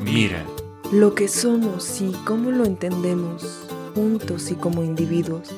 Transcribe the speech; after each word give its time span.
Mira. 0.00 0.44
Lo 0.92 1.14
que 1.14 1.28
somos 1.28 2.00
y 2.00 2.12
cómo 2.24 2.50
lo 2.50 2.64
entendemos, 2.64 3.68
juntos 3.94 4.50
y 4.50 4.54
como 4.54 4.82
individuos. 4.82 5.50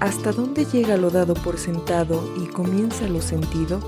¿Hasta 0.00 0.32
dónde 0.32 0.64
llega 0.64 0.96
lo 0.96 1.10
dado 1.10 1.34
por 1.34 1.58
sentado 1.58 2.22
y 2.42 2.46
comienza 2.46 3.06
lo 3.08 3.20
sentido? 3.20 3.80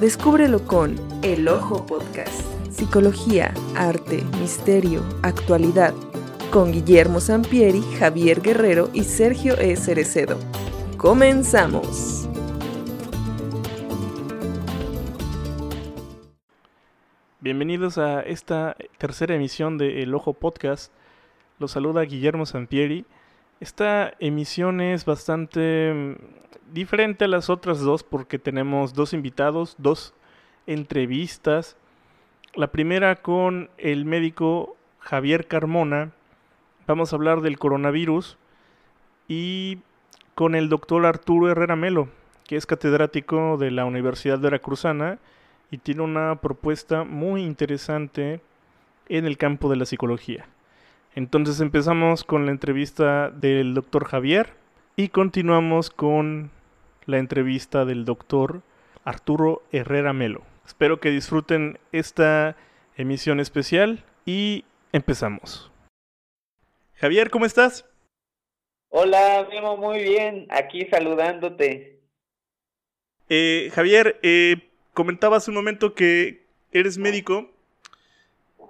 Descúbrelo 0.00 0.64
con 0.64 0.96
El 1.22 1.46
Ojo 1.48 1.84
Podcast. 1.86 2.42
Psicología, 2.70 3.54
arte, 3.76 4.24
misterio, 4.40 5.02
actualidad. 5.22 5.94
Con 6.50 6.72
Guillermo 6.72 7.20
Sampieri, 7.20 7.82
Javier 7.98 8.40
Guerrero 8.40 8.90
y 8.92 9.04
Sergio 9.04 9.56
E. 9.58 9.76
Cerecedo. 9.76 10.38
¡Comenzamos! 10.96 12.21
Bienvenidos 17.52 17.98
a 17.98 18.22
esta 18.22 18.76
tercera 18.96 19.34
emisión 19.34 19.76
de 19.76 20.02
El 20.02 20.14
Ojo 20.14 20.32
Podcast. 20.32 20.90
Los 21.58 21.72
saluda 21.72 22.00
Guillermo 22.00 22.46
Sampieri. 22.46 23.04
Esta 23.60 24.14
emisión 24.20 24.80
es 24.80 25.04
bastante 25.04 25.92
mm, 25.92 26.72
diferente 26.72 27.26
a 27.26 27.28
las 27.28 27.50
otras 27.50 27.80
dos 27.80 28.04
porque 28.04 28.38
tenemos 28.38 28.94
dos 28.94 29.12
invitados, 29.12 29.76
dos 29.76 30.14
entrevistas. 30.66 31.76
La 32.54 32.68
primera 32.68 33.16
con 33.16 33.68
el 33.76 34.06
médico 34.06 34.74
Javier 35.00 35.46
Carmona. 35.46 36.12
Vamos 36.86 37.12
a 37.12 37.16
hablar 37.16 37.42
del 37.42 37.58
coronavirus 37.58 38.38
y 39.28 39.80
con 40.34 40.54
el 40.54 40.70
doctor 40.70 41.04
Arturo 41.04 41.50
Herrera 41.50 41.76
Melo, 41.76 42.08
que 42.44 42.56
es 42.56 42.64
catedrático 42.64 43.58
de 43.58 43.72
la 43.72 43.84
Universidad 43.84 44.38
Veracruzana 44.38 45.18
y 45.72 45.78
tiene 45.78 46.02
una 46.02 46.36
propuesta 46.36 47.02
muy 47.02 47.42
interesante 47.42 48.40
en 49.08 49.24
el 49.24 49.38
campo 49.38 49.70
de 49.70 49.76
la 49.76 49.86
psicología. 49.86 50.46
Entonces 51.14 51.60
empezamos 51.60 52.24
con 52.24 52.44
la 52.44 52.52
entrevista 52.52 53.30
del 53.30 53.72
doctor 53.72 54.04
Javier 54.04 54.50
y 54.96 55.08
continuamos 55.08 55.88
con 55.88 56.50
la 57.06 57.16
entrevista 57.18 57.86
del 57.86 58.04
doctor 58.04 58.60
Arturo 59.04 59.62
Herrera 59.72 60.12
Melo. 60.12 60.42
Espero 60.66 61.00
que 61.00 61.10
disfruten 61.10 61.78
esta 61.90 62.54
emisión 62.98 63.40
especial 63.40 64.04
y 64.26 64.66
empezamos. 64.92 65.72
Javier, 66.96 67.30
¿cómo 67.30 67.46
estás? 67.46 67.86
Hola, 68.90 69.48
Memo, 69.50 69.78
muy 69.78 70.02
bien, 70.02 70.46
aquí 70.50 70.84
saludándote. 70.84 72.02
Eh, 73.30 73.70
Javier, 73.72 74.20
eh, 74.22 74.68
comentaba 74.92 75.36
hace 75.36 75.50
un 75.50 75.56
momento 75.56 75.94
que 75.94 76.44
eres 76.72 76.98
médico 76.98 77.50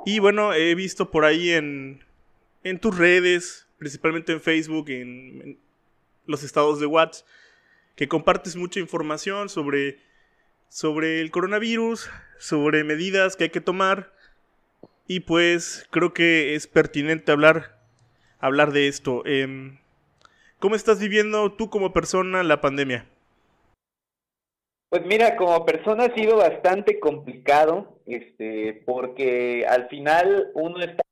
y 0.04 0.18
bueno, 0.18 0.52
he 0.52 0.74
visto 0.74 1.10
por 1.10 1.24
ahí 1.24 1.50
en, 1.50 2.04
en 2.64 2.78
tus 2.78 2.96
redes, 2.96 3.68
principalmente 3.78 4.32
en 4.32 4.40
Facebook, 4.40 4.88
en, 4.90 5.58
los 6.26 6.42
estados 6.42 6.80
de 6.80 6.86
WhatsApp, 6.86 7.26
que 7.96 8.08
compartes 8.08 8.56
mucha 8.56 8.80
información 8.80 9.48
sobre, 9.48 9.98
sobre 10.68 11.20
el 11.20 11.30
coronavirus, 11.30 12.08
sobre 12.38 12.84
medidas 12.84 13.36
que 13.36 13.44
hay 13.44 13.50
que 13.50 13.60
tomar 13.60 14.12
y 15.06 15.20
pues 15.20 15.86
creo 15.90 16.14
que 16.14 16.54
es 16.54 16.66
pertinente 16.66 17.32
hablar, 17.32 17.78
hablar 18.38 18.72
de 18.72 18.88
esto. 18.88 19.24
Em, 19.26 19.78
¿Cómo 20.58 20.76
estás 20.76 21.00
viviendo 21.00 21.52
tú 21.52 21.70
como 21.70 21.92
persona 21.92 22.42
la 22.42 22.60
pandemia? 22.60 23.11
Pues 24.92 25.06
mira, 25.06 25.36
como 25.36 25.64
persona 25.64 26.04
ha 26.04 26.14
sido 26.14 26.36
bastante 26.36 27.00
complicado, 27.00 28.02
este, 28.04 28.82
porque 28.84 29.64
al 29.66 29.88
final 29.88 30.50
uno 30.52 30.80
está 30.80 31.02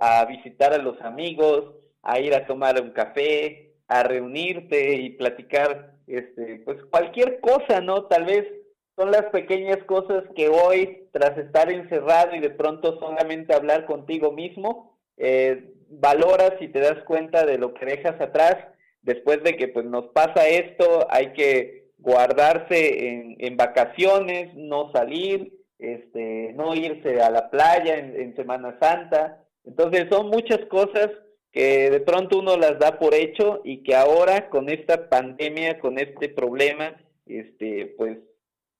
a 0.00 0.24
visitar 0.26 0.72
a 0.72 0.78
los 0.78 1.00
amigos, 1.02 1.74
a 2.02 2.20
ir 2.20 2.36
a 2.36 2.46
tomar 2.46 2.80
un 2.80 2.92
café, 2.92 3.72
a 3.88 4.04
reunirte 4.04 4.94
y 4.94 5.10
platicar, 5.10 5.94
este, 6.06 6.62
pues 6.64 6.78
cualquier 6.92 7.40
cosa, 7.40 7.80
¿no? 7.80 8.04
Tal 8.04 8.26
vez 8.26 8.46
son 8.94 9.10
las 9.10 9.24
pequeñas 9.32 9.78
cosas 9.78 10.22
que 10.36 10.48
hoy, 10.48 11.08
tras 11.10 11.36
estar 11.36 11.72
encerrado 11.72 12.36
y 12.36 12.38
de 12.38 12.50
pronto 12.50 12.96
solamente 13.00 13.56
hablar 13.56 13.86
contigo 13.86 14.30
mismo, 14.30 14.96
eh, 15.16 15.74
valoras 15.88 16.52
y 16.60 16.68
te 16.68 16.78
das 16.78 17.02
cuenta 17.08 17.44
de 17.44 17.58
lo 17.58 17.74
que 17.74 17.86
dejas 17.86 18.20
atrás. 18.20 18.56
Después 19.02 19.42
de 19.42 19.56
que 19.56 19.66
pues 19.66 19.84
nos 19.84 20.06
pasa 20.10 20.46
esto, 20.46 21.08
hay 21.10 21.32
que 21.32 21.87
guardarse 22.08 23.08
en, 23.08 23.36
en, 23.38 23.56
vacaciones, 23.56 24.54
no 24.54 24.90
salir, 24.92 25.52
este, 25.78 26.52
no 26.54 26.74
irse 26.74 27.20
a 27.20 27.30
la 27.30 27.50
playa 27.50 27.98
en, 27.98 28.34
Semana 28.34 28.78
Santa. 28.80 29.44
Entonces 29.64 30.06
son 30.10 30.28
muchas 30.28 30.60
cosas 30.66 31.08
que 31.52 31.90
de 31.90 32.00
pronto 32.00 32.38
uno 32.38 32.56
las 32.56 32.78
da 32.78 32.98
por 32.98 33.14
hecho 33.14 33.60
y 33.64 33.82
que 33.82 33.94
ahora 33.94 34.48
con 34.48 34.68
esta 34.68 35.08
pandemia, 35.08 35.78
con 35.80 35.98
este 35.98 36.28
problema, 36.28 36.96
este, 37.26 37.94
pues 37.98 38.18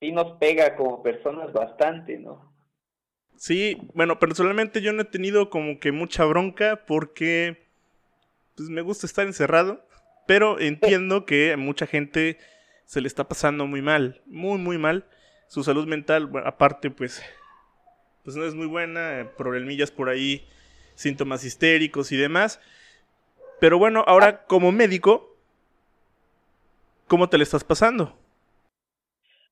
sí 0.01 0.13
nos 0.13 0.39
pega 0.39 0.77
como 0.77 1.03
personas 1.03 1.53
bastante, 1.53 2.19
¿no? 2.19 2.49
Sí, 3.37 3.79
bueno, 3.95 4.19
personalmente 4.19 4.81
yo 4.81 4.93
no 4.93 5.03
he 5.03 5.07
tenido 5.07 5.51
como 5.51 5.79
que 5.79 5.93
mucha 5.93 6.25
bronca 6.25 6.85
porque 6.87 7.69
pues 8.57 8.69
me 8.69 8.83
gusta 8.83 9.07
estar 9.07 9.27
encerrado, 9.27 9.87
pero 10.27 10.59
entiendo 10.61 11.27
que 11.27 11.57
mucha 11.57 11.87
gente 11.87 12.39
se 12.89 13.03
le 13.03 13.07
está 13.07 13.29
pasando 13.29 13.67
muy 13.67 13.83
mal, 13.83 14.23
muy, 14.25 14.57
muy 14.57 14.79
mal. 14.79 15.05
Su 15.47 15.63
salud 15.63 15.87
mental, 15.87 16.31
aparte, 16.47 16.91
pues, 16.91 17.23
pues 18.25 18.35
no 18.35 18.47
es 18.47 18.55
muy 18.55 18.67
buena, 18.67 19.31
problemillas 19.37 19.91
por 19.91 20.09
ahí, 20.09 20.49
síntomas 20.95 21.45
histéricos 21.45 22.13
y 22.13 22.17
demás. 22.17 22.61
Pero 23.61 23.79
bueno, 23.79 24.05
ahora 24.07 24.47
como 24.47 24.73
médico, 24.73 25.37
¿cómo 27.09 27.29
te 27.29 27.37
le 27.37 27.45
estás 27.45 27.63
pasando? 27.63 28.17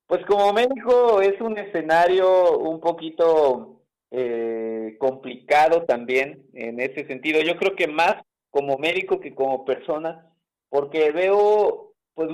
Pues 0.07 0.25
como 0.25 0.51
médico 0.51 1.21
es 1.21 1.39
un 1.39 1.59
escenario 1.59 2.57
un 2.57 2.79
poquito 2.79 3.83
eh, 4.09 4.95
complicado 4.99 5.83
también 5.83 6.43
en 6.53 6.79
ese 6.79 7.05
sentido. 7.05 7.41
Yo 7.41 7.55
creo 7.57 7.75
que 7.75 7.87
más 7.87 8.15
como 8.49 8.79
médico 8.79 9.19
que 9.19 9.35
como 9.35 9.63
persona, 9.63 10.25
porque 10.69 11.11
veo 11.11 11.93
pues 12.15 12.31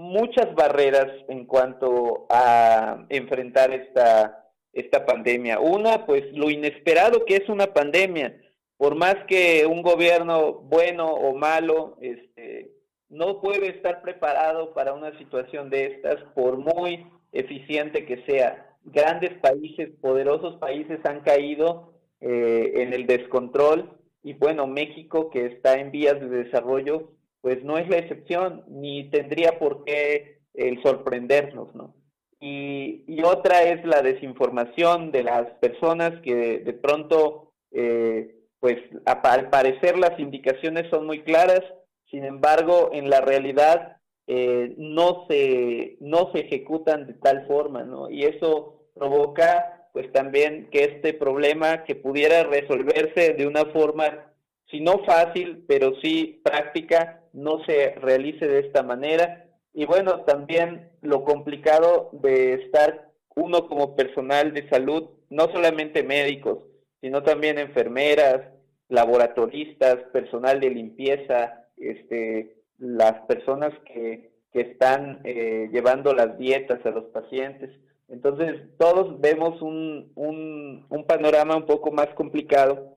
muchas 0.00 0.54
barreras 0.54 1.08
en 1.28 1.44
cuanto 1.44 2.26
a 2.30 3.04
enfrentar 3.10 3.70
esta, 3.72 4.48
esta 4.72 5.04
pandemia. 5.04 5.60
Una, 5.60 6.06
pues 6.06 6.24
lo 6.32 6.50
inesperado 6.50 7.24
que 7.24 7.36
es 7.36 7.48
una 7.48 7.66
pandemia. 7.74 8.40
Por 8.76 8.94
más 8.94 9.16
que 9.28 9.66
un 9.66 9.82
gobierno 9.82 10.54
bueno 10.54 11.06
o 11.06 11.34
malo 11.34 11.98
este, 12.00 12.70
no 13.10 13.40
puede 13.40 13.68
estar 13.68 14.00
preparado 14.00 14.72
para 14.72 14.94
una 14.94 15.16
situación 15.18 15.68
de 15.68 15.86
estas, 15.86 16.16
por 16.34 16.56
muy 16.56 17.06
eficiente 17.32 18.06
que 18.06 18.24
sea. 18.24 18.66
Grandes 18.84 19.34
países, 19.40 19.90
poderosos 20.00 20.56
países 20.56 20.98
han 21.04 21.20
caído 21.20 21.92
eh, 22.20 22.72
en 22.76 22.94
el 22.94 23.06
descontrol 23.06 23.98
y 24.22 24.32
bueno, 24.32 24.66
México 24.66 25.28
que 25.30 25.44
está 25.46 25.74
en 25.74 25.90
vías 25.90 26.18
de 26.18 26.28
desarrollo 26.28 27.10
pues 27.40 27.62
no 27.64 27.78
es 27.78 27.88
la 27.88 27.98
excepción, 27.98 28.64
ni 28.68 29.10
tendría 29.10 29.58
por 29.58 29.84
qué 29.84 30.40
el 30.54 30.82
sorprendernos, 30.82 31.74
¿no? 31.74 31.94
Y, 32.40 33.22
otra 33.22 33.62
es 33.64 33.84
la 33.84 34.00
desinformación 34.00 35.12
de 35.12 35.22
las 35.22 35.46
personas 35.60 36.20
que 36.22 36.60
de, 36.60 36.72
pronto, 36.72 37.52
eh, 37.70 38.34
pues 38.58 38.78
al 39.04 39.50
parecer 39.50 39.98
las 39.98 40.18
indicaciones 40.18 40.88
son 40.90 41.06
muy 41.06 41.22
claras, 41.22 41.62
sin 42.10 42.24
embargo, 42.24 42.90
en 42.92 43.10
la 43.10 43.20
realidad 43.20 43.98
eh, 44.26 44.74
no, 44.78 45.26
se, 45.28 45.96
no 46.00 46.30
se 46.32 46.40
ejecutan 46.40 47.06
de 47.06 47.14
tal 47.14 47.46
forma, 47.46 47.84
¿no? 47.84 48.10
Y 48.10 48.24
eso 48.24 48.86
provoca, 48.94 49.88
pues 49.92 50.10
también 50.12 50.68
que 50.70 50.84
este 50.84 51.14
problema 51.14 51.84
que 51.84 51.94
pudiera 51.94 52.42
resolverse 52.44 53.34
de 53.34 53.46
una 53.46 53.66
forma, 53.66 54.32
si 54.70 54.80
no 54.80 55.04
fácil, 55.04 55.64
pero 55.68 55.92
sí 56.02 56.40
práctica, 56.42 57.19
no 57.32 57.64
se 57.64 57.94
realice 57.96 58.46
de 58.46 58.60
esta 58.60 58.82
manera. 58.82 59.46
Y 59.72 59.84
bueno, 59.84 60.22
también 60.22 60.90
lo 61.00 61.24
complicado 61.24 62.10
de 62.12 62.54
estar 62.54 63.10
uno 63.36 63.68
como 63.68 63.94
personal 63.96 64.52
de 64.52 64.68
salud, 64.68 65.10
no 65.28 65.44
solamente 65.52 66.02
médicos, 66.02 66.58
sino 67.00 67.22
también 67.22 67.58
enfermeras, 67.58 68.42
laboratoristas, 68.88 69.96
personal 70.12 70.60
de 70.60 70.70
limpieza, 70.70 71.66
este, 71.76 72.56
las 72.78 73.20
personas 73.26 73.72
que, 73.86 74.32
que 74.52 74.60
están 74.62 75.20
eh, 75.24 75.68
llevando 75.72 76.12
las 76.12 76.36
dietas 76.38 76.84
a 76.84 76.90
los 76.90 77.04
pacientes. 77.06 77.70
Entonces, 78.08 78.60
todos 78.76 79.20
vemos 79.20 79.62
un, 79.62 80.10
un, 80.16 80.86
un 80.88 81.06
panorama 81.06 81.56
un 81.56 81.66
poco 81.66 81.92
más 81.92 82.08
complicado, 82.08 82.96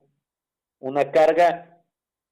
una 0.80 1.12
carga 1.12 1.73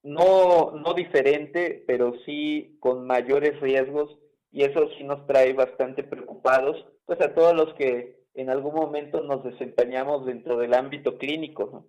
no, 0.02 0.72
no 0.72 0.94
diferente, 0.94 1.84
pero 1.86 2.14
sí 2.24 2.76
con 2.80 3.06
mayores 3.06 3.60
riesgos 3.60 4.18
y 4.50 4.64
eso 4.64 4.88
sí 4.96 5.04
nos 5.04 5.26
trae 5.26 5.52
bastante 5.52 6.02
preocupados, 6.02 6.84
pues 7.06 7.20
a 7.20 7.34
todos 7.34 7.54
los 7.54 7.74
que 7.74 8.22
en 8.34 8.50
algún 8.50 8.74
momento 8.74 9.22
nos 9.22 9.44
desempeñamos 9.44 10.26
dentro 10.26 10.56
del 10.56 10.74
ámbito 10.74 11.18
clínico. 11.18 11.86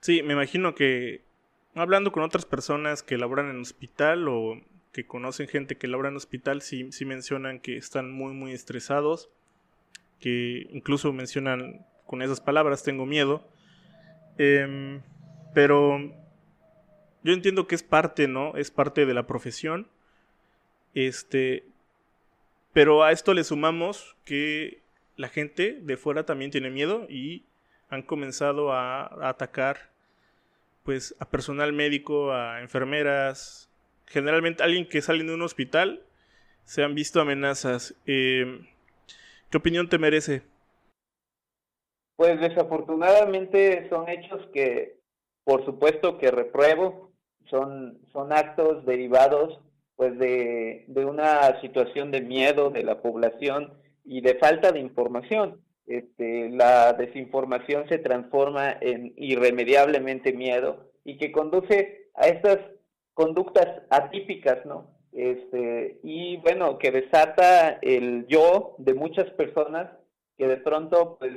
Sí, 0.00 0.22
me 0.22 0.32
imagino 0.32 0.74
que 0.74 1.22
hablando 1.74 2.12
con 2.12 2.22
otras 2.22 2.46
personas 2.46 3.02
que 3.02 3.18
laboran 3.18 3.50
en 3.50 3.60
hospital 3.60 4.28
o 4.28 4.60
que 4.92 5.06
conocen 5.06 5.46
gente 5.46 5.76
que 5.76 5.86
labora 5.86 6.08
en 6.08 6.16
hospital, 6.16 6.62
sí, 6.62 6.90
sí 6.90 7.04
mencionan 7.04 7.60
que 7.60 7.76
están 7.76 8.10
muy, 8.10 8.32
muy 8.32 8.52
estresados, 8.52 9.30
que 10.18 10.66
incluso 10.70 11.12
mencionan 11.12 11.86
con 12.06 12.22
esas 12.22 12.40
palabras, 12.40 12.82
tengo 12.82 13.06
miedo. 13.06 13.46
Em, 14.36 15.02
pero 15.54 15.98
yo 17.22 17.32
entiendo 17.32 17.66
que 17.66 17.74
es 17.74 17.82
parte, 17.82 18.28
¿no? 18.28 18.56
Es 18.56 18.70
parte 18.70 19.06
de 19.06 19.14
la 19.14 19.26
profesión. 19.26 19.88
Este, 20.94 21.64
pero 22.72 23.02
a 23.02 23.12
esto 23.12 23.34
le 23.34 23.44
sumamos 23.44 24.16
que 24.24 24.82
la 25.16 25.28
gente 25.28 25.78
de 25.80 25.96
fuera 25.96 26.24
también 26.24 26.50
tiene 26.50 26.70
miedo 26.70 27.06
y 27.08 27.44
han 27.88 28.02
comenzado 28.02 28.72
a, 28.72 29.28
atacar 29.28 29.90
pues 30.82 31.14
a 31.18 31.28
personal 31.28 31.72
médico, 31.72 32.32
a 32.32 32.62
enfermeras, 32.62 33.68
generalmente 34.06 34.62
alguien 34.62 34.88
que 34.88 35.02
sale 35.02 35.24
de 35.24 35.34
un 35.34 35.42
hospital, 35.42 36.02
se 36.64 36.82
han 36.82 36.94
visto 36.94 37.20
amenazas. 37.20 37.94
Em, 38.06 38.66
¿Qué 39.50 39.58
opinión 39.58 39.88
te 39.88 39.98
merece? 39.98 40.42
Pues 42.16 42.40
desafortunadamente 42.40 43.88
son 43.88 44.08
hechos 44.08 44.46
que, 44.52 44.98
por 45.44 45.64
supuesto 45.64 46.18
que 46.18 46.30
repruebo, 46.30 47.09
son, 47.50 47.98
son 48.12 48.32
actos 48.32 48.84
derivados 48.86 49.60
pues 49.96 50.18
de, 50.18 50.84
de 50.88 51.04
una 51.04 51.60
situación 51.60 52.10
de 52.10 52.22
miedo 52.22 52.70
de 52.70 52.82
la 52.82 53.02
población 53.02 53.74
y 54.04 54.22
de 54.22 54.36
falta 54.36 54.72
de 54.72 54.80
información. 54.80 55.60
Este, 55.86 56.48
la 56.50 56.92
desinformación 56.94 57.88
se 57.88 57.98
transforma 57.98 58.76
en 58.80 59.12
irremediablemente 59.16 60.32
miedo 60.32 60.90
y 61.04 61.18
que 61.18 61.32
conduce 61.32 62.08
a 62.14 62.28
estas 62.28 62.58
conductas 63.12 63.82
atípicas, 63.90 64.64
¿no? 64.64 64.88
Este, 65.12 65.98
y 66.02 66.36
bueno, 66.38 66.78
que 66.78 66.92
desata 66.92 67.78
el 67.82 68.26
yo 68.28 68.76
de 68.78 68.94
muchas 68.94 69.28
personas 69.30 69.90
que 70.38 70.46
de 70.46 70.58
pronto 70.58 71.16
pues 71.18 71.34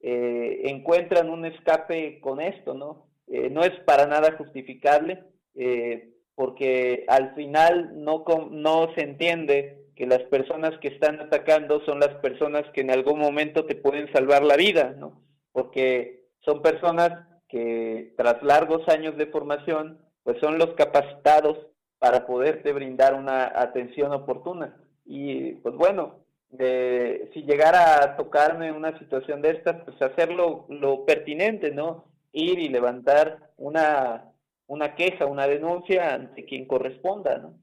eh, 0.00 0.62
encuentran 0.64 1.30
un 1.30 1.44
escape 1.44 2.20
con 2.20 2.40
esto, 2.40 2.74
¿no? 2.74 3.06
Eh, 3.28 3.48
no 3.50 3.62
es 3.62 3.78
para 3.86 4.06
nada 4.06 4.32
justificable, 4.36 5.22
eh, 5.54 6.14
porque 6.34 7.04
al 7.08 7.34
final 7.34 8.02
no, 8.02 8.24
no 8.50 8.92
se 8.94 9.02
entiende 9.02 9.82
que 9.94 10.06
las 10.06 10.22
personas 10.24 10.78
que 10.80 10.88
están 10.88 11.20
atacando 11.20 11.84
son 11.84 12.00
las 12.00 12.14
personas 12.16 12.64
que 12.72 12.80
en 12.80 12.90
algún 12.90 13.18
momento 13.18 13.66
te 13.66 13.76
pueden 13.76 14.10
salvar 14.12 14.42
la 14.42 14.56
vida, 14.56 14.94
¿no? 14.98 15.20
Porque 15.52 16.24
son 16.44 16.62
personas 16.62 17.28
que 17.48 18.14
tras 18.16 18.42
largos 18.42 18.88
años 18.88 19.16
de 19.16 19.26
formación, 19.26 19.98
pues 20.24 20.38
son 20.40 20.58
los 20.58 20.74
capacitados 20.74 21.58
para 21.98 22.26
poderte 22.26 22.72
brindar 22.72 23.14
una 23.14 23.52
atención 23.54 24.12
oportuna. 24.12 24.76
Y 25.04 25.52
pues 25.56 25.74
bueno, 25.74 26.24
si 26.58 27.42
llegara 27.42 28.02
a 28.02 28.16
tocarme 28.16 28.72
una 28.72 28.98
situación 28.98 29.42
de 29.42 29.50
estas, 29.50 29.84
pues 29.84 30.00
hacerlo 30.00 30.66
lo 30.68 31.04
pertinente, 31.04 31.70
¿no? 31.70 32.06
Ir 32.32 32.58
y 32.58 32.68
levantar 32.68 33.50
una 33.56 34.31
una 34.72 34.94
queja, 34.94 35.26
una 35.26 35.46
denuncia 35.46 36.14
ante 36.14 36.46
quien 36.46 36.64
corresponda, 36.64 37.36
¿no? 37.36 37.54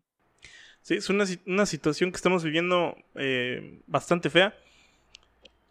Sí, 0.83 0.94
es 0.94 1.09
una, 1.09 1.25
una 1.47 1.65
situación 1.65 2.11
que 2.11 2.17
estamos 2.17 2.44
viviendo 2.44 2.95
eh, 3.15 3.79
bastante 3.88 4.29
fea. 4.29 4.56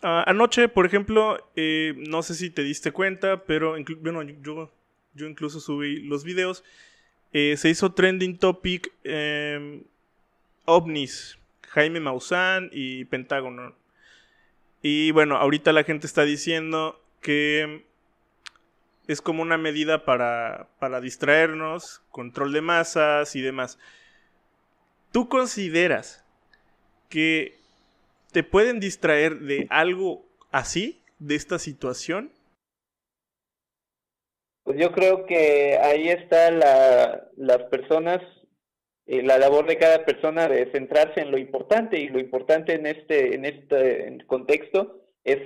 anoche, 0.02 0.68
por 0.68 0.84
ejemplo, 0.84 1.38
eh, 1.54 1.94
no 1.96 2.22
sé 2.22 2.34
si 2.34 2.50
te 2.50 2.64
diste 2.64 2.90
cuenta, 2.90 3.44
pero 3.44 3.76
bueno, 4.00 4.22
yo, 4.22 4.72
yo 5.14 5.26
incluso 5.28 5.60
subí 5.60 6.00
los 6.00 6.24
videos. 6.24 6.64
Eh, 7.32 7.54
se 7.56 7.68
hizo 7.68 7.92
trending 7.92 8.36
topic 8.36 8.92
em, 9.04 9.84
ovnis, 10.64 11.38
Jaime 11.68 12.00
Maussan 12.00 12.68
y 12.72 13.04
Pentágono. 13.04 13.76
Y 14.82 15.12
bueno, 15.12 15.36
ahorita 15.36 15.72
la 15.72 15.84
gente 15.84 16.08
está 16.08 16.24
diciendo 16.24 17.00
que 17.20 17.87
es 19.08 19.22
como 19.22 19.42
una 19.42 19.56
medida 19.56 20.04
para, 20.04 20.68
para 20.78 21.00
distraernos, 21.00 22.02
control 22.10 22.52
de 22.52 22.60
masas 22.60 23.34
y 23.34 23.40
demás. 23.40 23.78
¿Tú 25.10 25.30
consideras 25.30 26.24
que 27.08 27.54
te 28.32 28.42
pueden 28.44 28.80
distraer 28.80 29.40
de 29.40 29.66
algo 29.70 30.26
así, 30.50 31.02
de 31.18 31.34
esta 31.36 31.58
situación? 31.58 32.30
Pues 34.62 34.78
yo 34.78 34.92
creo 34.92 35.24
que 35.24 35.78
ahí 35.78 36.10
está 36.10 36.50
la, 36.50 37.30
las 37.38 37.62
personas, 37.64 38.20
eh, 39.06 39.22
la 39.22 39.38
labor 39.38 39.66
de 39.66 39.78
cada 39.78 40.04
persona 40.04 40.48
de 40.48 40.70
centrarse 40.70 41.22
en 41.22 41.30
lo 41.30 41.38
importante 41.38 41.98
y 41.98 42.08
lo 42.08 42.20
importante 42.20 42.74
en 42.74 42.84
este, 42.84 43.34
en 43.34 43.46
este 43.46 44.18
contexto 44.26 45.00
es 45.24 45.38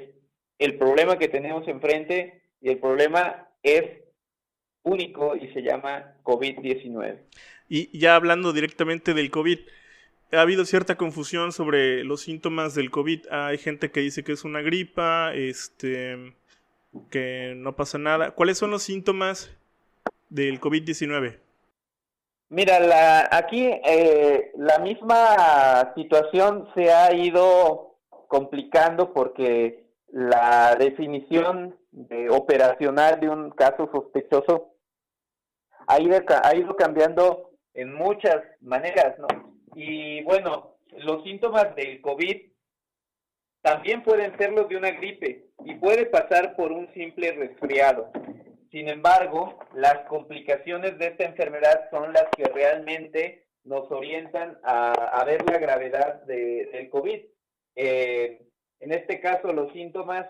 el 0.59 0.77
problema 0.79 1.17
que 1.17 1.29
tenemos 1.29 1.69
enfrente 1.69 2.43
y 2.61 2.71
el 2.71 2.79
problema 2.79 3.49
es 3.63 3.85
único 4.83 5.37
y 5.37 5.53
se 5.53 5.63
llama 5.63 6.15
COVID-19. 6.25 7.19
Y 7.69 7.99
ya 7.99 8.17
hablando 8.17 8.53
directamente 8.53 9.15
del 9.15 9.31
COVID, 9.31 9.59
ha 10.33 10.41
habido 10.41 10.65
cierta 10.65 10.97
confusión 10.97 11.53
sobre 11.53 12.05
los 12.05 12.23
síntomas 12.23 12.75
del 12.75 12.91
COVID. 12.91 13.27
Hay 13.31 13.59
gente 13.59 13.91
que 13.91 14.01
dice 14.01 14.25
que 14.25 14.33
es 14.33 14.45
una 14.45 14.63
gripa, 14.63 15.33
este, 15.35 16.35
que 17.11 17.55
no 17.57 17.77
pasa 17.77 17.99
nada. 17.99 18.33
¿Cuáles 18.33 18.59
son 18.59 18.71
los 18.71 18.83
síntomas 18.83 19.51
del 20.31 20.61
COVID-19? 20.61 21.39
Mira, 22.49 22.81
la, 22.81 23.29
aquí 23.33 23.65
eh, 23.67 24.53
la 24.57 24.79
misma 24.79 25.93
situación 25.95 26.69
se 26.75 26.93
ha 26.93 27.15
ido 27.15 27.97
complicando 28.29 29.15
porque 29.15 29.87
la 30.09 30.77
definición 30.77 31.77
de 31.93 32.31
operacional 32.31 33.21
de 33.21 33.29
un 33.29 33.51
caso 33.51 33.89
sospechoso 33.93 34.75
ha 35.87 36.01
ido, 36.01 36.19
ha 36.43 36.57
ido 36.57 36.75
cambiando 36.77 37.51
en 37.75 37.93
muchas 37.95 38.43
maneras, 38.61 39.19
¿no? 39.19 39.29
Y 39.75 40.23
bueno, 40.25 40.77
los 40.99 41.23
síntomas 41.23 41.75
del 41.77 42.01
COVID 42.01 42.53
también 43.63 44.03
pueden 44.03 44.37
ser 44.39 44.53
los 44.53 44.69
de 44.69 44.77
una 44.77 44.91
gripe 44.91 45.47
y 45.65 45.75
puede 45.77 46.07
pasar 46.07 46.57
por 46.57 46.73
un 46.73 46.93
simple 46.95 47.33
resfriado. 47.33 48.11
Sin 48.71 48.89
embargo, 48.89 49.59
las 49.75 50.07
complicaciones 50.09 50.99
de 50.99 51.09
esta 51.09 51.25
enfermedad 51.25 51.89
son 51.91 52.13
las 52.13 52.27
que 52.37 52.45
realmente 52.45 53.47
nos 53.65 53.91
orientan 53.91 54.59
a, 54.65 55.23
ver 55.25 55.49
la 55.49 55.59
gravedad 55.59 56.23
de, 56.23 56.71
del 56.73 56.91
COVID. 56.91 57.21
Eh, 57.77 58.43
en 58.81 58.93
este 58.93 59.21
caso, 59.21 59.53
los 59.53 59.73
síntomas 59.73 60.27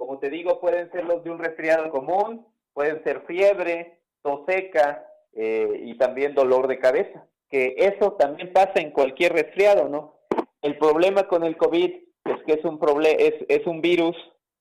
como 0.00 0.18
te 0.18 0.30
digo, 0.30 0.60
pueden 0.60 0.90
ser 0.92 1.04
los 1.04 1.22
de 1.22 1.30
un 1.30 1.38
resfriado 1.38 1.90
común, 1.90 2.46
pueden 2.72 3.04
ser 3.04 3.20
fiebre, 3.26 4.00
tos 4.22 4.46
seca 4.48 5.06
eh, 5.34 5.82
y 5.84 5.98
también 5.98 6.34
dolor 6.34 6.68
de 6.68 6.78
cabeza, 6.78 7.26
que 7.50 7.74
eso 7.76 8.12
también 8.12 8.50
pasa 8.50 8.76
en 8.76 8.92
cualquier 8.92 9.34
resfriado, 9.34 9.90
¿no? 9.90 10.14
El 10.62 10.78
problema 10.78 11.24
con 11.28 11.44
el 11.44 11.58
COVID 11.58 11.92
es 12.24 12.42
que 12.46 12.52
es 12.54 12.64
un, 12.64 12.80
es, 13.04 13.34
es 13.46 13.66
un 13.66 13.82
virus 13.82 14.16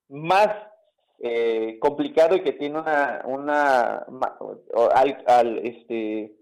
más 0.09 0.49
eh, 1.19 1.77
complicado 1.79 2.35
y 2.35 2.43
que 2.43 2.51
tiene 2.51 2.77
una, 2.77 3.21
una 3.23 4.05
al, 4.93 5.59
este, 5.59 6.33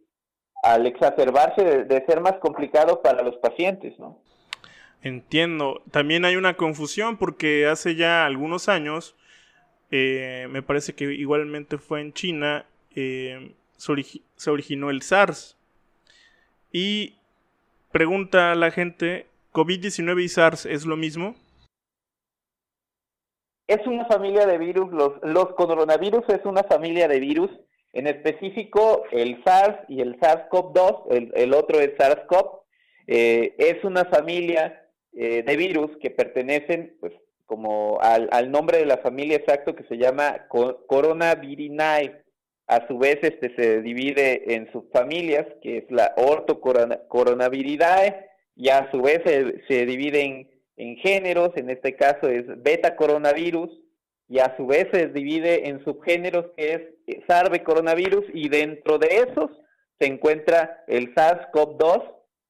al 0.63 0.87
exacerbarse 0.87 1.63
de, 1.63 1.83
de, 1.83 2.03
ser 2.07 2.19
más 2.19 2.39
complicado 2.39 3.03
para 3.03 3.21
los 3.21 3.35
pacientes, 3.37 3.99
¿no? 3.99 4.23
Entiendo. 5.03 5.81
También 5.91 6.25
hay 6.25 6.35
una 6.35 6.55
confusión 6.55 7.17
porque 7.17 7.67
hace 7.67 7.95
ya 7.95 8.25
algunos 8.25 8.67
años, 8.69 9.15
eh, 9.91 10.47
me 10.49 10.61
parece 10.61 10.93
que 10.93 11.13
igualmente 11.13 11.77
fue 11.77 12.01
en 12.01 12.13
China, 12.13 12.65
eh, 12.95 13.53
se, 13.77 14.49
originó 14.49 14.89
el 14.89 15.01
SARS. 15.01 15.55
Y 16.71 17.15
pregunta 17.91 18.55
la 18.55 18.71
gente, 18.71 19.27
¿COVID-19 19.53 20.23
y 20.23 20.29
SARS 20.29 20.65
es 20.65 20.85
lo 20.85 20.97
mismo? 20.97 21.35
Es 23.67 23.85
una 23.85 24.05
familia 24.05 24.45
de 24.45 24.57
virus, 24.57 24.91
los, 24.93 25.13
los 25.23 25.53
coronavirus 25.53 26.23
es 26.29 26.45
una 26.45 26.63
familia 26.63 27.07
de 27.07 27.19
virus, 27.19 27.51
en 27.93 28.07
específico 28.07 29.03
el 29.11 29.43
SARS 29.43 29.79
y 29.89 30.01
el 30.01 30.17
SARS-CoV-2, 30.19 31.03
el, 31.11 31.31
el, 31.35 31.53
otro 31.53 31.79
es 31.79 31.97
SARS-CoV, 31.97 32.61
eh, 33.07 33.55
es 33.57 33.83
una 33.83 34.05
familia 34.05 34.86
eh, 35.17 35.43
de 35.43 35.57
virus 35.57 35.91
que 36.01 36.09
pertenecen, 36.09 36.95
pues, 36.99 37.13
como 37.45 37.99
al, 38.01 38.27
al, 38.31 38.51
nombre 38.51 38.77
de 38.77 38.85
la 38.85 38.97
familia 38.97 39.37
exacto 39.37 39.75
que 39.75 39.85
se 39.85 39.97
llama 39.97 40.47
Coronavirinae. 40.87 42.23
A 42.67 42.85
su 42.87 42.97
vez, 42.97 43.17
este 43.21 43.55
se 43.55 43.81
divide 43.81 44.55
en 44.55 44.69
subfamilias, 44.71 45.45
que 45.61 45.77
es 45.77 45.85
la 45.89 46.13
Orthocoronaviridae, 46.17 48.27
y 48.55 48.69
a 48.69 48.89
su 48.91 49.01
vez 49.01 49.21
se, 49.25 49.61
se 49.67 49.85
divide 49.85 50.21
en 50.21 50.49
en 50.77 50.95
géneros, 50.97 51.51
en 51.55 51.69
este 51.69 51.95
caso 51.95 52.29
es 52.29 52.45
beta 52.61 52.95
coronavirus, 52.95 53.69
y 54.29 54.39
a 54.39 54.55
su 54.57 54.67
vez 54.67 54.87
se 54.91 55.07
divide 55.07 55.69
en 55.69 55.83
subgéneros 55.83 56.45
que 56.55 56.73
es 56.73 56.81
eh, 57.07 57.23
SARS 57.27 57.59
coronavirus 57.63 58.25
y 58.33 58.49
dentro 58.49 58.99
de 58.99 59.07
esos 59.07 59.49
se 59.99 60.07
encuentra 60.07 60.83
el 60.87 61.15
SARS-CoV-2 61.15 62.03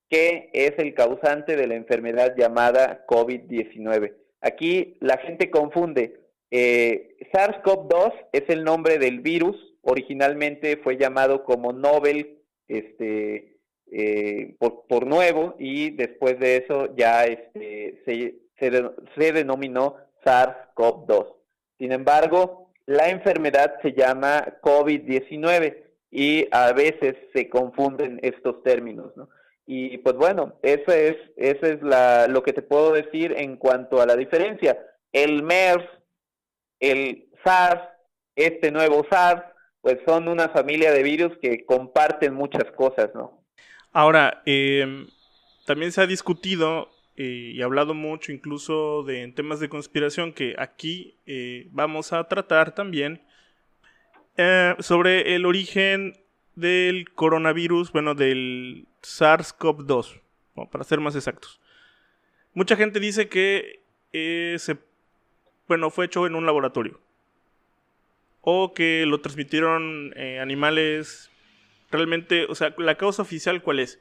que 0.09 0.49
es 0.53 0.73
el 0.77 0.93
causante 0.93 1.55
de 1.55 1.67
la 1.67 1.75
enfermedad 1.75 2.35
llamada 2.37 3.05
COVID-19. 3.07 4.13
Aquí 4.41 4.97
la 5.01 5.17
gente 5.17 5.49
confunde. 5.49 6.21
Eh, 6.51 7.17
SARS-CoV-2 7.33 8.13
es 8.31 8.43
el 8.47 8.63
nombre 8.63 8.99
del 8.99 9.19
virus, 9.19 9.55
originalmente 9.81 10.77
fue 10.77 10.97
llamado 10.97 11.43
como 11.43 11.73
Nobel 11.73 12.39
este, 12.67 13.57
eh, 13.91 14.55
por, 14.59 15.05
nuevo 15.05 15.55
y 15.59 15.91
después 15.91 16.39
de 16.39 16.57
eso 16.57 16.95
ya 16.95 17.25
este, 17.25 18.01
se, 18.05 18.35
se 18.59 19.31
denominó 19.33 19.97
SARS-CoV-2. 20.23 21.33
Sin 21.79 21.91
embargo, 21.91 22.71
la 22.85 23.09
enfermedad 23.09 23.75
se 23.81 23.91
llama 23.91 24.57
COVID-19 24.61 25.83
y 26.09 26.47
a 26.51 26.71
veces 26.71 27.15
se 27.33 27.49
confunden 27.49 28.19
estos 28.23 28.63
términos, 28.63 29.11
¿no? 29.17 29.29
Y 29.67 29.97
pues 29.97 30.15
bueno, 30.15 30.57
eso 30.63 30.91
es, 30.91 31.17
eso 31.35 31.65
es 31.65 31.81
la, 31.83 32.27
lo 32.27 32.41
que 32.41 32.53
te 32.53 32.61
puedo 32.61 32.93
decir 32.93 33.33
en 33.37 33.57
cuanto 33.57 34.01
a 34.01 34.05
la 34.05 34.15
diferencia. 34.15 34.77
El 35.11 35.43
MERS, 35.43 35.85
el 36.79 37.29
SARS, 37.43 37.81
este 38.35 38.71
nuevo 38.71 39.05
SARS, 39.11 39.43
pues 39.81 39.97
son 40.07 40.29
una 40.29 40.49
familia 40.49 40.91
de 40.91 41.03
virus 41.03 41.37
que 41.41 41.65
comparten 41.65 42.33
muchas 42.33 42.71
cosas, 42.75 43.09
¿no? 43.13 43.43
Ahora, 43.91 44.41
eh, 44.45 45.05
también 45.65 45.91
se 45.91 46.01
ha 46.01 46.07
discutido 46.07 46.89
eh, 47.19 47.51
y 47.55 47.61
hablado 47.63 47.95
mucho 47.95 48.31
incluso 48.31 49.01
de 49.01 49.23
en 49.23 49.33
temas 49.33 49.59
de 49.59 49.69
conspiración 49.69 50.33
que 50.33 50.55
aquí 50.59 51.17
eh, 51.25 51.67
vamos 51.71 52.13
a 52.13 52.23
tratar 52.25 52.75
también 52.75 53.21
eh, 54.37 54.75
sobre 54.79 55.33
el 55.35 55.47
origen 55.47 56.13
del 56.53 57.09
coronavirus, 57.15 57.91
bueno, 57.91 58.13
del 58.13 58.87
SARS-CoV-2, 59.19 60.21
para 60.71 60.83
ser 60.83 60.99
más 60.99 61.15
exactos. 61.15 61.59
Mucha 62.53 62.75
gente 62.75 62.99
dice 62.99 63.29
que 63.29 63.81
se, 64.11 64.77
bueno, 65.67 65.89
fue 65.89 66.05
hecho 66.05 66.25
en 66.25 66.35
un 66.35 66.45
laboratorio 66.45 66.99
o 68.41 68.73
que 68.73 69.05
lo 69.05 69.21
transmitieron 69.21 70.13
animales. 70.41 71.29
Realmente, 71.91 72.45
o 72.45 72.55
sea, 72.55 72.73
la 72.77 72.95
causa 72.95 73.21
oficial, 73.21 73.61
¿cuál 73.61 73.79
es? 73.79 73.99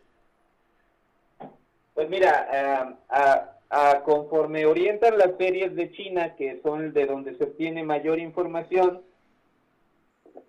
Pues 1.94 2.10
mira, 2.10 2.46
eh, 2.52 4.00
conforme 4.04 4.66
orientan 4.66 5.18
las 5.18 5.36
series 5.38 5.74
de 5.74 5.90
China, 5.92 6.36
que 6.36 6.60
son 6.62 6.92
de 6.92 7.06
donde 7.06 7.34
se 7.36 7.44
obtiene 7.44 7.82
mayor 7.82 8.18
información, 8.18 9.02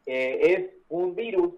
eh, 0.05 0.39
es 0.41 0.65
un 0.89 1.15
virus 1.15 1.53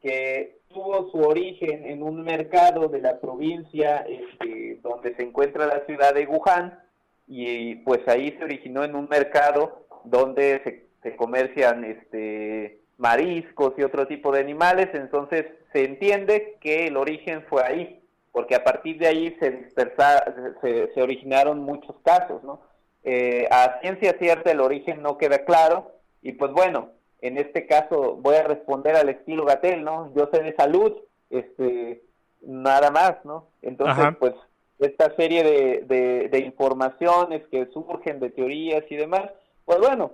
que 0.00 0.58
tuvo 0.74 1.10
su 1.10 1.18
origen 1.20 1.86
en 1.86 2.02
un 2.02 2.22
mercado 2.22 2.88
de 2.88 3.00
la 3.00 3.18
provincia 3.20 4.04
este, 4.06 4.80
donde 4.82 5.14
se 5.14 5.22
encuentra 5.22 5.66
la 5.66 5.86
ciudad 5.86 6.12
de 6.12 6.26
Wuhan 6.26 6.78
y 7.26 7.76
pues 7.76 8.06
ahí 8.06 8.36
se 8.36 8.44
originó 8.44 8.84
en 8.84 8.94
un 8.94 9.08
mercado 9.08 9.86
donde 10.04 10.60
se, 10.64 10.86
se 11.02 11.16
comercian 11.16 11.84
este, 11.84 12.80
mariscos 12.98 13.72
y 13.78 13.82
otro 13.82 14.06
tipo 14.06 14.32
de 14.32 14.40
animales, 14.40 14.88
entonces 14.92 15.46
se 15.72 15.84
entiende 15.84 16.58
que 16.60 16.88
el 16.88 16.98
origen 16.98 17.44
fue 17.48 17.62
ahí 17.64 18.04
porque 18.34 18.56
a 18.56 18.64
partir 18.64 18.98
de 18.98 19.06
ahí 19.06 19.36
se, 19.38 19.70
se, 19.72 21.00
originaron 21.02 21.60
muchos 21.60 21.94
casos, 22.04 22.42
¿no? 22.42 22.62
Eh, 23.04 23.46
a 23.48 23.78
ciencia 23.80 24.16
cierta 24.18 24.50
el 24.50 24.60
origen 24.60 25.02
no 25.02 25.18
queda 25.18 25.44
claro, 25.44 25.92
y 26.20 26.32
pues 26.32 26.50
bueno, 26.50 26.90
en 27.26 27.38
este 27.38 27.66
caso 27.66 28.16
voy 28.16 28.36
a 28.36 28.44
responder 28.44 28.96
al 28.96 29.08
estilo 29.08 29.44
Gatel, 29.44 29.82
¿no? 29.82 30.12
Yo 30.14 30.28
sé 30.32 30.42
de 30.42 30.54
salud, 30.54 30.92
este, 31.30 32.02
nada 32.42 32.90
más, 32.90 33.16
¿no? 33.24 33.48
Entonces, 33.62 34.04
pues, 34.18 34.34
esta 34.78 35.14
serie 35.16 35.42
de, 35.42 36.28
de, 36.28 36.38
informaciones 36.40 37.42
que 37.50 37.66
surgen, 37.72 38.20
de 38.20 38.30
teorías 38.30 38.84
y 38.90 38.96
demás, 38.96 39.30
pues 39.64 39.78
bueno, 39.78 40.12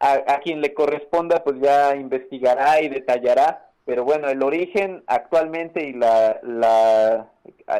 a, 0.00 0.14
a 0.26 0.40
quien 0.40 0.60
le 0.60 0.74
corresponda, 0.74 1.44
pues 1.44 1.60
ya 1.60 1.94
investigará 1.94 2.80
y 2.80 2.88
detallará 2.88 3.68
pero 3.88 4.04
bueno, 4.04 4.28
el 4.28 4.42
origen 4.42 5.02
actualmente 5.06 5.82
y 5.88 5.94
la, 5.94 6.38
la, 6.42 7.30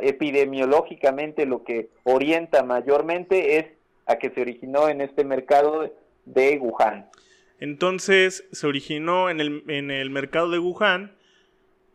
epidemiológicamente 0.00 1.44
lo 1.44 1.64
que 1.64 1.90
orienta 2.02 2.62
mayormente 2.62 3.58
es 3.58 3.66
a 4.06 4.16
que 4.16 4.30
se 4.30 4.40
originó 4.40 4.88
en 4.88 5.02
este 5.02 5.22
mercado 5.22 5.92
de 6.24 6.58
Wuhan. 6.58 7.10
Entonces 7.60 8.46
se 8.52 8.66
originó 8.66 9.30
en 9.30 9.40
el, 9.40 9.64
en 9.68 9.90
el 9.90 10.10
mercado 10.10 10.50
de 10.50 10.58
Wuhan 10.58 11.16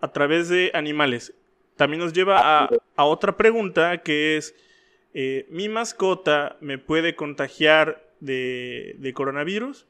a 0.02 0.12
través 0.12 0.50
de 0.50 0.72
animales. 0.74 1.34
También 1.78 2.02
nos 2.02 2.14
lleva 2.14 2.64
a, 2.64 2.70
a 2.96 3.06
otra 3.06 3.38
pregunta 3.38 4.04
que 4.04 4.38
es, 4.38 4.56
eh, 5.14 5.46
¿mi 5.50 5.70
mascota 5.70 6.58
me 6.60 6.78
puede 6.78 7.16
contagiar 7.16 8.04
de, 8.20 8.96
de 9.00 9.14
coronavirus? 9.14 9.88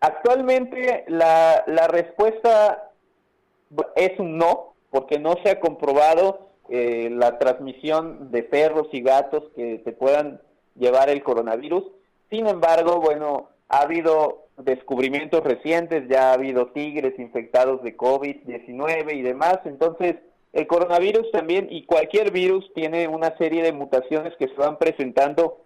Actualmente 0.00 1.04
la, 1.08 1.64
la 1.66 1.88
respuesta 1.88 2.90
es 3.96 4.18
un 4.18 4.38
no, 4.38 4.74
porque 4.90 5.18
no 5.18 5.34
se 5.42 5.50
ha 5.50 5.60
comprobado 5.60 6.48
eh, 6.70 7.10
la 7.12 7.38
transmisión 7.38 8.30
de 8.30 8.42
perros 8.42 8.88
y 8.92 9.02
gatos 9.02 9.44
que 9.54 9.78
te 9.84 9.92
puedan 9.92 10.40
llevar 10.76 11.10
el 11.10 11.22
coronavirus. 11.22 11.84
Sin 12.30 12.46
embargo, 12.46 13.00
bueno, 13.00 13.50
ha 13.68 13.80
habido 13.80 14.46
descubrimientos 14.56 15.42
recientes, 15.44 16.08
ya 16.08 16.30
ha 16.30 16.34
habido 16.34 16.68
tigres 16.68 17.18
infectados 17.18 17.82
de 17.82 17.96
COVID-19 17.96 19.14
y 19.14 19.22
demás, 19.22 19.58
entonces 19.64 20.16
el 20.52 20.66
coronavirus 20.66 21.30
también 21.30 21.68
y 21.70 21.84
cualquier 21.84 22.32
virus 22.32 22.72
tiene 22.74 23.06
una 23.06 23.36
serie 23.36 23.62
de 23.62 23.72
mutaciones 23.72 24.34
que 24.38 24.48
se 24.48 24.54
van 24.54 24.78
presentando 24.78 25.58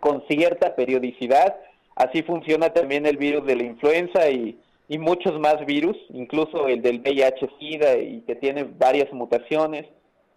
con 0.00 0.22
cierta 0.28 0.74
periodicidad 0.76 1.56
Así 1.96 2.22
funciona 2.22 2.74
también 2.74 3.06
el 3.06 3.16
virus 3.16 3.46
de 3.46 3.56
la 3.56 3.64
influenza 3.64 4.28
y, 4.28 4.60
muchos 4.98 5.40
más 5.40 5.64
virus, 5.64 5.96
incluso 6.10 6.68
el 6.68 6.82
del 6.82 7.00
VIH-Sida 7.00 7.96
y 7.96 8.20
que 8.20 8.36
tiene 8.36 8.64
varias 8.64 9.10
mutaciones. 9.12 9.86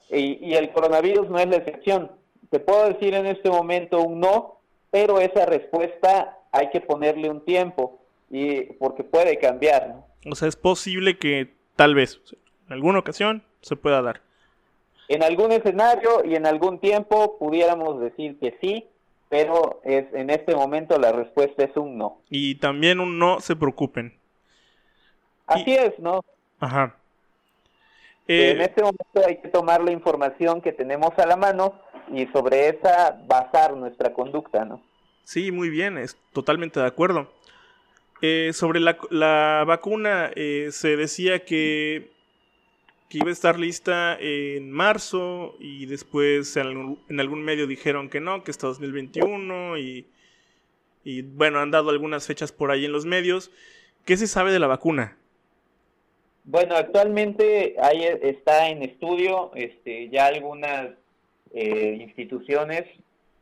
Y, 0.10 0.54
el 0.54 0.72
coronavirus 0.72 1.30
no 1.30 1.38
es 1.38 1.48
la 1.48 1.58
excepción. 1.58 2.12
Te 2.50 2.60
puedo 2.60 2.88
decir 2.88 3.14
en 3.14 3.26
este 3.26 3.50
momento 3.50 4.02
un 4.02 4.22
no, 4.22 4.62
pero 4.90 5.20
esa 5.20 5.46
respuesta 5.46 6.39
hay 6.52 6.70
que 6.70 6.82
ponerle 6.82 7.30
un 7.30 7.44
tiempo 7.44 8.00
y 8.30 8.64
porque 8.74 9.04
puede 9.04 9.38
cambiar. 9.40 9.96
O 10.30 10.36
sea, 10.36 10.48
es 10.48 10.56
posible 10.56 11.18
que 11.18 11.54
tal 11.76 11.96
vez 11.96 12.22
en 12.68 12.74
alguna 12.74 13.00
ocasión 13.00 13.44
se 13.62 13.76
pueda 13.76 14.02
dar. 14.02 14.22
En 15.08 15.24
algún 15.24 15.52
escenario 15.52 16.24
y 16.24 16.36
en 16.36 16.46
algún 16.46 16.80
tiempo 16.80 17.38
pudiéramos 17.40 18.00
decir 18.00 18.38
que 18.40 18.58
sí, 18.62 18.88
pero 19.28 19.82
es 19.84 20.06
en 20.14 20.30
este 20.30 20.56
momento 20.56 21.00
la 21.00 21.12
respuesta 21.12 21.64
es 21.64 21.76
un 21.76 21.98
no. 21.98 22.22
Y 22.30 22.56
también 22.56 23.00
un 23.00 23.18
no, 23.18 23.40
se 23.40 23.56
preocupen. 23.56 24.18
Así 25.48 25.74
es, 25.74 25.98
¿no? 25.98 26.24
Ajá. 26.60 26.96
en 28.28 28.62
eh, 28.62 28.64
este 28.64 28.82
momento 28.84 29.26
hay 29.26 29.38
que 29.38 29.48
tomar 29.48 29.82
la 29.82 29.92
información 29.92 30.62
que 30.62 30.74
tenemos 30.74 31.18
a 31.18 31.26
la 31.26 31.36
mano 31.36 31.74
y 32.12 32.28
sobre 32.28 32.70
esa 32.70 33.20
basar 33.26 33.76
nuestra 33.76 34.14
conducta, 34.14 34.66
¿no? 34.66 34.82
Sí, 35.24 35.52
muy 35.52 35.70
bien, 35.70 35.98
es 35.98 36.18
totalmente 36.34 36.80
de 36.80 36.88
acuerdo. 36.88 37.32
Eh, 38.22 38.52
sobre 38.54 38.80
la, 38.80 38.98
la 39.10 39.64
vacuna, 39.66 40.32
eh, 40.36 40.70
se 40.72 40.98
decía 40.98 41.46
que 41.46 42.12
que 43.10 43.18
iba 43.18 43.30
a 43.30 43.34
estar 43.34 43.60
lista 43.60 44.18
en 44.20 44.70
marzo 44.72 45.56
y 45.60 45.88
después 45.88 46.56
en 46.58 47.20
algún, 47.20 47.44
medio 47.44 47.66
dijeron 47.66 48.08
que 48.08 48.22
no, 48.22 48.44
que 48.44 48.52
está 48.52 48.68
2021 48.68 49.80
y, 49.80 50.06
y 51.04 51.24
bueno, 51.24 51.60
han 51.60 51.72
dado 51.72 51.90
algunas 51.90 52.28
fechas 52.28 52.52
por 52.52 52.70
ahí 52.70 52.86
en 52.86 52.92
los 52.92 53.06
medios. 53.06 53.52
¿Qué 54.06 54.16
se 54.16 54.28
sabe 54.28 54.52
de 54.52 54.60
la 54.60 54.68
vacuna? 54.68 55.18
Bueno, 56.44 56.76
actualmente 56.76 57.76
ahí 57.82 58.04
está 58.22 58.70
en 58.70 58.84
estudio, 58.84 59.52
este, 59.56 60.10
ya 60.10 60.28
algunas 60.28 60.92
eh, 61.52 61.98
instituciones 62.00 62.86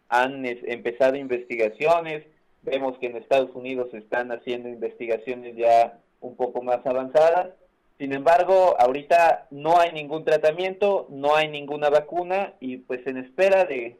han 0.10 0.46
empezado 0.46 1.16
investigaciones, 1.16 2.26
vemos 2.62 2.98
que 3.00 3.08
en 3.08 3.18
Estados 3.18 3.54
Unidos 3.56 3.94
están 3.94 4.32
haciendo 4.32 4.70
investigaciones 4.70 5.56
ya 5.56 6.00
un 6.22 6.36
poco 6.36 6.62
más 6.62 6.86
avanzadas 6.86 7.50
sin 7.98 8.14
embargo, 8.14 8.76
ahorita 8.80 9.48
no 9.50 9.80
hay 9.80 9.92
ningún 9.92 10.24
tratamiento, 10.24 11.08
no 11.10 11.36
hay 11.36 11.48
ninguna 11.48 11.90
vacuna 11.90 12.54
y 12.60 12.78
pues 12.78 13.06
en 13.08 13.18
espera 13.18 13.66
de, 13.66 13.98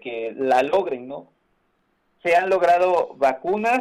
que 0.00 0.32
la 0.36 0.62
logren, 0.62 1.08
¿no? 1.08 1.32
Se 2.22 2.36
han 2.36 2.48
logrado 2.48 3.14
vacunas, 3.16 3.80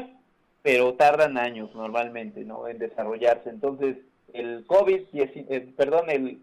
pero 0.63 0.95
tardan 0.95 1.37
años 1.37 1.69
normalmente, 1.75 2.43
¿no? 2.45 2.67
En 2.67 2.79
desarrollarse. 2.79 3.49
Entonces, 3.49 3.97
el 4.33 4.65
COVID, 4.65 5.01
eh, 5.13 5.73
perdón, 5.77 6.09
el, 6.09 6.39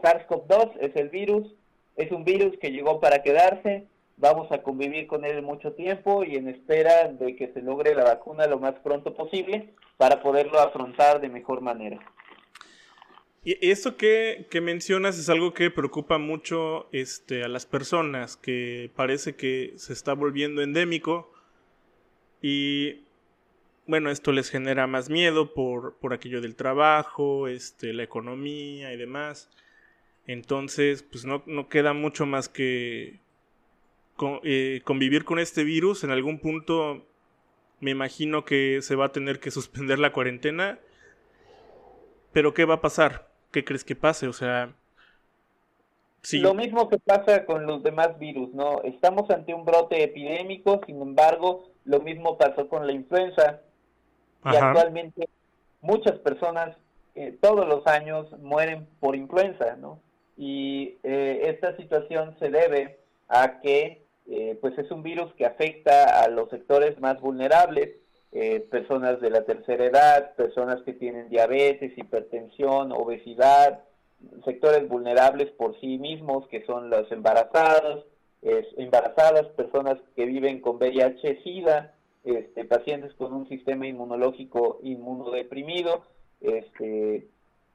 SARS-CoV-2 0.00 0.72
es 0.80 0.96
el 0.96 1.10
virus, 1.10 1.54
es 1.96 2.10
un 2.12 2.24
virus 2.24 2.56
que 2.58 2.70
llegó 2.70 2.98
para 2.98 3.22
quedarse, 3.22 3.88
vamos 4.20 4.52
a 4.52 4.62
convivir 4.62 5.06
con 5.06 5.24
él 5.24 5.42
mucho 5.42 5.72
tiempo 5.72 6.24
y 6.24 6.36
en 6.36 6.48
espera 6.48 7.08
de 7.08 7.34
que 7.34 7.52
se 7.52 7.62
logre 7.62 7.94
la 7.94 8.04
vacuna 8.04 8.46
lo 8.46 8.58
más 8.58 8.74
pronto 8.80 9.14
posible 9.14 9.74
para 9.96 10.22
poderlo 10.22 10.60
afrontar 10.60 11.20
de 11.20 11.28
mejor 11.28 11.62
manera. 11.62 11.98
Y 13.42 13.56
esto 13.66 13.96
que, 13.96 14.46
que, 14.50 14.60
mencionas 14.60 15.18
es 15.18 15.30
algo 15.30 15.54
que 15.54 15.70
preocupa 15.70 16.18
mucho 16.18 16.88
este, 16.92 17.42
a 17.42 17.48
las 17.48 17.64
personas, 17.64 18.36
que 18.36 18.90
parece 18.94 19.34
que 19.34 19.72
se 19.76 19.94
está 19.94 20.12
volviendo 20.12 20.60
endémico 20.60 21.32
y 22.42 23.06
bueno, 23.86 24.10
esto 24.10 24.30
les 24.32 24.50
genera 24.50 24.86
más 24.86 25.08
miedo 25.08 25.54
por, 25.54 25.96
por 25.96 26.12
aquello 26.12 26.42
del 26.42 26.54
trabajo, 26.54 27.48
este, 27.48 27.94
la 27.94 28.02
economía 28.02 28.92
y 28.92 28.98
demás. 28.98 29.48
Entonces, 30.26 31.02
pues 31.02 31.24
no, 31.24 31.42
no 31.46 31.70
queda 31.70 31.94
mucho 31.94 32.26
más 32.26 32.50
que 32.50 33.20
eh, 34.42 34.80
convivir 34.84 35.24
con 35.24 35.38
este 35.38 35.64
virus. 35.64 36.04
En 36.04 36.10
algún 36.10 36.38
punto 36.38 37.06
me 37.80 37.90
imagino 37.90 38.44
que 38.44 38.82
se 38.82 38.96
va 38.96 39.06
a 39.06 39.12
tener 39.12 39.40
que 39.40 39.50
suspender 39.50 39.98
la 39.98 40.12
cuarentena. 40.12 40.78
Pero 42.32 42.54
¿qué 42.54 42.64
va 42.64 42.74
a 42.74 42.80
pasar? 42.80 43.28
¿Qué 43.50 43.64
crees 43.64 43.84
que 43.84 43.96
pase? 43.96 44.28
O 44.28 44.32
sea... 44.32 44.74
Sí. 46.22 46.38
Lo 46.40 46.52
mismo 46.52 46.90
que 46.90 46.98
pasa 46.98 47.46
con 47.46 47.66
los 47.66 47.82
demás 47.82 48.18
virus, 48.18 48.52
¿no? 48.52 48.82
Estamos 48.82 49.30
ante 49.30 49.54
un 49.54 49.64
brote 49.64 50.04
epidémico, 50.04 50.82
sin 50.84 51.00
embargo, 51.00 51.70
lo 51.86 52.00
mismo 52.00 52.36
pasó 52.36 52.68
con 52.68 52.86
la 52.86 52.92
influenza. 52.92 53.62
Y 54.44 54.54
actualmente 54.54 55.30
muchas 55.80 56.18
personas 56.18 56.76
eh, 57.14 57.38
todos 57.40 57.66
los 57.66 57.86
años 57.86 58.30
mueren 58.38 58.86
por 59.00 59.16
influenza, 59.16 59.76
¿no? 59.76 59.98
y 60.40 60.96
eh, 61.02 61.42
esta 61.54 61.76
situación 61.76 62.34
se 62.38 62.48
debe 62.48 62.98
a 63.28 63.60
que 63.60 63.99
eh, 64.28 64.58
pues 64.60 64.76
es 64.78 64.90
un 64.90 65.02
virus 65.02 65.32
que 65.34 65.46
afecta 65.46 66.22
a 66.22 66.28
los 66.28 66.48
sectores 66.50 66.98
más 67.00 67.20
vulnerables, 67.20 67.96
eh, 68.32 68.60
personas 68.70 69.20
de 69.20 69.30
la 69.30 69.44
tercera 69.44 69.84
edad, 69.84 70.34
personas 70.36 70.82
que 70.82 70.92
tienen 70.92 71.28
diabetes, 71.28 71.96
hipertensión, 71.96 72.92
obesidad, 72.92 73.80
sectores 74.44 74.88
vulnerables 74.88 75.50
por 75.52 75.78
sí 75.80 75.98
mismos, 75.98 76.46
que 76.48 76.64
son 76.64 76.90
los 76.90 77.10
embarazados, 77.10 78.06
embarazadas, 78.42 79.48
personas 79.48 79.98
que 80.16 80.24
viven 80.24 80.60
con 80.60 80.78
VIH-Sida, 80.78 81.94
este, 82.24 82.64
pacientes 82.64 83.12
con 83.14 83.32
un 83.32 83.48
sistema 83.48 83.86
inmunológico 83.86 84.78
inmunodeprimido, 84.82 86.04
este, 86.40 87.26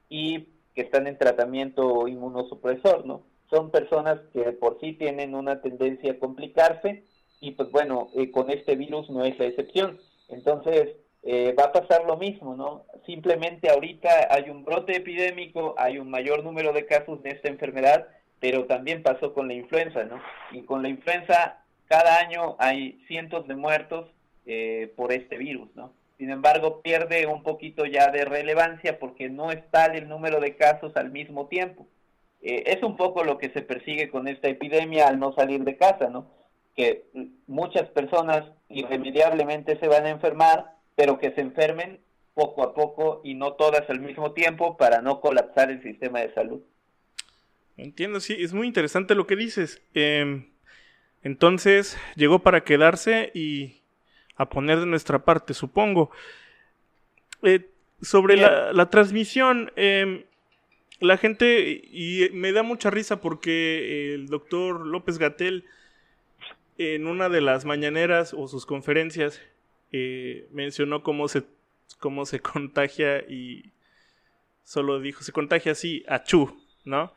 y 0.08 0.48
que 0.74 0.82
están 0.82 1.06
en 1.06 1.18
tratamiento 1.18 2.06
inmunosupresor, 2.06 3.06
¿no? 3.06 3.22
Son 3.50 3.70
personas 3.70 4.18
que 4.32 4.42
por 4.52 4.80
sí 4.80 4.92
tienen 4.94 5.34
una 5.34 5.60
tendencia 5.60 6.12
a 6.12 6.18
complicarse 6.18 7.04
y 7.40 7.52
pues 7.52 7.70
bueno, 7.70 8.08
eh, 8.14 8.30
con 8.30 8.50
este 8.50 8.76
virus 8.76 9.08
no 9.10 9.24
es 9.24 9.38
la 9.38 9.46
excepción. 9.46 9.98
Entonces, 10.28 10.96
eh, 11.22 11.54
va 11.58 11.64
a 11.64 11.72
pasar 11.72 12.04
lo 12.04 12.16
mismo, 12.16 12.54
¿no? 12.54 12.84
Simplemente 13.04 13.68
ahorita 13.68 14.28
hay 14.30 14.48
un 14.48 14.64
brote 14.64 14.96
epidémico, 14.96 15.74
hay 15.76 15.98
un 15.98 16.08
mayor 16.08 16.44
número 16.44 16.72
de 16.72 16.86
casos 16.86 17.22
de 17.22 17.30
esta 17.30 17.48
enfermedad, 17.48 18.06
pero 18.40 18.66
también 18.66 19.02
pasó 19.02 19.34
con 19.34 19.48
la 19.48 19.54
influenza, 19.54 20.04
¿no? 20.04 20.20
Y 20.52 20.62
con 20.62 20.82
la 20.82 20.88
influenza 20.88 21.64
cada 21.88 22.18
año 22.18 22.56
hay 22.58 23.02
cientos 23.08 23.46
de 23.48 23.56
muertos 23.56 24.08
eh, 24.46 24.92
por 24.96 25.12
este 25.12 25.36
virus, 25.36 25.68
¿no? 25.74 25.92
Sin 26.18 26.30
embargo, 26.30 26.80
pierde 26.80 27.26
un 27.26 27.42
poquito 27.42 27.84
ya 27.84 28.10
de 28.10 28.24
relevancia 28.24 28.98
porque 28.98 29.28
no 29.28 29.50
está 29.50 29.86
el 29.86 30.08
número 30.08 30.40
de 30.40 30.56
casos 30.56 30.96
al 30.96 31.10
mismo 31.10 31.46
tiempo. 31.48 31.86
Eh, 32.42 32.64
es 32.66 32.82
un 32.82 32.96
poco 32.96 33.24
lo 33.24 33.38
que 33.38 33.50
se 33.50 33.62
persigue 33.62 34.08
con 34.10 34.28
esta 34.28 34.48
epidemia 34.48 35.08
al 35.08 35.18
no 35.18 35.34
salir 35.34 35.64
de 35.64 35.76
casa, 35.76 36.08
¿no? 36.08 36.30
Que 36.74 37.06
muchas 37.46 37.88
personas 37.90 38.44
irremediablemente 38.68 39.78
se 39.78 39.88
van 39.88 40.06
a 40.06 40.10
enfermar, 40.10 40.76
pero 40.94 41.18
que 41.18 41.32
se 41.32 41.40
enfermen 41.40 42.00
poco 42.34 42.62
a 42.62 42.74
poco 42.74 43.22
y 43.24 43.34
no 43.34 43.54
todas 43.54 43.88
al 43.88 44.00
mismo 44.00 44.32
tiempo 44.32 44.76
para 44.76 45.00
no 45.00 45.20
colapsar 45.20 45.70
el 45.70 45.82
sistema 45.82 46.20
de 46.20 46.34
salud. 46.34 46.60
Entiendo, 47.78 48.20
sí, 48.20 48.36
es 48.38 48.52
muy 48.52 48.66
interesante 48.66 49.14
lo 49.14 49.26
que 49.26 49.36
dices. 49.36 49.82
Em, 49.94 50.50
entonces, 51.22 51.98
llegó 52.14 52.40
para 52.40 52.64
quedarse 52.64 53.30
y 53.34 53.82
a 54.36 54.48
poner 54.48 54.80
de 54.80 54.86
nuestra 54.86 55.24
parte, 55.24 55.54
supongo. 55.54 56.10
Eh, 57.42 57.70
sobre 58.02 58.36
la, 58.36 58.90
transmisión, 58.90 59.72
em, 59.76 60.24
la 61.00 61.16
gente, 61.16 61.82
y 61.84 62.30
me 62.32 62.52
da 62.52 62.62
mucha 62.62 62.90
risa 62.90 63.20
porque 63.20 64.14
el 64.14 64.28
doctor 64.28 64.86
López 64.86 65.18
Gatel, 65.18 65.64
en 66.78 67.06
una 67.06 67.28
de 67.28 67.40
las 67.40 67.64
mañaneras 67.64 68.34
o 68.34 68.48
sus 68.48 68.66
conferencias, 68.66 69.40
eh, 69.92 70.46
mencionó 70.52 71.02
cómo 71.02 71.28
se, 71.28 71.44
cómo 71.98 72.26
se 72.26 72.40
contagia 72.40 73.20
y 73.20 73.72
solo 74.64 75.00
dijo, 75.00 75.22
se 75.22 75.32
contagia 75.32 75.72
así, 75.72 76.04
a 76.08 76.24
chu, 76.24 76.60
¿no? 76.84 77.12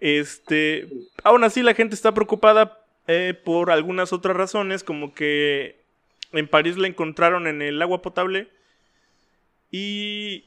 Este, 0.00 0.88
aún 1.22 1.44
así 1.44 1.62
la 1.62 1.74
gente 1.74 1.94
está 1.94 2.12
preocupada 2.12 2.84
eh, 3.06 3.34
por 3.44 3.70
algunas 3.70 4.12
otras 4.12 4.36
razones, 4.36 4.84
como 4.84 5.14
que 5.14 5.82
en 6.32 6.48
París 6.48 6.76
la 6.76 6.88
encontraron 6.88 7.46
en 7.46 7.62
el 7.62 7.80
agua 7.80 8.02
potable 8.02 8.48
y 9.70 10.44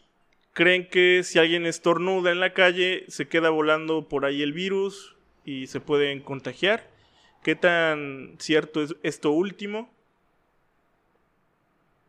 creen 0.58 0.90
que 0.90 1.22
si 1.22 1.38
alguien 1.38 1.68
estornuda 1.68 2.32
en 2.32 2.40
la 2.40 2.52
calle 2.52 3.04
se 3.10 3.28
queda 3.28 3.52
volando 3.52 4.08
por 4.08 4.26
ahí 4.26 4.42
el 4.42 4.54
virus 4.54 5.16
y 5.46 5.68
se 5.68 5.80
pueden 5.80 6.20
contagiar. 6.20 6.82
¿Qué 7.44 7.56
tan 7.56 8.38
cierto 8.40 8.82
es 8.82 8.96
esto 9.04 9.32
último? 9.32 9.88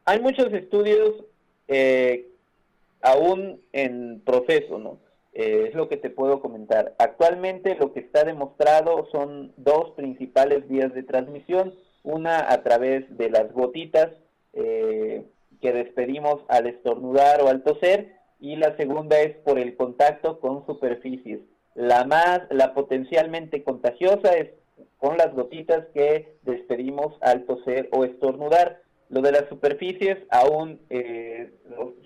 Hay 0.06 0.20
muchos 0.20 0.50
estudios 0.54 1.26
eh, 1.68 2.28
aún 3.02 3.60
en 3.74 4.22
proceso, 4.24 4.78
¿no? 4.78 4.98
Eh, 5.34 5.66
es 5.68 5.74
lo 5.74 5.90
que 5.90 5.98
te 5.98 6.08
puedo 6.08 6.40
comentar. 6.40 6.94
Actualmente 6.98 7.74
lo 7.74 7.92
que 7.92 8.00
está 8.00 8.24
demostrado 8.24 9.10
son 9.12 9.52
dos 9.58 9.90
principales 9.90 10.66
vías 10.66 10.94
de 10.94 11.02
transmisión 11.02 11.74
una 12.02 12.50
a 12.50 12.62
través 12.62 13.04
de 13.18 13.28
las 13.28 13.52
gotitas 13.52 14.08
eh, 14.54 15.22
que 15.60 15.72
despedimos 15.74 16.40
al 16.48 16.66
estornudar 16.66 17.42
o 17.42 17.48
al 17.48 17.62
toser 17.62 18.16
y 18.40 18.56
la 18.56 18.76
segunda 18.76 19.20
es 19.20 19.36
por 19.38 19.58
el 19.58 19.76
contacto 19.76 20.40
con 20.40 20.64
superficies. 20.66 21.40
La 21.74 22.04
más, 22.04 22.42
la 22.50 22.74
potencialmente 22.74 23.62
contagiosa 23.62 24.32
es 24.32 24.50
con 24.98 25.16
las 25.16 25.32
gotitas 25.32 25.86
que 25.94 26.36
despedimos 26.42 27.14
al 27.20 27.44
toser 27.44 27.88
o 27.92 28.04
estornudar. 28.04 28.82
Lo 29.08 29.22
de 29.22 29.32
las 29.32 29.48
superficies 29.48 30.18
aún 30.30 30.80
eh, 30.90 31.52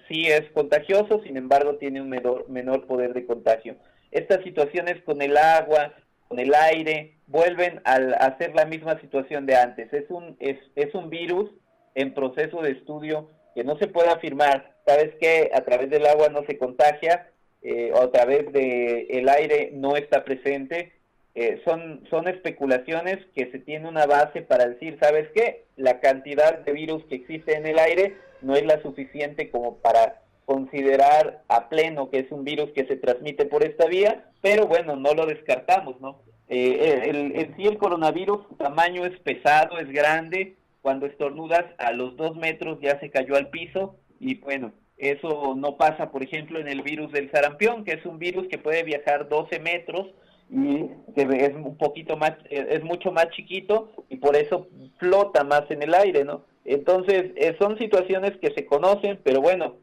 sí 0.09 0.27
es 0.27 0.43
contagioso, 0.53 1.21
sin 1.25 1.37
embargo 1.37 1.77
tiene 1.77 2.01
un 2.01 2.09
menor, 2.09 2.49
menor 2.49 2.87
poder 2.87 3.13
de 3.15 3.27
contagio. 3.27 3.77
Estas 4.11 4.45
situaciones 4.45 5.03
con 5.05 5.23
el 5.23 5.37
agua, 5.37 5.95
con 6.29 6.39
el 6.39 6.55
aire, 6.55 7.17
vuelven 7.27 7.81
a 7.85 7.95
hacer 7.95 8.55
la 8.55 8.67
misma 8.67 9.01
situación 9.01 9.47
de 9.47 9.57
antes. 9.57 9.93
Es 9.93 10.09
un, 10.11 10.37
es, 10.39 10.59
es 10.77 10.95
un 10.95 11.11
virus 11.11 11.51
en 11.95 12.15
proceso 12.15 12.61
de 12.61 12.73
estudio 12.73 13.31
que 13.55 13.65
no 13.65 13.77
se 13.79 13.87
puede 13.87 14.11
afirmar. 14.11 14.72
Sabes 14.87 15.15
que 15.21 15.51
a 15.55 15.63
través 15.63 15.91
del 15.91 16.07
agua 16.07 16.29
no 16.29 16.45
se 16.47 16.59
contagia 16.59 17.31
eh, 17.63 17.93
o 17.95 18.03
a 18.03 18.11
través 18.11 18.53
del 18.53 19.07
el 19.09 19.29
aire 19.29 19.71
no 19.73 19.97
está 19.97 20.25
presente. 20.25 20.93
Eh, 21.35 21.63
son, 21.65 22.05
son 22.11 22.29
especulaciones 22.29 23.19
que 23.35 23.51
se 23.51 23.59
tiene 23.59 23.89
una 23.89 24.05
base 24.05 24.43
para 24.43 24.67
decir, 24.67 24.99
¿sabes 25.01 25.29
qué? 25.35 25.65
La 25.77 26.01
cantidad 26.01 26.59
de 26.59 26.73
virus 26.73 27.05
que 27.07 27.15
existe 27.15 27.57
en 27.57 27.67
el 27.67 27.79
aire 27.79 28.17
no 28.43 28.55
es 28.55 28.67
la 28.67 28.83
suficiente 28.83 29.51
como 29.51 29.79
para 29.79 30.21
considerar 30.45 31.43
a 31.49 31.69
pleno 31.69 32.11
que 32.11 32.19
es 32.19 32.33
un 32.33 32.45
virus 32.45 32.73
que 32.73 32.85
se 32.87 32.97
transmite 32.97 33.47
por 33.47 33.65
esta 33.65 33.87
vía, 33.87 34.27
pero 34.43 34.67
bueno, 34.67 34.97
no 34.97 35.15
lo 35.15 35.25
descartamos, 35.25 36.01
¿no? 36.01 36.21
Eh, 36.49 37.05
el, 37.05 37.35
en 37.35 37.57
sí 37.57 37.65
el 37.65 37.79
coronavirus, 37.79 38.47
su 38.49 38.57
tamaño 38.57 39.07
es 39.07 39.19
pesado, 39.21 39.79
es 39.79 39.89
grande, 39.89 40.57
cuando 40.83 41.07
estornudas 41.07 41.65
a 41.79 41.93
los 41.93 42.17
dos 42.17 42.37
metros 42.37 42.79
ya 42.83 42.99
se 43.01 43.09
cayó 43.09 43.37
al 43.37 43.49
piso 43.49 43.97
y 44.23 44.37
bueno, 44.37 44.73
eso 44.97 45.55
no 45.57 45.77
pasa, 45.77 46.13
por 46.13 46.23
ejemplo, 46.23 46.61
en 46.61 46.69
el 46.69 46.83
virus 46.83 47.11
del 47.11 47.29
sarampión, 47.33 47.85
que 47.85 47.95
es 47.95 48.07
un 48.07 48.21
virus 48.21 48.47
que 48.47 48.57
puede 48.57 48.85
viajar 48.85 49.29
12 49.29 49.59
metros 49.59 50.15
y 50.49 50.87
que 51.17 51.23
es 51.23 51.55
un 51.55 51.77
poquito 51.77 52.17
más, 52.17 52.35
es 52.49 52.85
mucho 52.85 53.11
más 53.11 53.31
chiquito 53.31 53.91
y 54.09 54.17
por 54.17 54.37
eso 54.37 54.69
flota 54.99 55.43
más 55.43 55.69
en 55.71 55.83
el 55.83 55.93
aire, 55.93 56.25
¿no? 56.25 56.45
Entonces, 56.65 57.33
eh, 57.35 57.57
son 57.59 57.77
situaciones 57.79 58.37
que 58.41 58.53
se 58.55 58.65
conocen, 58.65 59.19
pero 59.25 59.41
bueno, 59.41 59.79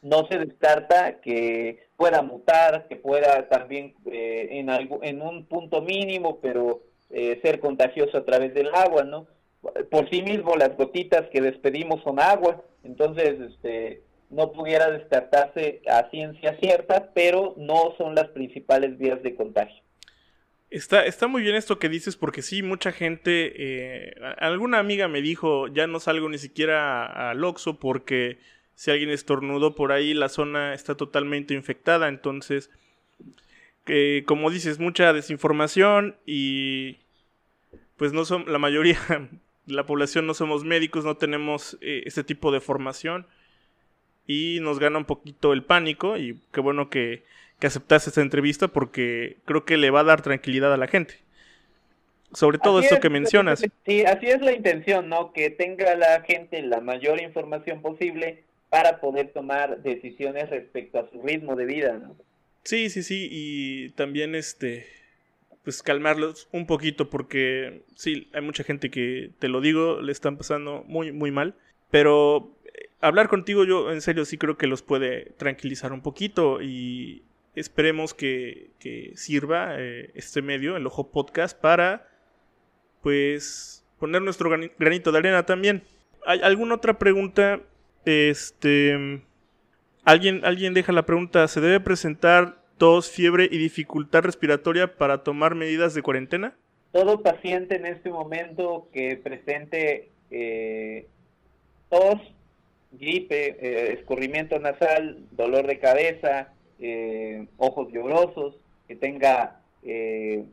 no 0.00 0.26
se 0.28 0.38
descarta 0.38 1.20
que 1.20 1.86
pueda 1.98 2.22
mutar, 2.22 2.88
que 2.88 2.96
pueda 2.96 3.46
también 3.50 3.94
eh, 4.06 4.48
en, 4.52 4.70
algo, 4.70 5.00
en 5.02 5.20
un 5.20 5.44
punto 5.44 5.82
mínimo, 5.82 6.38
pero 6.40 6.80
eh, 7.10 7.38
ser 7.42 7.60
contagioso 7.60 8.16
a 8.16 8.24
través 8.24 8.54
del 8.54 8.74
agua, 8.74 9.04
¿no? 9.04 9.26
Por 9.90 10.08
sí 10.10 10.22
mismo 10.22 10.54
las 10.56 10.76
gotitas 10.76 11.28
que 11.32 11.40
despedimos 11.40 12.02
son 12.02 12.20
agua, 12.20 12.62
entonces 12.84 13.40
este, 13.40 14.02
no 14.30 14.52
pudiera 14.52 14.90
descartarse 14.90 15.82
a 15.90 16.08
ciencia 16.10 16.56
cierta, 16.60 17.10
pero 17.14 17.54
no 17.56 17.94
son 17.98 18.14
las 18.14 18.28
principales 18.28 18.98
vías 18.98 19.22
de 19.22 19.34
contagio. 19.34 19.82
Está, 20.70 21.06
está 21.06 21.28
muy 21.28 21.42
bien 21.42 21.56
esto 21.56 21.78
que 21.78 21.88
dices 21.88 22.16
porque 22.16 22.42
sí, 22.42 22.62
mucha 22.62 22.92
gente, 22.92 23.52
eh, 23.56 24.14
alguna 24.38 24.78
amiga 24.78 25.08
me 25.08 25.22
dijo, 25.22 25.66
ya 25.68 25.86
no 25.86 25.98
salgo 25.98 26.28
ni 26.28 26.36
siquiera 26.36 27.30
al 27.30 27.42
Oxxo 27.42 27.78
porque 27.78 28.38
si 28.74 28.90
alguien 28.90 29.10
estornudó 29.10 29.74
por 29.74 29.92
ahí, 29.92 30.12
la 30.12 30.28
zona 30.28 30.74
está 30.74 30.94
totalmente 30.94 31.54
infectada, 31.54 32.06
entonces, 32.08 32.70
como 34.26 34.50
dices, 34.50 34.78
mucha 34.78 35.12
desinformación 35.12 36.16
y 36.26 36.98
pues 37.96 38.12
no 38.12 38.26
son, 38.26 38.44
la 38.46 38.58
mayoría, 38.58 38.98
la 39.68 39.86
población 39.86 40.26
no 40.26 40.34
somos 40.34 40.64
médicos, 40.64 41.04
no 41.04 41.16
tenemos 41.16 41.78
eh, 41.80 42.02
este 42.06 42.24
tipo 42.24 42.52
de 42.52 42.60
formación 42.60 43.26
y 44.26 44.58
nos 44.60 44.78
gana 44.78 44.98
un 44.98 45.04
poquito 45.04 45.52
el 45.52 45.62
pánico 45.62 46.16
y 46.16 46.40
qué 46.52 46.60
bueno 46.60 46.90
que 46.90 47.22
que 47.58 47.66
aceptase 47.66 48.10
esta 48.10 48.20
entrevista 48.20 48.68
porque 48.68 49.36
creo 49.44 49.64
que 49.64 49.76
le 49.76 49.90
va 49.90 50.00
a 50.00 50.04
dar 50.04 50.22
tranquilidad 50.22 50.72
a 50.72 50.76
la 50.76 50.86
gente. 50.86 51.14
Sobre 52.32 52.58
todo 52.58 52.80
esto 52.80 53.00
que 53.00 53.10
mencionas. 53.10 53.64
Sí, 53.86 54.04
así 54.04 54.26
es 54.26 54.42
la 54.42 54.52
intención, 54.52 55.08
¿no? 55.08 55.32
Que 55.32 55.48
tenga 55.48 55.94
la 55.96 56.20
gente 56.20 56.60
la 56.62 56.80
mayor 56.80 57.20
información 57.20 57.80
posible 57.80 58.44
para 58.68 59.00
poder 59.00 59.32
tomar 59.32 59.82
decisiones 59.82 60.50
respecto 60.50 60.98
a 60.98 61.08
su 61.10 61.22
ritmo 61.22 61.56
de 61.56 61.64
vida, 61.64 61.94
¿no? 61.94 62.14
Sí, 62.64 62.90
sí, 62.90 63.02
sí, 63.02 63.28
y 63.30 63.90
también 63.90 64.34
este 64.34 64.86
pues 65.68 65.82
calmarlos 65.82 66.48
un 66.50 66.66
poquito 66.66 67.10
porque 67.10 67.82
sí, 67.94 68.30
hay 68.32 68.40
mucha 68.40 68.64
gente 68.64 68.90
que 68.90 69.32
te 69.38 69.48
lo 69.48 69.60
digo, 69.60 70.00
le 70.00 70.12
están 70.12 70.38
pasando 70.38 70.82
muy 70.86 71.12
muy 71.12 71.30
mal, 71.30 71.56
pero 71.90 72.56
eh, 72.64 72.88
hablar 73.02 73.28
contigo 73.28 73.66
yo 73.66 73.92
en 73.92 74.00
serio 74.00 74.24
sí 74.24 74.38
creo 74.38 74.56
que 74.56 74.66
los 74.66 74.80
puede 74.80 75.34
tranquilizar 75.36 75.92
un 75.92 76.00
poquito 76.00 76.62
y 76.62 77.22
esperemos 77.54 78.14
que, 78.14 78.70
sirva 79.14 79.78
eh, 79.78 80.10
este 80.14 80.40
medio, 80.40 80.74
el 80.74 80.86
Ojo 80.86 81.10
Podcast, 81.10 81.60
para 81.60 82.08
pues 83.02 83.84
poner 83.98 84.22
nuestro 84.22 84.48
granito 84.78 85.12
de 85.12 85.18
arena 85.18 85.44
también. 85.44 85.82
¿Hay 86.24 86.40
alguna 86.40 86.76
otra 86.76 86.98
pregunta? 86.98 87.60
Este. 88.06 89.22
Alguien, 90.02 90.46
alguien 90.46 90.72
deja 90.72 90.92
la 90.92 91.04
pregunta. 91.04 91.46
¿Se 91.46 91.60
debe 91.60 91.78
presentar 91.78 92.57
tos, 92.78 93.10
fiebre 93.10 93.48
y 93.50 93.58
dificultad 93.58 94.22
respiratoria 94.22 94.96
para 94.96 95.22
tomar 95.24 95.54
medidas 95.54 95.94
de 95.94 96.02
cuarentena? 96.02 96.56
Todo 96.92 97.22
paciente 97.22 97.76
en 97.76 97.86
este 97.86 98.10
momento 98.10 98.88
que 98.92 99.16
presente 99.16 100.08
eh, 100.30 101.06
tos, 101.90 102.20
gripe, 102.92 103.56
eh, 103.60 103.92
escurrimiento 103.98 104.58
nasal, 104.58 105.18
dolor 105.32 105.66
de 105.66 105.78
cabeza, 105.78 106.52
eh, 106.80 107.46
ojos 107.58 107.88
llorosos, 107.92 108.56
que 108.86 108.96
tenga 108.96 109.60
eh, 109.82 110.44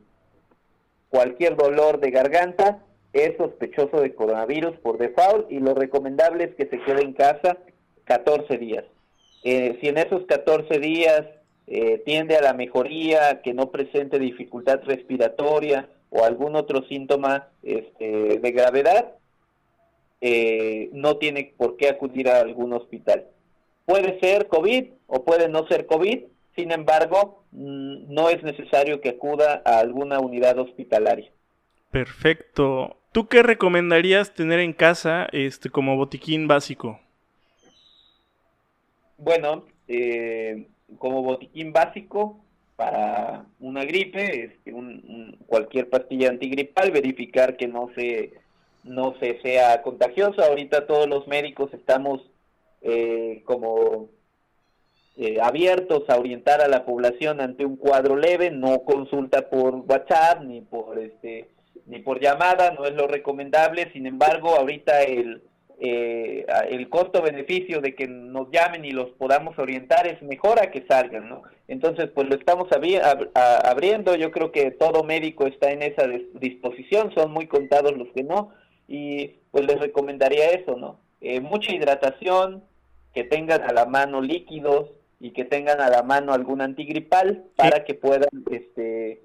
cualquier 1.08 1.56
dolor 1.56 2.00
de 2.00 2.10
garganta, 2.10 2.82
es 3.12 3.36
sospechoso 3.38 4.00
de 4.02 4.14
coronavirus 4.14 4.76
por 4.78 4.98
default 4.98 5.50
y 5.50 5.58
lo 5.58 5.74
recomendable 5.74 6.44
es 6.44 6.54
que 6.54 6.66
se 6.66 6.80
quede 6.82 7.02
en 7.02 7.14
casa 7.14 7.56
14 8.04 8.58
días. 8.58 8.84
Si 9.42 9.88
en 9.88 9.96
esos 9.96 10.26
14 10.26 10.80
días 10.80 11.24
tiende 12.04 12.36
a 12.36 12.42
la 12.42 12.52
mejoría, 12.52 13.42
que 13.42 13.52
no 13.52 13.70
presente 13.70 14.18
dificultad 14.18 14.80
respiratoria 14.84 15.88
o 16.10 16.24
algún 16.24 16.54
otro 16.54 16.86
síntoma 16.86 17.48
este, 17.62 18.38
de 18.38 18.52
gravedad, 18.52 19.14
no 20.92 21.16
tiene 21.16 21.54
por 21.56 21.76
qué 21.76 21.88
acudir 21.88 22.28
a 22.28 22.40
algún 22.40 22.72
hospital. 22.72 23.26
Puede 23.84 24.18
ser 24.20 24.48
COVID 24.48 24.86
o 25.06 25.24
puede 25.24 25.48
no 25.48 25.66
ser 25.68 25.86
COVID, 25.86 26.24
sin 26.56 26.72
embargo, 26.72 27.44
mm, 27.52 28.12
no 28.12 28.28
es 28.30 28.42
necesario 28.42 29.00
que 29.00 29.10
acuda 29.10 29.62
a 29.64 29.78
alguna 29.78 30.18
unidad 30.18 30.58
hospitalaria. 30.58 31.30
Perfecto. 31.90 32.96
¿Tú 33.12 33.28
qué 33.28 33.42
recomendarías 33.42 34.34
tener 34.34 34.58
en 34.58 34.72
casa 34.72 35.28
este, 35.32 35.70
como 35.70 35.96
botiquín 35.96 36.48
básico? 36.48 36.98
Bueno, 39.18 39.64
eh, 39.86 40.66
como 40.98 41.22
botiquín 41.22 41.72
básico 41.72 42.40
para 42.76 43.46
una 43.58 43.84
gripe, 43.84 44.44
este, 44.44 44.74
cualquier 45.46 45.88
pastilla 45.88 46.28
antigripal, 46.28 46.90
verificar 46.90 47.56
que 47.56 47.66
no 47.66 47.90
se, 47.94 48.34
no 48.84 49.14
se 49.18 49.40
sea 49.40 49.82
contagiosa. 49.82 50.46
Ahorita 50.46 50.86
todos 50.86 51.08
los 51.08 51.26
médicos 51.26 51.72
estamos 51.72 52.20
eh, 52.82 53.42
como 53.46 54.10
eh, 55.16 55.38
abiertos 55.40 56.04
a 56.08 56.16
orientar 56.16 56.60
a 56.60 56.68
la 56.68 56.84
población 56.84 57.40
ante 57.40 57.64
un 57.64 57.76
cuadro 57.76 58.16
leve, 58.16 58.50
no 58.50 58.80
consulta 58.80 59.48
por 59.48 59.76
WhatsApp 59.76 60.42
ni 60.42 60.60
por 60.60 60.98
este 60.98 61.48
ni 61.86 62.00
por 62.00 62.20
llamada, 62.20 62.72
no 62.72 62.84
es 62.84 62.94
lo 62.94 63.06
recomendable. 63.06 63.90
Sin 63.92 64.06
embargo, 64.06 64.56
ahorita 64.56 65.02
el 65.02 65.42
eh, 65.78 66.46
el 66.70 66.88
costo-beneficio 66.88 67.80
de 67.80 67.94
que 67.94 68.08
nos 68.08 68.50
llamen 68.50 68.84
y 68.84 68.92
los 68.92 69.10
podamos 69.10 69.58
orientar 69.58 70.06
es 70.06 70.22
mejor 70.22 70.60
a 70.60 70.70
que 70.70 70.86
salgan, 70.88 71.28
¿no? 71.28 71.42
Entonces, 71.68 72.08
pues 72.14 72.28
lo 72.28 72.36
estamos 72.36 72.68
abriendo. 72.72 74.14
Yo 74.14 74.30
creo 74.30 74.52
que 74.52 74.70
todo 74.70 75.04
médico 75.04 75.46
está 75.46 75.72
en 75.72 75.82
esa 75.82 76.06
disposición, 76.34 77.12
son 77.14 77.32
muy 77.32 77.46
contados 77.46 77.96
los 77.96 78.08
que 78.14 78.22
no. 78.22 78.52
Y 78.88 79.34
pues 79.50 79.66
les 79.66 79.80
recomendaría 79.80 80.50
eso, 80.50 80.76
¿no? 80.76 81.00
mucha 81.40 81.74
hidratación, 81.74 82.62
que 83.16 83.24
tengan 83.24 83.62
a 83.62 83.72
la 83.72 83.86
mano 83.86 84.20
líquidos 84.20 84.90
y 85.20 85.30
que 85.30 85.46
tengan 85.46 85.80
a 85.80 85.88
la 85.88 86.02
mano 86.02 86.34
algún 86.34 86.60
antigripal 86.60 87.44
para 87.56 87.82
que 87.84 87.94
puedan 87.94 88.28
este 88.50 89.22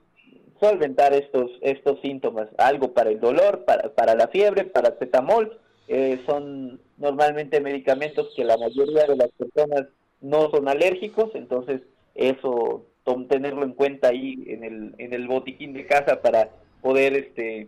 solventar 0.61 1.13
estos 1.13 1.51
estos 1.59 1.99
síntomas 2.01 2.47
algo 2.57 2.93
para 2.93 3.09
el 3.09 3.19
dolor 3.19 3.65
para, 3.65 3.93
para 3.93 4.15
la 4.15 4.29
fiebre 4.29 4.63
paracetamol 4.63 5.59
eh, 5.93 6.21
son 6.25 6.79
normalmente 6.97 7.59
medicamentos 7.59 8.33
que 8.35 8.45
la 8.45 8.57
mayoría 8.57 9.05
de 9.05 9.17
las 9.17 9.29
personas 9.31 9.87
no 10.21 10.49
son 10.51 10.67
alérgicos 10.67 11.31
entonces 11.33 11.81
eso 12.15 12.85
tenerlo 13.27 13.63
en 13.63 13.73
cuenta 13.73 14.09
ahí 14.09 14.43
en 14.47 14.63
el 14.63 14.95
en 14.97 15.13
el 15.13 15.27
botiquín 15.27 15.73
de 15.73 15.85
casa 15.85 16.21
para 16.21 16.49
poder 16.81 17.13
este 17.13 17.67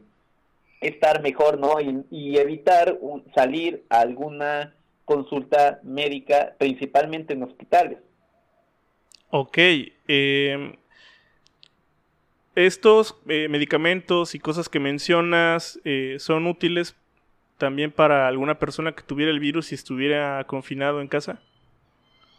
estar 0.87 1.21
mejor 1.21 1.59
no 1.59 1.79
y, 1.79 2.37
evitar 2.37 2.99
salir 3.33 3.83
a 3.89 4.01
alguna 4.01 4.75
consulta 5.05 5.79
médica, 5.83 6.55
principalmente 6.57 7.33
en 7.33 7.43
hospitales. 7.43 7.99
Ok. 9.29 9.57
Em, 10.07 10.75
estos 12.55 13.15
eh, 13.27 13.47
medicamentos 13.49 14.35
y 14.35 14.39
cosas 14.39 14.69
que 14.69 14.79
mencionas 14.79 15.79
eh, 15.85 16.17
son 16.19 16.47
útiles 16.47 16.95
también 17.57 17.91
para 17.91 18.27
alguna 18.27 18.59
persona 18.59 18.93
que 18.93 19.03
tuviera 19.03 19.31
el 19.31 19.39
virus 19.39 19.71
y 19.71 19.75
estuviera 19.75 20.43
confinado 20.45 21.01
en 21.01 21.07
casa? 21.07 21.41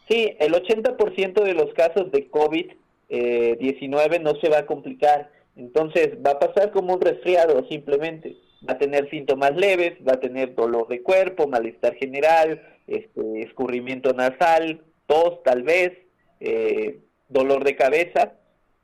Sí, 0.08 0.36
el 0.38 0.52
80% 0.52 1.42
de 1.42 1.54
los 1.54 1.72
casos 1.74 2.10
de 2.12 2.30
COVID-19 2.30 2.74
eh, 3.10 4.20
no 4.20 4.34
se 4.36 4.48
va 4.48 4.58
a 4.58 4.66
complicar. 4.66 5.30
Entonces 5.56 6.18
va 6.24 6.32
a 6.32 6.38
pasar 6.38 6.72
como 6.72 6.94
un 6.94 7.00
resfriado 7.00 7.66
simplemente 7.68 8.36
va 8.68 8.74
a 8.74 8.78
tener 8.78 9.08
síntomas 9.10 9.54
leves, 9.56 9.94
va 10.06 10.14
a 10.14 10.20
tener 10.20 10.54
dolor 10.54 10.88
de 10.88 11.02
cuerpo, 11.02 11.46
malestar 11.46 11.94
general, 11.96 12.62
este, 12.86 13.40
escurrimiento 13.42 14.12
nasal, 14.12 14.80
tos 15.06 15.42
tal 15.42 15.62
vez, 15.62 15.92
eh, 16.40 16.98
dolor 17.28 17.64
de 17.64 17.76
cabeza 17.76 18.32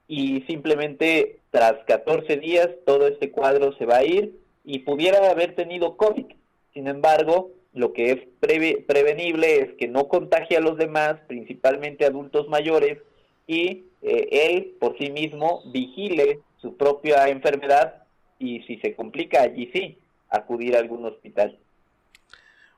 y 0.06 0.42
simplemente 0.42 1.40
tras 1.50 1.74
14 1.86 2.36
días 2.36 2.68
todo 2.84 3.06
este 3.06 3.30
cuadro 3.30 3.72
se 3.76 3.86
va 3.86 3.98
a 3.98 4.04
ir 4.04 4.39
y 4.64 4.80
pudiera 4.80 5.30
haber 5.30 5.54
tenido 5.54 5.96
COVID. 5.96 6.26
Sin 6.74 6.88
embargo, 6.88 7.50
lo 7.72 7.92
que 7.92 8.12
es 8.12 8.18
prevenible 8.86 9.60
es 9.60 9.72
que 9.74 9.88
no 9.88 10.08
contagie 10.08 10.56
a 10.56 10.60
los 10.60 10.76
demás, 10.76 11.16
principalmente 11.26 12.04
adultos 12.04 12.48
mayores, 12.48 12.98
y 13.46 13.84
eh, 14.02 14.28
él 14.30 14.76
por 14.78 14.96
sí 14.98 15.10
mismo 15.10 15.62
vigile 15.72 16.40
su 16.60 16.76
propia 16.76 17.28
enfermedad 17.28 18.04
y 18.38 18.62
si 18.62 18.78
se 18.78 18.94
complica 18.94 19.42
allí 19.42 19.70
sí, 19.72 19.98
acudir 20.28 20.76
a 20.76 20.78
algún 20.78 21.04
hospital. 21.04 21.58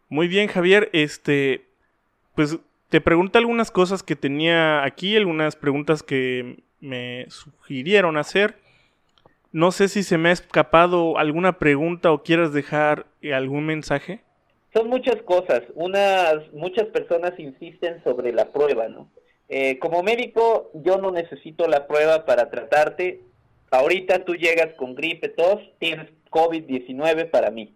Muy 0.09 0.29
bien, 0.29 0.49
Javier, 0.49 0.91
este, 0.93 1.63
pues 2.35 2.59
te 2.89 3.01
pregunto 3.01 3.39
algunas 3.39 3.71
cosas 3.71 4.03
que 4.03 4.17
tenía 4.17 4.85
aquí, 4.85 5.17
algunas 5.17 5.57
preguntas 5.57 6.03
que 6.03 6.59
me 6.81 7.27
sugirieron 7.31 8.17
hacer. 8.17 8.57
No 9.53 9.71
sé 9.71 9.89
si 9.89 10.03
se 10.03 10.19
me 10.19 10.31
ha 10.31 10.33
escapado 10.33 11.19
alguna 11.19 11.59
pregunta 11.59 12.11
o 12.13 12.23
quieras 12.23 12.53
dejar 12.53 13.07
algún 13.35 13.67
mensaje. 13.67 14.21
Son 14.75 14.89
muchas 14.89 15.23
cosas. 15.23 15.63
Unas, 15.75 16.51
muchas 16.53 16.87
personas 16.87 17.39
insisten 17.39 18.03
sobre 18.05 18.33
la 18.33 18.51
prueba, 18.51 18.89
¿no? 18.89 19.11
Eh, 19.49 19.79
como 19.79 20.03
médico, 20.03 20.71
yo 20.73 20.97
no 20.97 21.11
necesito 21.11 21.69
la 21.69 21.87
prueba 21.87 22.25
para 22.25 22.51
tratarte 22.51 23.21
ahorita 23.73 24.25
tú 24.25 24.37
llegas 24.37 24.75
con 24.77 24.95
gripe, 24.95 25.29
tos, 25.29 25.59
tienes 25.79 26.09
COVID-19 26.31 27.31
para 27.31 27.51
mí. 27.51 27.75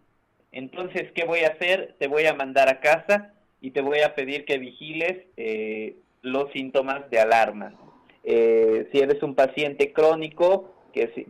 Entonces, 0.53 1.11
¿qué 1.15 1.25
voy 1.25 1.41
a 1.41 1.49
hacer? 1.49 1.97
Te 1.99 2.07
voy 2.07 2.27
a 2.27 2.35
mandar 2.35 2.69
a 2.69 2.81
casa 2.81 3.35
y 3.61 3.73
te 3.73 3.81
voy 3.81 4.01
a 4.01 4.15
pedir 4.15 4.45
que 4.45 4.59
vigiles 4.59 5.27
eh, 5.37 5.97
los 6.23 6.53
síntomas 6.53 7.11
de 7.11 7.19
alarma. 7.19 7.75
Eh, 8.23 8.89
si 8.93 8.99
eres 8.99 9.23
un 9.23 9.35
paciente 9.35 9.93
crónico 9.93 10.75
que 10.97 11.13
si, 11.15 11.27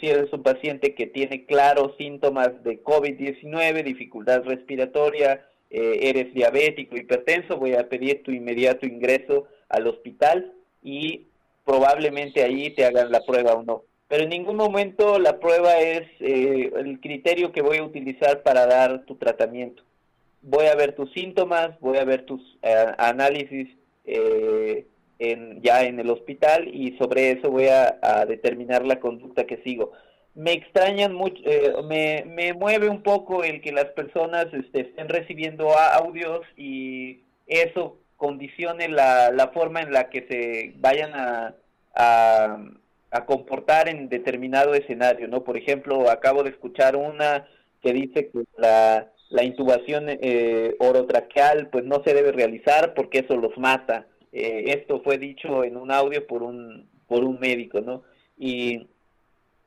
si 0.00 0.08
eres 0.08 0.32
un 0.32 0.44
paciente 0.44 0.94
que 0.94 1.08
tiene 1.08 1.44
claros 1.44 1.96
síntomas 1.98 2.62
de 2.62 2.80
COVID-19, 2.80 3.82
dificultad 3.82 4.44
respiratoria, 4.44 5.44
eh, 5.68 5.98
eres 6.02 6.32
diabético, 6.32 6.96
hipertenso, 6.96 7.56
voy 7.56 7.74
a 7.74 7.88
pedir 7.88 8.22
tu 8.22 8.30
inmediato 8.30 8.86
ingreso 8.86 9.48
al 9.68 9.88
hospital 9.88 10.52
y 10.84 11.26
probablemente 11.64 12.44
ahí 12.44 12.70
te 12.70 12.84
hagan 12.84 13.10
la 13.10 13.22
prueba 13.22 13.54
o 13.54 13.64
no. 13.64 13.82
Pero 14.06 14.22
en 14.22 14.30
ningún 14.30 14.56
momento 14.56 15.18
la 15.18 15.40
prueba 15.40 15.80
es 15.80 16.02
eh, 16.20 16.70
el 16.76 17.00
criterio 17.00 17.50
que 17.50 17.62
voy 17.62 17.78
a 17.78 17.84
utilizar 17.84 18.44
para 18.44 18.66
dar 18.66 19.04
tu 19.06 19.16
tratamiento. 19.16 19.82
Voy 20.40 20.66
a 20.66 20.76
ver 20.76 20.94
tus 20.94 21.12
síntomas, 21.12 21.78
voy 21.80 21.98
a 21.98 22.04
ver 22.04 22.26
tus 22.26 22.40
eh, 22.62 22.86
análisis 22.96 23.68
en, 25.20 25.62
ya 25.62 25.84
en 25.84 26.00
el 26.00 26.10
hospital 26.10 26.68
y 26.68 26.96
sobre 26.98 27.30
eso 27.30 27.50
voy 27.50 27.66
a 27.68 28.26
determinar 28.26 28.84
la 28.84 28.98
conducta 28.98 29.44
que 29.44 29.62
sigo 29.62 29.92
me 30.34 30.52
extrañan 30.52 31.14
mucho, 31.14 31.42
eh, 31.44 31.72
me, 31.84 32.24
me 32.26 32.52
mueve 32.54 32.88
un 32.88 33.02
poco 33.02 33.42
el 33.44 33.60
que 33.60 33.72
las 33.72 33.86
personas 33.86 34.46
este, 34.52 34.82
estén 34.82 35.08
recibiendo 35.08 35.76
audios 35.76 36.40
y 36.56 37.20
eso 37.46 37.98
condicione 38.16 38.88
la, 38.88 39.30
la 39.32 39.48
forma 39.48 39.80
en 39.80 39.92
la 39.92 40.08
que 40.08 40.26
se 40.28 40.74
vayan 40.78 41.12
a, 41.14 41.54
a, 41.94 43.26
comportar 43.26 43.88
en 43.88 44.08
determinado 44.08 44.74
escenario, 44.74 45.26
¿no? 45.28 45.42
Por 45.42 45.56
ejemplo, 45.56 46.10
acabo 46.10 46.42
de 46.42 46.50
escuchar 46.50 46.96
una 46.96 47.46
que 47.82 47.92
dice 47.92 48.30
que 48.30 48.44
la, 48.56 49.10
la 49.30 49.42
intubación 49.42 50.06
eh, 50.08 50.76
orotraqueal 50.78 51.68
pues 51.68 51.84
no 51.84 52.02
se 52.04 52.14
debe 52.14 52.32
realizar 52.32 52.94
porque 52.94 53.20
eso 53.20 53.36
los 53.36 53.56
mata. 53.58 54.06
Eh, 54.32 54.64
esto 54.68 55.00
fue 55.02 55.18
dicho 55.18 55.64
en 55.64 55.76
un 55.76 55.90
audio 55.90 56.26
por 56.26 56.42
un, 56.42 56.88
por 57.06 57.24
un 57.24 57.38
médico, 57.40 57.80
¿no? 57.80 58.02
Y 58.38 58.86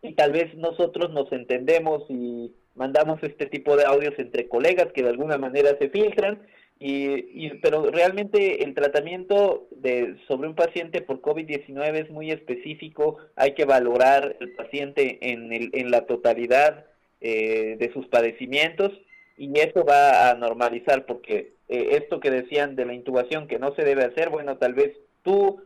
y 0.03 0.13
tal 0.13 0.33
vez 0.33 0.53
nosotros 0.55 1.11
nos 1.11 1.31
entendemos 1.31 2.03
y 2.09 2.51
mandamos 2.75 3.23
este 3.23 3.45
tipo 3.45 3.77
de 3.77 3.85
audios 3.85 4.13
entre 4.17 4.49
colegas 4.49 4.91
que 4.93 5.01
de 5.01 5.09
alguna 5.09 5.37
manera 5.37 5.77
se 5.79 5.89
filtran 5.89 6.41
y, 6.77 7.49
pero 7.61 7.89
realmente 7.89 8.65
el 8.65 8.73
tratamiento 8.73 9.67
de 9.71 10.17
sobre 10.27 10.49
un 10.49 10.55
paciente 10.55 11.01
por 11.01 11.21
COVID-19 11.21 11.93
es 12.03 12.09
muy 12.11 12.31
específico, 12.31 13.17
hay 13.37 13.53
que 13.53 13.63
valorar 13.63 14.35
el 14.41 14.51
paciente 14.55 15.19
en, 15.21 15.53
el, 15.53 15.69
en 15.71 15.91
la 15.91 16.05
totalidad 16.05 16.85
eh, 17.21 17.77
de 17.79 17.93
sus 17.93 18.05
padecimientos 18.07 18.91
y 19.37 19.59
eso 19.59 19.83
va 19.83 20.29
a 20.29 20.35
normalizar 20.35 21.05
porque 21.05 21.53
eh, 21.69 21.89
esto 21.91 22.19
que 22.19 22.29
decían 22.29 22.75
de 22.75 22.85
la 22.85 22.93
intubación 22.93 23.47
que 23.47 23.59
no 23.59 23.73
se 23.75 23.83
debe 23.83 24.05
hacer, 24.05 24.29
bueno, 24.29 24.57
tal 24.57 24.73
vez 24.73 24.91
tú 25.23 25.61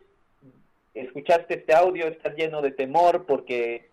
escuchaste 0.94 1.56
este 1.56 1.74
audio, 1.74 2.08
estás 2.08 2.36
lleno 2.36 2.62
de 2.62 2.72
temor 2.72 3.26
porque 3.26 3.90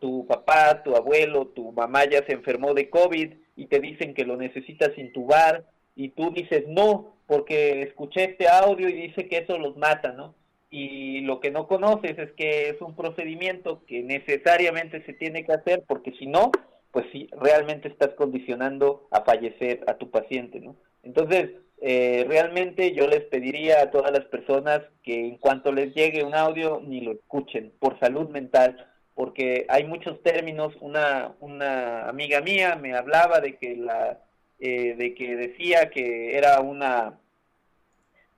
tu, 0.00 0.26
papá, 0.26 0.82
tu 0.82 0.96
abuelo, 0.96 1.46
tu 1.48 1.72
mamá 1.72 2.04
ya 2.04 2.24
se 2.26 2.32
enfermó 2.32 2.74
de 2.74 2.90
COVID 2.90 3.34
y 3.56 3.66
te 3.66 3.80
dicen 3.80 4.14
que 4.14 4.24
lo 4.24 4.36
necesitas 4.36 4.96
intubar 4.96 5.64
y 5.94 6.10
tú 6.10 6.30
dices 6.30 6.64
no 6.66 7.14
porque 7.26 7.82
escuché 7.82 8.24
este 8.24 8.48
audio 8.48 8.88
y 8.88 8.94
dice 8.94 9.28
que 9.28 9.38
eso 9.38 9.58
los 9.58 9.76
mata, 9.76 10.12
¿no? 10.12 10.34
Y 10.70 11.20
lo 11.22 11.40
que 11.40 11.50
no 11.50 11.66
conoces 11.66 12.18
es 12.18 12.32
que 12.32 12.70
es 12.70 12.80
un 12.80 12.94
procedimiento 12.94 13.82
que 13.86 14.02
necesariamente 14.02 15.02
se 15.04 15.12
tiene 15.12 15.44
que 15.44 15.52
hacer 15.52 15.84
porque 15.86 16.12
si 16.12 16.26
no, 16.26 16.50
pues 16.98 17.12
sí, 17.12 17.28
realmente 17.30 17.86
estás 17.86 18.08
condicionando 18.14 19.06
a 19.12 19.20
fallecer 19.20 19.84
a 19.86 19.98
tu 19.98 20.10
paciente, 20.10 20.58
¿no? 20.58 20.74
Entonces, 21.04 21.52
eh, 21.80 22.24
realmente 22.26 22.92
yo 22.92 23.06
les 23.06 23.20
pediría 23.20 23.82
a 23.82 23.92
todas 23.92 24.10
las 24.10 24.24
personas 24.24 24.80
que 25.04 25.28
en 25.28 25.38
cuanto 25.38 25.70
les 25.70 25.94
llegue 25.94 26.24
un 26.24 26.34
audio 26.34 26.82
ni 26.84 27.00
lo 27.00 27.12
escuchen 27.12 27.72
por 27.78 28.00
salud 28.00 28.30
mental, 28.30 28.84
porque 29.14 29.64
hay 29.68 29.84
muchos 29.84 30.20
términos. 30.24 30.74
Una, 30.80 31.36
una 31.38 32.08
amiga 32.08 32.40
mía 32.40 32.74
me 32.74 32.96
hablaba 32.96 33.38
de 33.38 33.58
que 33.58 33.76
la 33.76 34.18
eh, 34.58 34.96
de 34.96 35.14
que 35.14 35.36
decía 35.36 35.90
que 35.90 36.36
era 36.36 36.60
una 36.60 37.20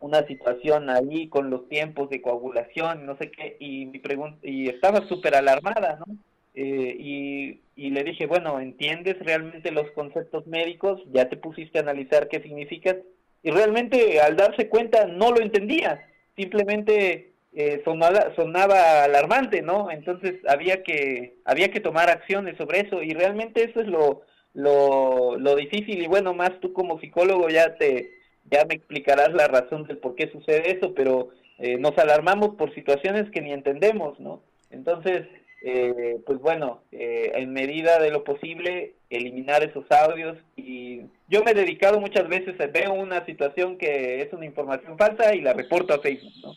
una 0.00 0.26
situación 0.26 0.90
ahí 0.90 1.30
con 1.30 1.48
los 1.48 1.66
tiempos 1.70 2.10
de 2.10 2.20
coagulación, 2.20 3.06
no 3.06 3.16
sé 3.16 3.30
qué, 3.30 3.56
y 3.58 3.86
mi 3.86 4.00
pregunta 4.00 4.38
y 4.42 4.68
estaba 4.68 5.08
súper 5.08 5.34
alarmada, 5.34 5.98
¿no? 6.06 6.14
Eh, 6.54 6.96
y, 6.98 7.60
y 7.76 7.90
le 7.90 8.02
dije, 8.02 8.26
bueno, 8.26 8.60
¿entiendes 8.60 9.18
realmente 9.20 9.70
los 9.70 9.90
conceptos 9.92 10.46
médicos? 10.46 11.00
¿Ya 11.12 11.28
te 11.28 11.36
pusiste 11.36 11.78
a 11.78 11.82
analizar 11.82 12.28
qué 12.28 12.40
significan? 12.42 12.98
y 13.42 13.50
realmente 13.50 14.20
al 14.20 14.36
darse 14.36 14.68
cuenta 14.68 15.06
no 15.06 15.30
lo 15.32 15.40
entendía, 15.40 16.06
simplemente 16.36 17.32
eh, 17.52 17.80
sonaba, 17.84 18.34
sonaba 18.36 19.04
alarmante, 19.04 19.62
¿no? 19.62 19.90
Entonces 19.90 20.36
había 20.46 20.82
que, 20.82 21.36
había 21.44 21.70
que 21.70 21.80
tomar 21.80 22.10
acciones 22.10 22.56
sobre 22.56 22.80
eso 22.80 23.02
y 23.02 23.12
realmente 23.12 23.64
eso 23.64 23.80
es 23.80 23.86
lo, 23.86 24.22
lo, 24.52 25.36
lo 25.36 25.56
difícil 25.56 26.02
y 26.02 26.06
bueno, 26.06 26.34
más 26.34 26.52
tú 26.60 26.72
como 26.72 27.00
psicólogo 27.00 27.48
ya 27.48 27.76
te, 27.76 28.10
ya 28.50 28.64
me 28.66 28.74
explicarás 28.74 29.32
la 29.32 29.48
razón 29.48 29.84
del 29.84 29.98
por 29.98 30.14
qué 30.14 30.30
sucede 30.30 30.76
eso, 30.76 30.94
pero 30.94 31.30
eh, 31.58 31.78
nos 31.78 31.96
alarmamos 31.98 32.56
por 32.56 32.74
situaciones 32.74 33.30
que 33.30 33.40
ni 33.40 33.52
entendemos, 33.52 34.20
¿no? 34.20 34.42
Entonces, 34.70 35.26
eh, 35.62 36.20
pues 36.24 36.38
bueno, 36.38 36.82
eh, 36.92 37.32
en 37.34 37.52
medida 37.52 38.00
de 38.00 38.10
lo 38.10 38.24
posible, 38.24 38.94
eliminar 39.10 39.62
esos 39.62 39.84
audios. 39.90 40.38
Y 40.56 41.02
yo 41.28 41.42
me 41.44 41.50
he 41.50 41.54
dedicado 41.54 42.00
muchas 42.00 42.28
veces, 42.28 42.56
veo 42.72 42.92
una 42.94 43.24
situación 43.26 43.76
que 43.76 44.22
es 44.22 44.32
una 44.32 44.46
información 44.46 44.96
falsa 44.96 45.34
y 45.34 45.40
la 45.40 45.52
reporto 45.52 45.94
a 45.94 46.00
Facebook, 46.00 46.32
¿no? 46.42 46.54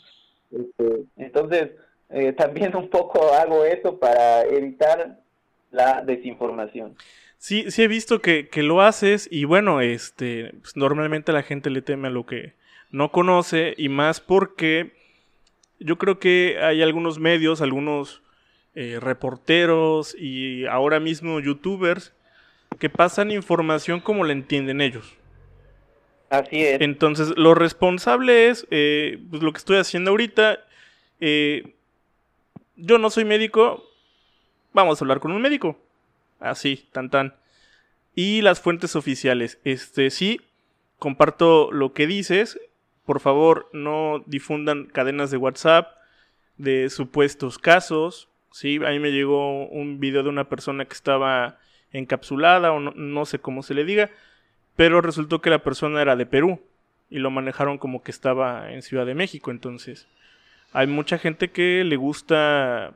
Este, 0.51 1.03
entonces, 1.17 1.71
eh, 2.09 2.31
también 2.33 2.75
un 2.75 2.89
poco 2.89 3.33
hago 3.33 3.65
eso 3.65 3.99
para 3.99 4.43
evitar 4.43 5.19
la 5.71 6.01
desinformación. 6.01 6.95
Sí, 7.37 7.71
sí 7.71 7.83
he 7.83 7.87
visto 7.87 8.21
que, 8.21 8.47
que 8.47 8.63
lo 8.63 8.81
haces 8.81 9.27
y 9.29 9.43
bueno, 9.43 9.81
este, 9.81 10.53
pues 10.61 10.77
normalmente 10.77 11.33
la 11.33 11.43
gente 11.43 11.69
le 11.69 11.81
teme 11.81 12.07
a 12.07 12.11
lo 12.11 12.25
que 12.25 12.53
no 12.91 13.11
conoce 13.11 13.73
y 13.75 13.89
más 13.89 14.21
porque 14.21 14.93
yo 15.79 15.97
creo 15.97 16.19
que 16.19 16.59
hay 16.61 16.81
algunos 16.81 17.19
medios, 17.19 17.61
algunos 17.61 18.21
eh, 18.75 18.97
reporteros 18.99 20.15
y 20.17 20.65
ahora 20.65 20.99
mismo 20.99 21.39
youtubers 21.39 22.13
que 22.79 22.89
pasan 22.89 23.31
información 23.31 23.99
como 23.99 24.23
la 24.23 24.33
entienden 24.33 24.81
ellos. 24.81 25.13
Así 26.29 26.63
es. 26.63 26.81
Entonces, 26.81 27.33
lo 27.37 27.53
responsable 27.53 28.49
es 28.49 28.65
eh, 28.71 29.19
pues, 29.29 29.43
lo 29.43 29.53
que 29.53 29.59
estoy 29.59 29.77
haciendo 29.77 30.11
ahorita. 30.11 30.59
Eh, 31.19 31.75
yo 32.75 32.97
no 32.97 33.11
soy 33.11 33.25
médico. 33.25 33.87
Vamos 34.73 34.99
a 34.99 35.03
hablar 35.03 35.19
con 35.19 35.31
un 35.31 35.41
médico. 35.41 35.77
Así, 36.39 36.87
tan 36.91 37.11
tan. 37.11 37.35
Y 38.15 38.41
las 38.41 38.59
fuentes 38.59 38.95
oficiales. 38.95 39.59
Este, 39.63 40.09
sí, 40.09 40.41
comparto 40.97 41.71
lo 41.71 41.93
que 41.93 42.07
dices. 42.07 42.59
Por 43.05 43.19
favor, 43.19 43.69
no 43.71 44.23
difundan 44.25 44.85
cadenas 44.85 45.29
de 45.29 45.37
WhatsApp 45.37 45.95
de 46.57 46.89
supuestos 46.89 47.59
casos. 47.59 48.29
Sí, 48.53 48.75
a 48.85 48.91
mí 48.91 48.99
me 48.99 49.11
llegó 49.11 49.65
un 49.65 49.99
video 49.99 50.21
de 50.21 50.29
una 50.29 50.47
persona 50.47 50.85
que 50.85 50.93
estaba 50.93 51.57
encapsulada 51.91 52.71
o 52.71 52.79
no, 52.79 53.25
sé 53.25 53.39
cómo 53.39 53.63
se 53.63 53.73
le 53.73 53.83
diga, 53.83 54.11
pero 54.75 55.01
resultó 55.01 55.41
que 55.41 55.49
la 55.49 55.63
persona 55.63 56.03
era 56.03 56.15
de 56.15 56.27
Perú 56.27 56.61
y 57.09 57.17
lo 57.17 57.31
manejaron 57.31 57.79
como 57.79 58.03
que 58.03 58.11
estaba 58.11 58.71
en 58.71 58.83
Ciudad 58.83 59.07
de 59.07 59.15
México, 59.15 59.49
entonces 59.49 60.07
hay 60.71 60.85
mucha 60.85 61.17
gente 61.17 61.49
que 61.49 61.83
le 61.83 61.95
gusta, 61.95 62.93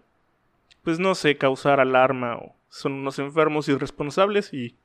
pues 0.84 1.00
no 1.00 1.15
sé, 1.15 1.38
causar 1.38 1.80
alarma 1.80 2.36
o 2.36 2.56
son 2.70 2.93
unos 2.93 3.17
enfermos 3.17 3.67
irresponsables 3.67 4.54
y 4.54 4.76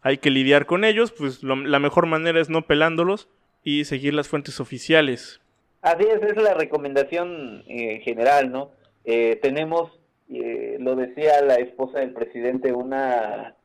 hay 0.00 0.16
que 0.16 0.30
lidiar 0.30 0.64
con 0.64 0.86
ellos, 0.86 1.12
pues 1.12 1.42
la 1.42 1.78
mejor 1.78 2.06
manera 2.06 2.40
es 2.40 2.48
no 2.48 2.62
pelándolos 2.62 3.28
y 3.64 3.84
seguir 3.84 4.14
las 4.14 4.28
fuentes 4.28 4.60
oficiales. 4.60 5.42
Así 5.82 6.04
es, 6.04 6.22
es 6.22 6.38
la 6.38 6.54
recomendación 6.54 7.64
eh, 7.68 8.00
general, 8.02 8.50
¿no? 8.50 8.79
Eh, 9.04 9.38
tenemos, 9.42 9.90
eh, 10.28 10.76
lo 10.78 10.96
decía 10.96 11.40
la 11.42 11.56
esposa 11.56 12.00
del 12.00 12.12
presidente, 12.12 12.72
una 12.72 13.56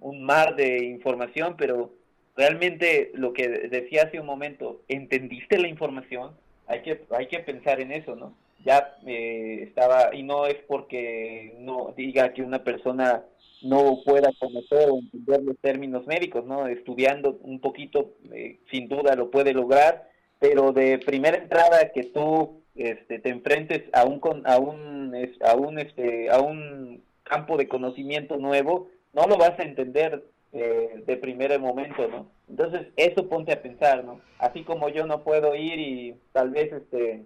un 0.00 0.22
mar 0.22 0.54
de 0.54 0.84
información, 0.84 1.56
pero 1.56 1.94
realmente 2.36 3.10
lo 3.14 3.32
que 3.32 3.48
decía 3.48 4.02
hace 4.02 4.20
un 4.20 4.26
momento, 4.26 4.82
¿entendiste 4.88 5.58
la 5.58 5.66
información? 5.66 6.32
Hay 6.66 6.82
que, 6.82 7.04
hay 7.10 7.26
que 7.26 7.38
pensar 7.40 7.80
en 7.80 7.90
eso, 7.90 8.14
¿no? 8.14 8.36
Ya 8.66 8.96
eh, 9.06 9.60
estaba, 9.62 10.14
y 10.14 10.22
no 10.22 10.46
es 10.46 10.56
porque 10.66 11.54
no 11.58 11.94
diga 11.96 12.34
que 12.34 12.42
una 12.42 12.62
persona 12.62 13.24
no 13.62 14.00
pueda 14.04 14.30
conocer 14.38 14.90
o 14.90 14.98
entender 14.98 15.42
los 15.42 15.58
términos 15.58 16.06
médicos, 16.06 16.44
¿no? 16.44 16.66
Estudiando 16.68 17.38
un 17.42 17.60
poquito, 17.60 18.12
sin 18.70 18.88
duda 18.88 19.16
lo 19.16 19.30
puede 19.30 19.54
lograr, 19.54 20.10
pero 20.38 20.72
de 20.72 20.98
primera 20.98 21.38
entrada 21.38 21.92
que 21.94 22.04
tú 22.04 22.63
este, 22.74 23.18
te 23.18 23.28
enfrentes 23.28 23.82
a 23.92 24.04
un 24.04 24.20
a 24.44 24.58
un 24.58 25.14
a 25.44 25.54
un 25.54 25.78
este 25.78 26.30
a 26.30 26.40
un 26.40 27.02
campo 27.22 27.56
de 27.56 27.68
conocimiento 27.68 28.36
nuevo 28.36 28.88
no 29.12 29.26
lo 29.26 29.36
vas 29.36 29.58
a 29.58 29.62
entender 29.62 30.24
eh, 30.52 31.02
de 31.06 31.16
primer 31.16 31.58
momento 31.60 32.08
no 32.08 32.26
entonces 32.48 32.88
eso 32.96 33.28
ponte 33.28 33.52
a 33.52 33.62
pensar 33.62 34.04
no 34.04 34.20
así 34.38 34.62
como 34.62 34.88
yo 34.88 35.06
no 35.06 35.22
puedo 35.22 35.54
ir 35.54 35.78
y 35.78 36.16
tal 36.32 36.50
vez 36.50 36.72
este 36.72 37.22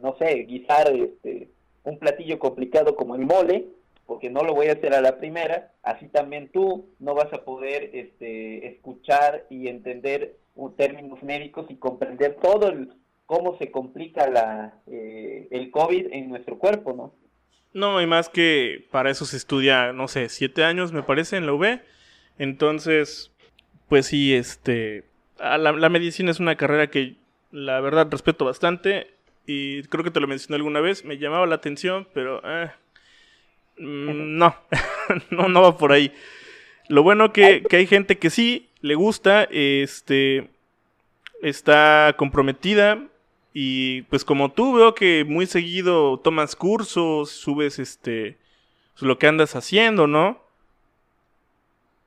no 0.00 0.16
sé 0.18 0.44
guisar 0.44 0.92
este 0.94 1.48
un 1.84 1.98
platillo 1.98 2.38
complicado 2.38 2.96
como 2.96 3.14
el 3.14 3.26
mole, 3.26 3.66
porque 4.06 4.30
no 4.30 4.42
lo 4.42 4.54
voy 4.54 4.66
a 4.66 4.72
hacer 4.72 4.94
a 4.94 5.00
la 5.00 5.18
primera, 5.18 5.72
así 5.82 6.08
también 6.08 6.48
tú 6.48 6.86
no 6.98 7.14
vas 7.14 7.32
a 7.32 7.44
poder 7.44 7.90
este, 7.92 8.66
escuchar 8.66 9.46
y 9.48 9.68
entender 9.68 10.36
términos 10.76 11.22
médicos 11.22 11.66
y 11.68 11.76
comprender 11.76 12.36
todo 12.42 12.68
el, 12.68 12.92
cómo 13.26 13.56
se 13.58 13.70
complica 13.70 14.28
la, 14.28 14.74
eh, 14.86 15.48
el 15.50 15.70
COVID 15.70 16.08
en 16.12 16.28
nuestro 16.28 16.58
cuerpo, 16.58 16.92
¿no? 16.92 17.14
No, 17.72 18.00
y 18.00 18.06
más 18.06 18.28
que 18.28 18.86
para 18.90 19.10
eso 19.10 19.24
se 19.24 19.36
estudia, 19.36 19.92
no 19.92 20.06
sé, 20.06 20.28
siete 20.28 20.64
años 20.64 20.92
me 20.92 21.02
parece 21.02 21.36
en 21.36 21.46
la 21.46 21.54
UB. 21.54 21.80
Entonces, 22.38 23.32
pues 23.88 24.06
sí, 24.06 24.34
este, 24.34 25.04
la, 25.38 25.58
la 25.58 25.88
medicina 25.88 26.30
es 26.30 26.40
una 26.40 26.56
carrera 26.56 26.88
que 26.88 27.16
la 27.50 27.80
verdad 27.80 28.08
respeto 28.10 28.44
bastante 28.44 29.14
y 29.46 29.82
creo 29.84 30.04
que 30.04 30.10
te 30.10 30.20
lo 30.20 30.26
mencioné 30.26 30.56
alguna 30.56 30.80
vez, 30.80 31.04
me 31.04 31.18
llamaba 31.18 31.46
la 31.46 31.56
atención, 31.56 32.08
pero 32.14 32.40
eh, 32.44 32.70
mm, 33.78 34.36
no, 34.38 34.54
no, 35.30 35.48
no 35.48 35.62
va 35.62 35.76
por 35.76 35.92
ahí. 35.92 36.12
Lo 36.88 37.02
bueno 37.02 37.32
que, 37.32 37.62
que 37.62 37.76
hay 37.76 37.86
gente 37.86 38.18
que 38.18 38.30
sí 38.30 38.68
le 38.80 38.94
gusta, 38.94 39.44
este, 39.50 40.48
está 41.42 42.14
comprometida 42.16 43.02
y 43.56 44.02
pues 44.02 44.24
como 44.24 44.50
tú 44.50 44.74
veo 44.74 44.96
que 44.96 45.24
muy 45.24 45.46
seguido 45.46 46.18
tomas 46.18 46.56
cursos, 46.56 47.30
subes 47.30 47.78
este, 47.78 48.36
pues, 48.94 49.02
lo 49.02 49.16
que 49.16 49.28
andas 49.28 49.54
haciendo, 49.54 50.08
¿no? 50.08 50.42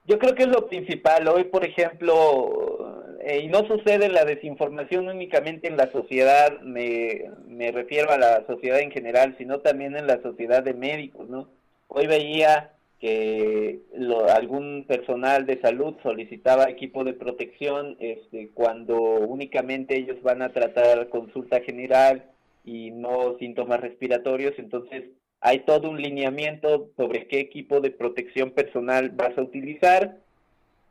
Yo 0.06 0.20
creo 0.20 0.36
que 0.36 0.44
es 0.44 0.50
lo 0.50 0.68
principal. 0.68 1.26
Hoy, 1.30 1.46
por 1.46 1.64
ejemplo, 1.64 3.18
eh, 3.22 3.40
y 3.44 3.48
no 3.48 3.66
sucede 3.66 4.10
la 4.10 4.26
desinformación 4.26 5.08
únicamente 5.08 5.70
en 5.70 5.78
la 5.78 5.90
sociedad, 5.92 6.60
me, 6.62 7.32
me 7.48 7.72
refiero 7.72 8.12
a 8.12 8.18
la 8.18 8.46
sociedad 8.46 8.82
en 8.82 8.92
general, 8.92 9.36
sino 9.38 9.60
también 9.60 9.96
en 9.96 10.06
la 10.06 10.22
sociedad 10.22 10.64
de 10.64 10.74
médicos, 10.74 11.30
¿no? 11.30 11.50
Hoy 11.88 12.08
veía 12.08 12.74
que 13.00 13.80
lo, 13.96 14.28
algún 14.30 14.86
personal 14.88 15.46
de 15.46 15.62
salud 15.62 15.96
solicitaba 16.02 16.70
equipo 16.70 17.04
de 17.04 17.14
protección 17.14 17.96
este, 18.00 18.50
cuando 18.54 18.98
únicamente 18.98 19.96
ellos 19.96 20.22
van 20.24 20.42
a 20.42 20.50
tratar 20.52 21.10
consulta 21.10 21.62
general 21.62 22.26
y 22.66 22.92
no 22.92 23.38
síntomas 23.38 23.82
respiratorios, 23.82 24.54
entonces 24.58 25.06
hay 25.42 25.60
todo 25.60 25.90
un 25.90 26.02
lineamiento 26.02 26.90
sobre 26.98 27.28
qué 27.28 27.40
equipo 27.40 27.80
de 27.80 27.92
protección 27.92 28.52
personal 28.52 29.10
vas 29.10 29.38
a 29.38 29.44
utilizar 29.44 30.18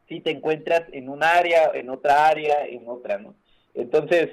si 0.09 0.21
te 0.21 0.31
encuentras 0.31 0.83
en 0.93 1.09
un 1.09 1.25
área, 1.25 1.73
en 1.75 1.91
otra 1.91 2.29
área, 2.29 2.65
en 2.67 2.89
otra, 2.89 3.19
¿no? 3.19 3.35
Entonces, 3.75 4.31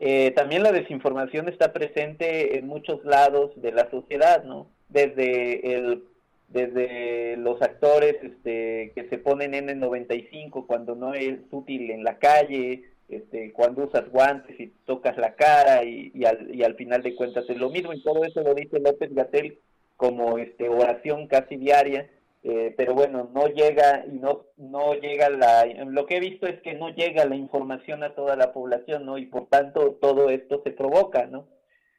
eh, 0.00 0.32
también 0.32 0.64
la 0.64 0.72
desinformación 0.72 1.48
está 1.48 1.72
presente 1.72 2.58
en 2.58 2.66
muchos 2.66 3.04
lados 3.04 3.52
de 3.56 3.72
la 3.72 3.88
sociedad, 3.90 4.44
¿no? 4.44 4.66
Desde 4.88 5.74
el 5.74 6.02
desde 6.48 7.36
los 7.36 7.60
actores 7.62 8.16
este, 8.22 8.92
que 8.94 9.08
se 9.10 9.18
ponen 9.18 9.52
N95 9.52 10.66
cuando 10.66 10.94
no 10.94 11.14
es 11.14 11.38
útil 11.50 11.90
en 11.90 12.04
la 12.04 12.18
calle, 12.18 12.84
este, 13.08 13.52
cuando 13.52 13.84
usas 13.84 14.08
guantes 14.10 14.58
y 14.58 14.72
tocas 14.84 15.16
la 15.16 15.34
cara 15.34 15.84
y, 15.84 16.24
al, 16.24 16.54
y 16.54 16.62
al 16.64 16.74
final 16.74 17.02
de 17.02 17.14
cuentas 17.14 17.44
es 17.48 17.56
lo 17.56 17.70
mismo 17.70 17.92
y 17.92 18.02
todo 18.02 18.24
eso 18.24 18.42
lo 18.42 18.54
dice 18.54 18.80
López 18.80 19.14
Gatel 19.14 19.58
como 19.96 20.38
este, 20.38 20.68
oración 20.68 21.28
casi 21.28 21.56
diaria 21.56 22.08
eh, 22.48 22.72
pero 22.76 22.94
bueno, 22.94 23.28
no 23.34 23.48
llega 23.48 24.04
y 24.06 24.20
no, 24.20 24.44
no 24.56 24.94
llega 24.94 25.28
la, 25.30 25.66
lo 25.66 26.06
que 26.06 26.18
he 26.18 26.20
visto 26.20 26.46
es 26.46 26.60
que 26.62 26.74
no 26.74 26.90
llega 26.90 27.24
la 27.24 27.34
información 27.34 28.04
a 28.04 28.14
toda 28.14 28.36
la 28.36 28.52
población, 28.52 29.04
¿no? 29.04 29.18
Y 29.18 29.26
por 29.26 29.48
tanto 29.48 29.98
todo 30.00 30.30
esto 30.30 30.60
se 30.62 30.70
provoca, 30.70 31.26
¿no? 31.26 31.48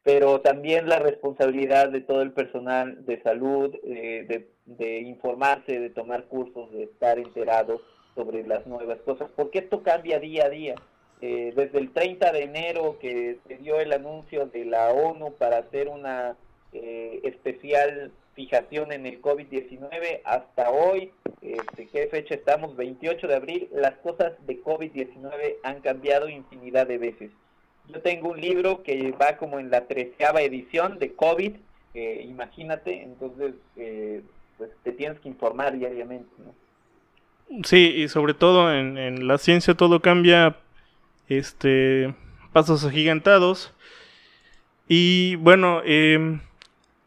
Pero 0.08 0.40
también 0.40 0.88
la 0.88 1.00
responsabilidad 1.00 1.90
de 1.90 2.00
todo 2.00 2.22
el 2.22 2.32
personal 2.32 3.06
de 3.06 3.22
salud, 3.24 3.76
eh, 3.84 4.24
de, 4.26 4.48
de 4.66 5.00
informarse, 5.02 5.82
de 5.82 5.90
tomar 5.90 6.28
cursos, 6.28 6.72
de 6.72 6.84
estar 6.84 7.20
enterado 7.20 7.82
sobre 8.16 8.48
las 8.48 8.66
nuevas 8.68 9.00
cosas, 9.02 9.30
porque 9.36 9.60
esto 9.60 9.84
cambia 9.84 10.18
día 10.18 10.46
a 10.46 10.50
día. 10.50 10.76
Eh, 11.20 11.52
desde 11.54 11.80
el 11.80 11.92
30 11.92 12.32
de 12.32 12.44
enero 12.44 12.98
que 13.02 13.40
se 13.50 13.58
dio 13.58 13.82
el 13.82 13.92
anuncio 13.92 14.46
de 14.46 14.64
la 14.64 14.92
ONU 14.92 15.34
para 15.34 15.58
hacer 15.58 15.90
una 15.90 16.38
eh, 16.72 17.20
especial 17.26 18.14
fijación 18.34 18.94
en 18.94 19.08
el 19.08 19.22
COVID-19 19.22 20.22
hasta 20.24 20.72
hoy, 20.72 21.12
este, 21.42 21.88
¿qué 21.88 22.08
fecha 22.08 22.34
estamos? 22.34 22.78
28 22.78 23.28
de 23.28 23.36
abril, 23.36 23.70
las 23.74 23.98
cosas 23.98 24.32
de 24.48 24.64
COVID-19 24.64 25.58
han 25.64 25.82
cambiado 25.82 26.30
infinidad 26.30 26.88
de 26.88 26.98
veces. 26.98 27.32
Yo 27.90 28.02
tengo 28.02 28.30
un 28.30 28.42
libro 28.42 28.84
que 28.84 29.12
va 29.12 29.38
como 29.38 29.60
en 29.60 29.70
la 29.70 29.88
treceava 29.88 30.42
edición 30.42 31.00
de 31.00 31.14
COVID, 31.14 31.54
eh, 31.94 32.26
imagínate, 32.28 33.02
entonces 33.02 33.54
eh, 33.76 34.22
pues 34.58 34.70
te 34.84 34.92
tienes 34.92 35.20
que 35.20 35.30
informar 35.30 35.78
diariamente, 35.78 36.30
¿no? 36.40 37.64
Sí, 37.64 37.94
y 37.96 38.10
sobre 38.10 38.34
todo 38.34 38.74
en, 38.74 39.26
la 39.26 39.38
ciencia 39.38 39.74
todo 39.74 40.02
cambia, 40.02 40.58
este, 41.30 42.14
pasos 42.52 42.84
agigantados. 42.84 43.74
Y 44.90 45.36
bueno, 45.38 45.82
eh, 45.86 46.40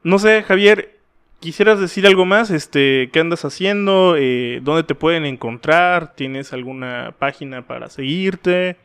no 0.03 0.19
sé, 0.19 0.43
Javier, 0.43 1.01
¿Quisieras 1.41 1.81
decir 1.81 2.07
algo 2.07 2.27
más? 2.27 2.51
Este, 2.51 3.09
¿Qué 3.15 3.19
andas 3.19 3.47
haciendo? 3.47 4.15
Eh, 4.19 4.61
¿Dónde 4.63 4.83
te 4.83 4.95
pueden 4.95 5.25
encontrar? 5.25 6.15
¿Tienes 6.15 6.53
alguna 6.53 7.15
página 7.19 7.67
para 7.67 7.89
seguirte? 7.89 8.77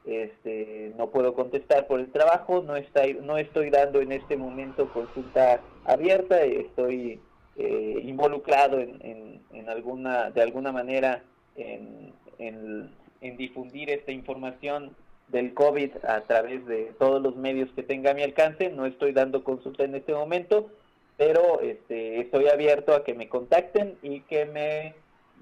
este, 0.04 0.92
no 0.96 1.10
puedo 1.10 1.34
contestar 1.34 1.86
por 1.86 2.00
el 2.00 2.10
trabajo, 2.10 2.62
no, 2.62 2.76
está, 2.76 3.02
no 3.22 3.38
estoy 3.38 3.70
dando 3.70 4.00
en 4.00 4.12
este 4.12 4.36
momento 4.36 4.92
consulta 4.92 5.60
abierta, 5.84 6.42
estoy 6.42 7.20
eh, 7.56 8.00
involucrado 8.02 8.80
en, 8.80 9.40
en, 9.52 9.68
alguna, 9.68 10.30
de 10.30 10.42
alguna 10.42 10.72
manera 10.72 11.22
en, 11.54 12.12
en, 12.38 12.90
difundir 13.30 13.90
esta 13.90 14.12
información 14.12 14.94
del 15.28 15.54
COVID 15.54 15.90
a 16.06 16.20
través 16.22 16.66
de 16.66 16.92
todos 16.98 17.22
los 17.22 17.36
medios 17.36 17.70
que 17.74 17.82
tenga 17.82 18.10
a 18.10 18.14
mi 18.14 18.22
alcance, 18.22 18.70
no 18.70 18.86
estoy 18.86 19.12
dando 19.12 19.44
consulta 19.44 19.84
en 19.84 19.94
este 19.94 20.12
momento, 20.12 20.70
pero 21.16 21.60
este, 21.60 22.20
estoy 22.20 22.48
abierto 22.48 22.94
a 22.94 23.04
que 23.04 23.14
me 23.14 23.28
contacten 23.28 23.96
y 24.02 24.20
que 24.20 24.44
me 24.44 24.94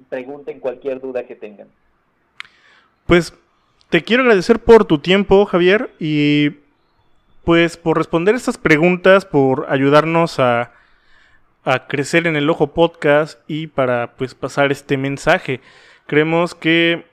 pregunten 0.08 0.60
cualquier 0.60 1.00
duda 1.00 1.26
que 1.26 1.34
tengan. 1.34 1.68
Pues 3.06 3.34
te 3.88 4.02
quiero 4.02 4.22
agradecer 4.22 4.60
por 4.60 4.84
tu 4.84 4.98
tiempo, 4.98 5.44
Javier, 5.46 5.90
y 5.98 6.50
pues 7.44 7.76
por 7.76 7.98
responder 7.98 8.34
estas 8.34 8.58
preguntas, 8.58 9.24
por 9.24 9.66
ayudarnos 9.68 10.38
a, 10.38 10.72
crecer 11.88 12.26
en 12.26 12.36
el 12.36 12.48
Ojo 12.50 12.68
Podcast 12.68 13.38
y 13.46 13.66
para 13.66 14.12
pues 14.16 14.34
pasar 14.34 14.72
este 14.72 14.96
mensaje. 14.96 15.60
Creemos 16.06 16.54
que 16.54 17.04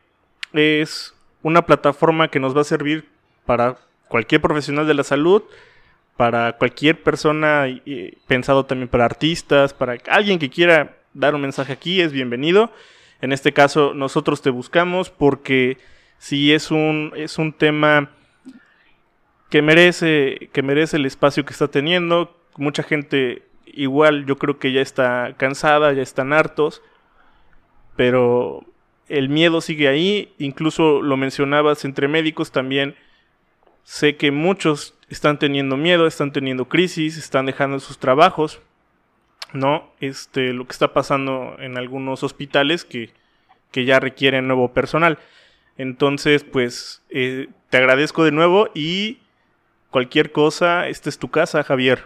es 0.60 1.14
una 1.44 1.66
plataforma 1.66 2.30
que 2.30 2.40
nos 2.40 2.56
va 2.56 2.62
a 2.62 2.66
servir 2.66 3.08
para 3.46 3.78
cualquier 4.08 4.42
profesional 4.42 4.88
de 4.88 4.94
la 4.94 5.04
salud, 5.04 5.44
para 6.16 6.54
cualquier 6.58 7.02
persona, 7.04 7.66
pensado 8.28 8.66
también 8.66 8.88
para 8.88 9.06
artistas, 9.06 9.74
para 9.74 9.98
alguien 10.10 10.40
que 10.40 10.50
quiera 10.50 10.98
dar 11.14 11.36
un 11.36 11.42
mensaje 11.42 11.74
aquí, 11.74 12.02
es 12.02 12.12
bienvenido. 12.12 12.72
En 13.22 13.32
este 13.34 13.54
caso, 13.54 13.94
nosotros 13.94 14.42
te 14.42 14.50
buscamos 14.50 15.10
porque 15.10 15.78
sí 16.18 16.54
es 16.54 16.72
un, 16.72 17.14
es 17.16 17.38
un 17.38 17.54
tema 17.54 18.10
que 19.50 19.62
merece, 19.62 20.50
que 20.52 20.62
merece 20.62 20.98
el 20.98 21.06
espacio 21.06 21.46
que 21.46 21.54
está 21.54 21.68
teniendo. 21.68 22.36
Mucha 22.58 22.84
gente 22.84 23.44
igual 23.66 24.26
yo 24.26 24.38
creo 24.38 24.60
que 24.60 24.72
ya 24.72 24.82
está 24.82 25.36
cansada, 25.38 25.94
ya 25.94 26.02
están 26.02 26.34
hartos, 26.34 26.82
pero 27.96 28.66
el 29.10 29.30
miedo 29.30 29.62
sigue 29.62 29.88
ahí, 29.88 30.34
incluso 30.38 31.02
lo 31.02 31.18
mencionabas 31.18 31.86
entre 31.86 32.08
médicos 32.08 32.52
también. 32.52 32.96
Sé 33.84 34.18
que 34.18 34.32
muchos 34.32 34.96
están 35.10 35.40
teniendo 35.40 35.78
miedo, 35.78 36.08
están 36.08 36.32
teniendo 36.34 36.66
crisis, 36.66 37.18
están 37.18 37.46
dejando 37.46 37.80
sus 37.80 38.00
trabajos, 38.00 38.62
¿no? 39.54 39.90
Este, 40.02 40.54
lo 40.54 40.66
que 40.66 40.74
está 40.74 40.94
pasando 40.94 41.56
en 41.60 41.78
algunos 41.78 42.24
hospitales 42.24 42.84
que, 42.84 43.12
que 43.72 43.86
ya 43.86 44.00
requieren 44.00 44.48
nuevo 44.48 44.74
personal. 44.74 45.20
Entonces, 45.78 46.44
pues, 46.44 47.02
eh, 47.10 47.48
te 47.70 47.78
agradezco 47.78 48.24
de 48.24 48.32
nuevo 48.32 48.70
y 48.74 49.20
cualquier 49.92 50.32
cosa, 50.32 50.88
esta 50.88 51.10
es 51.10 51.18
tu 51.18 51.30
casa, 51.30 51.64
Javier. 51.64 52.04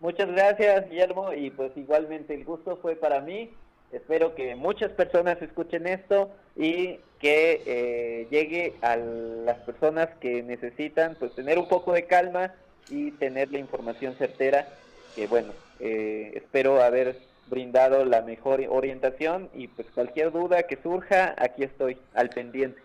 Muchas 0.00 0.28
gracias, 0.30 0.90
Guillermo, 0.90 1.32
y 1.32 1.50
pues 1.50 1.76
igualmente 1.76 2.34
el 2.34 2.44
gusto 2.44 2.76
fue 2.76 2.96
para 2.96 3.20
mí. 3.20 3.50
Espero 3.92 4.34
que 4.34 4.54
muchas 4.56 4.90
personas 4.92 5.40
escuchen 5.42 5.86
esto 5.86 6.30
y 6.56 6.98
que 7.20 7.62
eh, 7.66 8.26
llegue 8.30 8.74
a 8.82 8.96
las 8.96 9.58
personas 9.58 10.08
que 10.20 10.42
necesitan 10.42 11.16
pues 11.18 11.32
tener 11.34 11.58
un 11.58 11.68
poco 11.68 11.92
de 11.92 12.06
calma 12.06 12.54
y 12.88 13.12
tener 13.12 13.52
la 13.52 13.58
información 13.58 14.14
certera 14.16 14.68
que 15.14 15.26
bueno 15.26 15.52
eh, 15.78 16.32
espero 16.34 16.82
haber 16.82 17.16
brindado 17.46 18.04
la 18.04 18.22
mejor 18.22 18.62
orientación 18.68 19.50
y 19.54 19.68
pues 19.68 19.86
cualquier 19.94 20.32
duda 20.32 20.64
que 20.64 20.78
surja 20.82 21.34
aquí 21.38 21.64
estoy 21.64 21.98
al 22.14 22.30
pendiente 22.30 22.80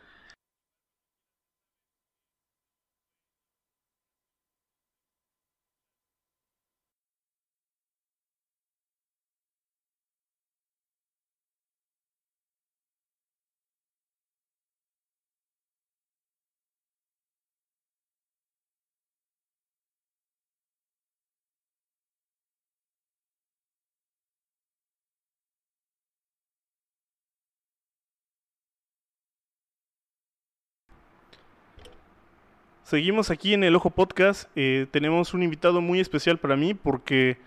Seguimos 32.87 33.31
aquí 33.31 33.53
en 33.53 33.65
el 33.65 33.75
Ojo 33.75 33.89
Podcast. 33.89 34.49
Eh, 34.55 34.87
tenemos 34.91 35.33
un 35.33 35.43
invitado 35.43 35.81
muy 35.81 35.99
especial 35.99 36.37
para 36.37 36.55
mí 36.55 36.73
porque 36.73 37.37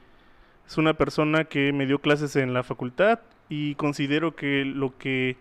es 0.68 0.76
una 0.76 0.92
persona 0.92 1.44
que 1.44 1.72
me 1.72 1.86
dio 1.86 1.98
clases 1.98 2.36
en 2.36 2.52
la 2.52 2.62
facultad 2.62 3.20
y 3.48 3.74
considero 3.76 4.36
que 4.36 4.66
lo 4.66 4.98
que 4.98 5.38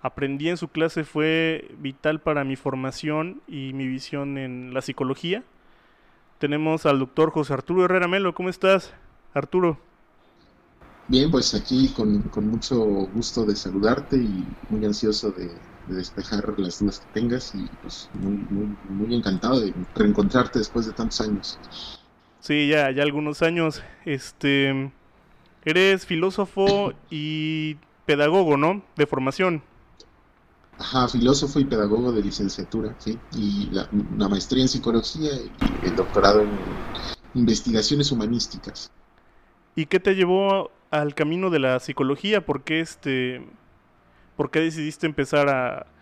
aprendí 0.00 0.48
en 0.48 0.56
su 0.56 0.68
clase 0.68 1.04
fue 1.04 1.68
vital 1.78 2.22
para 2.22 2.42
mi 2.42 2.56
formación 2.56 3.42
y 3.46 3.74
mi 3.74 3.86
visión 3.86 4.38
en 4.38 4.72
la 4.72 4.80
psicología. 4.80 5.44
Tenemos 6.38 6.86
al 6.86 6.98
doctor 6.98 7.30
José 7.30 7.52
Arturo 7.52 7.84
Herrera 7.84 8.08
Melo. 8.08 8.34
¿Cómo 8.34 8.48
estás, 8.48 8.94
Arturo? 9.34 9.78
Bien, 11.06 11.30
pues 11.30 11.54
aquí 11.54 11.92
con, 11.94 12.22
con 12.30 12.48
mucho 12.48 12.82
gusto 12.82 13.44
de 13.44 13.56
saludarte 13.56 14.16
y 14.16 14.42
muy 14.70 14.86
ansioso 14.86 15.32
de, 15.32 15.50
de 15.86 15.96
despejar 15.96 16.54
las 16.58 16.78
dudas 16.78 17.00
que 17.00 17.06
tengas 17.20 17.54
y 17.54 17.66
pues 17.82 18.10
muy, 18.12 18.38
muy, 18.48 18.76
muy 18.84 19.14
encantado 19.14 19.60
de 19.60 19.74
reencontrarte 19.94 20.58
después 20.58 20.86
de 20.86 20.92
tantos 20.92 21.20
años. 21.20 21.60
Sí, 22.40 22.68
ya, 22.68 22.90
ya 22.90 23.02
algunos 23.02 23.42
años. 23.42 23.82
Este, 24.04 24.92
eres 25.64 26.06
filósofo 26.06 26.92
y 27.10 27.76
pedagogo, 28.06 28.56
¿no? 28.56 28.82
De 28.96 29.06
formación. 29.06 29.62
Ajá, 30.78 31.08
filósofo 31.08 31.60
y 31.60 31.64
pedagogo 31.64 32.12
de 32.12 32.22
licenciatura, 32.22 32.94
sí. 32.98 33.18
Y 33.32 33.70
la, 33.70 33.88
la 34.16 34.28
maestría 34.28 34.62
en 34.62 34.68
psicología 34.68 35.30
y 35.34 35.86
el 35.86 35.96
doctorado 35.96 36.42
en 36.42 36.82
investigaciones 37.34 38.10
humanísticas. 38.12 38.92
¿Y 39.74 39.86
qué 39.86 40.00
te 40.00 40.14
llevó 40.14 40.70
al 40.90 41.14
camino 41.14 41.50
de 41.50 41.58
la 41.58 41.80
psicología? 41.80 42.44
¿Por 42.44 42.64
qué 42.64 42.80
este 42.80 43.44
¿Por 44.36 44.50
qué 44.50 44.60
decidiste 44.60 45.06
empezar 45.06 45.48
a, 45.48 45.92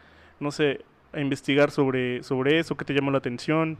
no 0.40 0.50
sé, 0.50 0.86
a 1.12 1.20
investigar 1.20 1.70
sobre, 1.70 2.22
sobre 2.22 2.58
eso? 2.58 2.76
¿Qué 2.76 2.84
te 2.84 2.94
llamó 2.94 3.10
la 3.10 3.18
atención? 3.18 3.78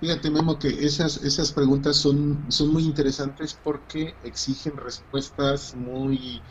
Fíjate, 0.00 0.30
Memo, 0.30 0.58
que 0.58 0.68
esas, 0.68 1.22
esas 1.22 1.52
preguntas 1.52 1.96
son, 1.96 2.44
son 2.50 2.72
muy 2.72 2.84
interesantes 2.84 3.54
porque 3.54 4.18
exigen 4.22 4.76
respuestas 4.76 5.74
muy 5.74 6.46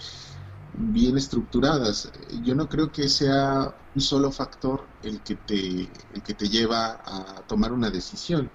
bien 0.72 1.18
estructuradas. 1.18 2.12
Yo 2.44 2.56
no 2.56 2.68
creo 2.70 2.92
que 2.92 3.08
sea 3.10 3.76
un 3.94 4.02
solo 4.02 4.32
factor 4.32 4.92
el 5.02 5.22
que 5.24 5.36
te, 5.38 5.94
el 6.10 6.24
que 6.24 6.34
te 6.34 6.50
lleva 6.50 7.02
a 7.06 7.46
tomar 7.48 7.72
una 7.72 7.90
decisión. 7.92 8.52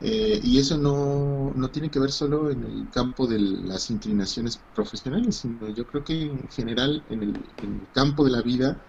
Eh, 0.00 0.40
y 0.42 0.58
eso 0.58 0.78
no, 0.78 1.52
no, 1.56 1.70
tiene 1.70 1.90
que 1.90 1.98
ver 1.98 2.12
solo 2.12 2.50
en 2.50 2.62
el 2.64 2.88
campo 2.90 3.26
de 3.26 3.38
las 3.40 3.90
inclinaciones 3.90 4.56
profesionales, 4.74 5.36
sino 5.38 5.68
yo 5.70 5.86
creo 5.86 6.04
que 6.04 6.22
en 6.22 6.48
general 6.48 7.04
en 7.08 7.22
el, 7.22 7.88
campo 7.92 8.24
de 8.24 8.30
la 8.30 8.42
vida 8.42 8.80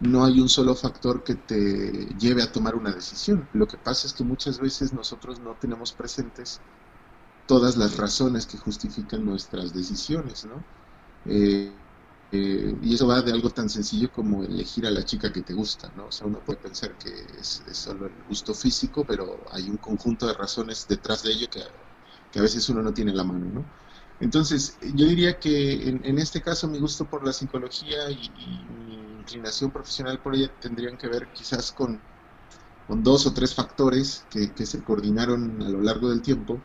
no 0.00 0.24
hay 0.24 0.40
un 0.40 0.48
solo 0.48 0.74
factor 0.74 1.24
que 1.24 1.34
te 1.36 2.14
lleve 2.18 2.42
a 2.42 2.52
tomar 2.52 2.74
una 2.74 2.92
decisión. 2.92 3.48
Lo 3.52 3.66
que 3.66 3.78
pasa 3.78 4.06
es 4.06 4.14
que 4.14 4.24
muchas 4.24 4.58
veces 4.60 4.92
nosotros 4.94 5.40
no 5.40 5.56
tenemos 5.56 5.92
presentes 5.92 6.62
todas 7.46 7.76
las 7.76 7.96
razones 7.98 8.46
que 8.46 8.56
justifican 8.58 9.24
nuestras 9.24 9.74
decisiones, 9.74 10.44
¿no? 10.46 10.64
Eh, 11.26 11.79
eh, 12.32 12.76
y 12.80 12.94
eso 12.94 13.08
va 13.08 13.22
de 13.22 13.32
algo 13.32 13.50
tan 13.50 13.68
sencillo 13.68 14.10
como 14.12 14.44
elegir 14.44 14.86
a 14.86 14.90
la 14.90 15.04
chica 15.04 15.32
que 15.32 15.42
te 15.42 15.52
gusta, 15.52 15.90
¿no? 15.96 16.06
O 16.06 16.12
sea, 16.12 16.28
uno 16.28 16.44
puede 16.44 16.60
pensar 16.60 16.96
que 16.96 17.08
es, 17.38 17.64
solo 17.72 18.06
el 18.06 18.22
gusto 18.22 18.54
físico, 18.54 19.04
pero 19.04 19.44
hay 19.50 19.68
un 19.68 19.78
conjunto 19.78 20.26
de 20.26 20.34
razones 20.34 20.86
detrás 20.86 21.24
de 21.24 21.32
ello 21.32 21.48
que, 21.50 21.60
a 22.38 22.42
veces 22.42 22.68
uno 22.68 22.82
no 22.82 22.94
tiene 22.94 23.12
la 23.12 23.24
mano, 23.24 23.46
¿no? 23.46 23.64
Entonces, 24.20 24.78
yo 24.94 25.06
diría 25.06 25.40
que 25.40 25.88
en, 25.88 26.18
este 26.18 26.40
caso 26.42 26.68
mi 26.68 26.78
gusto 26.78 27.06
por 27.06 27.24
la 27.26 27.32
psicología 27.32 28.10
y, 28.10 28.30
mi 28.68 29.20
inclinación 29.20 29.70
profesional 29.72 30.20
por 30.20 30.34
ella 30.34 30.50
tendrían 30.60 30.96
que 30.96 31.08
ver 31.08 31.28
quizás 31.32 31.72
con, 31.72 32.00
con 32.86 33.02
dos 33.02 33.26
o 33.26 33.34
tres 33.34 33.54
factores 33.54 34.26
que, 34.30 34.52
que 34.52 34.66
se 34.66 34.82
coordinaron 34.84 35.62
a 35.62 35.68
lo 35.68 35.80
largo 35.80 36.10
del 36.10 36.22
tiempo 36.22 36.60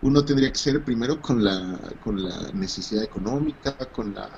uno 0.00 0.24
tendría 0.24 0.52
que 0.52 0.58
ser 0.58 0.84
primero 0.84 1.20
con 1.20 1.42
la, 1.42 1.78
con 2.00 2.22
la 2.22 2.52
necesidad 2.52 3.02
económica, 3.02 3.76
con 3.92 4.14
la 4.14 4.30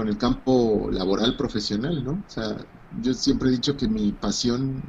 con 0.00 0.08
el 0.08 0.16
campo 0.16 0.90
laboral 0.90 1.36
profesional, 1.36 2.02
¿no? 2.02 2.12
O 2.12 2.24
sea, 2.26 2.56
yo 2.88 3.12
siempre 3.12 3.50
he 3.50 3.52
dicho 3.52 3.76
que 3.76 3.86
mi 3.86 4.12
pasión 4.14 4.82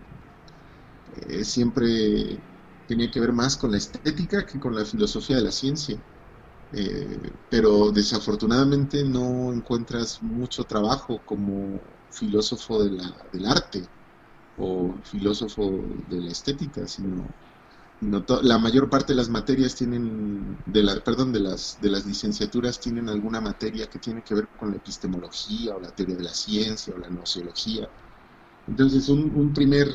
eh, 1.05 1.43
siempre 1.43 2.41
tenía 2.85 3.11
que 3.11 3.19
ver 3.19 3.33
más 3.33 3.57
con 3.57 3.71
la 3.71 3.77
estética 3.77 4.45
que 4.45 4.57
con 4.57 4.73
la 4.73 4.85
filosofía 4.85 5.35
de 5.35 5.41
la 5.41 5.51
ciencia. 5.51 6.01
Eh, 6.71 7.19
pero 7.49 7.91
desafortunadamente 7.91 9.03
no 9.03 9.53
encuentras 9.53 10.21
mucho 10.23 10.63
trabajo 10.63 11.21
como 11.25 11.81
filósofo 12.09 12.81
del 12.85 13.45
arte 13.45 13.89
o 14.55 15.01
filósofo 15.03 15.87
de 16.07 16.21
la 16.21 16.31
estética, 16.31 16.87
sino 16.87 17.35
la 18.01 18.57
mayor 18.57 18.89
parte 18.89 19.13
de 19.13 19.17
las 19.17 19.29
materias 19.29 19.75
tienen, 19.75 20.57
de 20.65 20.81
la, 20.81 20.95
perdón, 21.03 21.31
de 21.31 21.39
las, 21.39 21.77
de 21.81 21.91
las 21.91 22.05
licenciaturas 22.05 22.79
tienen 22.79 23.09
alguna 23.09 23.39
materia 23.39 23.87
que 23.87 23.99
tiene 23.99 24.23
que 24.23 24.33
ver 24.33 24.47
con 24.59 24.71
la 24.71 24.77
epistemología 24.77 25.75
o 25.75 25.79
la 25.79 25.91
teoría 25.91 26.15
de 26.15 26.23
la 26.23 26.33
ciencia 26.33 26.95
o 26.95 26.97
la 26.97 27.09
nociología. 27.09 27.87
Entonces, 28.67 29.07
un, 29.07 29.53
primer, 29.53 29.87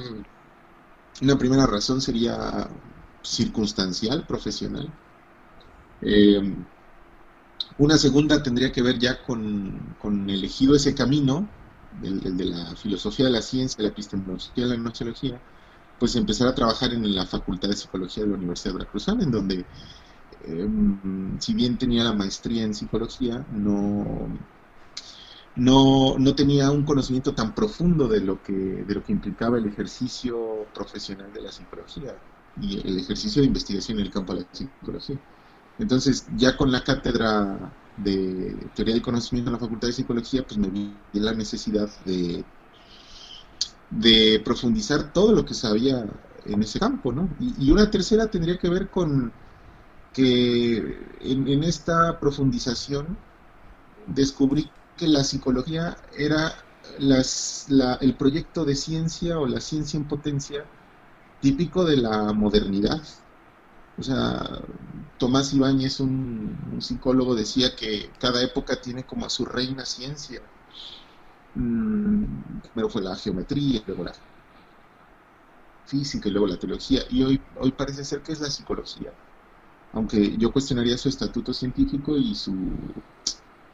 una 1.20 1.36
primera 1.36 1.66
razón 1.66 2.00
sería 2.00 2.68
circunstancial, 3.22 4.24
profesional. 4.24 4.88
Eh, 6.00 6.54
una 7.78 7.98
segunda 7.98 8.40
tendría 8.40 8.70
que 8.70 8.82
ver 8.82 9.00
ya 9.00 9.20
con, 9.24 9.96
con 10.00 10.30
elegido 10.30 10.76
ese 10.76 10.94
camino, 10.94 11.48
el, 12.04 12.36
de 12.36 12.44
la 12.44 12.76
filosofía 12.76 13.26
de 13.26 13.32
la 13.32 13.42
ciencia, 13.42 13.82
la 13.82 13.88
epistemología, 13.88 14.66
la 14.66 14.76
nociología 14.76 15.40
pues 15.98 16.16
empezar 16.16 16.48
a 16.48 16.54
trabajar 16.54 16.92
en 16.92 17.14
la 17.14 17.26
Facultad 17.26 17.68
de 17.68 17.76
Psicología 17.76 18.24
de 18.24 18.30
la 18.30 18.36
Universidad 18.36 18.72
de 18.72 18.78
Veracruzana, 18.78 19.24
en 19.24 19.30
donde, 19.30 19.64
em, 20.44 21.40
si 21.40 21.54
bien 21.54 21.78
tenía 21.78 22.04
la 22.04 22.12
maestría 22.12 22.64
en 22.64 22.74
psicología, 22.74 23.44
no, 23.52 24.28
no, 25.56 26.16
no, 26.18 26.34
tenía 26.34 26.70
un 26.70 26.84
conocimiento 26.84 27.34
tan 27.34 27.54
profundo 27.54 28.08
de 28.08 28.20
lo, 28.20 28.42
que, 28.42 28.52
de 28.52 28.94
lo 28.94 29.02
que 29.02 29.12
implicaba 29.12 29.58
el 29.58 29.66
ejercicio 29.66 30.66
profesional 30.74 31.32
de 31.32 31.40
la 31.42 31.52
psicología 31.52 32.14
y 32.60 32.86
el 32.86 32.98
ejercicio 32.98 33.42
de 33.42 33.48
investigación 33.48 33.98
en 33.98 34.06
el 34.06 34.12
campo 34.12 34.34
de 34.34 34.42
la 34.42 34.46
psicología. 34.52 35.18
Entonces, 35.78 36.26
ya 36.36 36.56
con 36.56 36.72
la 36.72 36.82
cátedra 36.82 37.72
de 37.96 38.56
teoría 38.74 38.94
del 38.94 39.02
conocimiento 39.02 39.50
en 39.50 39.54
la 39.54 39.58
Facultad 39.58 39.88
de 39.88 39.94
Psicología, 39.94 40.46
pues 40.46 40.58
me 40.58 40.68
vi 40.68 40.94
la 41.12 41.32
necesidad 41.32 41.88
de 42.04 42.44
de 43.90 44.40
profundizar 44.44 45.12
todo 45.12 45.32
lo 45.32 45.44
que 45.44 45.54
sabía 45.54 46.04
en 46.44 46.62
ese 46.62 46.78
campo, 46.78 47.12
¿no? 47.12 47.28
Y, 47.40 47.70
una 47.70 47.90
tercera 47.90 48.30
tendría 48.30 48.58
que 48.58 48.68
ver 48.68 48.88
con 48.88 49.32
que 50.12 50.98
en, 51.20 51.62
esta 51.62 52.18
profundización 52.18 53.16
descubrí 54.06 54.70
que 54.96 55.08
la 55.08 55.24
psicología 55.24 55.96
era 56.16 56.54
las, 56.98 57.66
el 58.00 58.14
proyecto 58.14 58.64
de 58.64 58.74
ciencia 58.76 59.38
o 59.38 59.46
la 59.46 59.60
ciencia 59.60 59.98
en 59.98 60.08
potencia 60.08 60.64
típico 61.40 61.84
de 61.84 61.98
la 61.98 62.32
modernidad. 62.32 63.02
O 63.98 64.02
sea, 64.02 64.62
Tomás 65.18 65.52
Ibáñez, 65.54 66.00
un, 66.00 66.56
un 66.72 66.82
psicólogo, 66.82 67.34
decía 67.34 67.74
que 67.76 68.10
cada 68.18 68.42
época 68.42 68.80
tiene 68.80 69.04
como 69.04 69.26
a 69.26 69.30
su 69.30 69.44
reina 69.44 69.84
ciencia 69.84 70.42
primero 71.56 72.88
fue 72.90 73.02
la 73.02 73.16
geometría, 73.16 73.82
luego 73.86 74.04
la 74.04 74.12
física 75.86 76.28
y 76.28 76.32
luego 76.32 76.46
la 76.46 76.58
teología, 76.58 77.02
y 77.10 77.22
hoy, 77.22 77.40
hoy 77.60 77.72
parece 77.72 78.04
ser 78.04 78.22
que 78.22 78.32
es 78.32 78.40
la 78.40 78.50
psicología. 78.50 79.12
Aunque 79.92 80.36
yo 80.36 80.52
cuestionaría 80.52 80.98
su 80.98 81.08
estatuto 81.08 81.54
científico 81.54 82.16
y 82.16 82.34
su 82.34 82.52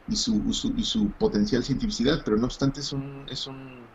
y 0.07 0.15
su, 0.15 0.73
y 0.75 0.83
su 0.83 1.11
potencial 1.11 1.63
cientificidad, 1.63 2.21
pero 2.23 2.37
no 2.37 2.45
obstante 2.45 2.81
es 2.81 2.91
un, 2.91 3.25
es 3.29 3.47
un 3.47 3.85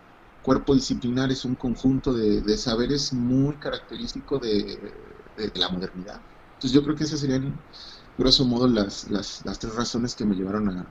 cuerpo 0.43 0.75
disciplinar, 0.75 1.31
es 1.31 1.45
un 1.45 1.55
conjunto 1.55 2.13
de, 2.13 2.57
saberes 2.57 3.13
muy 3.13 3.57
característico 3.57 4.39
de, 4.39 4.79
la 5.55 5.69
modernidad. 5.69 6.21
Entonces 6.55 6.73
yo 6.73 6.83
creo 6.83 6.97
que 6.97 7.05
esas 7.05 7.21
serían, 7.21 7.55
grosso 8.17 8.45
modo, 8.45 8.67
las, 8.67 9.11
las, 9.11 9.45
las 9.45 9.59
tres 9.59 9.75
razones 9.75 10.15
que 10.15 10.25
me 10.25 10.35
llevaron 10.35 10.69
a, 10.71 10.87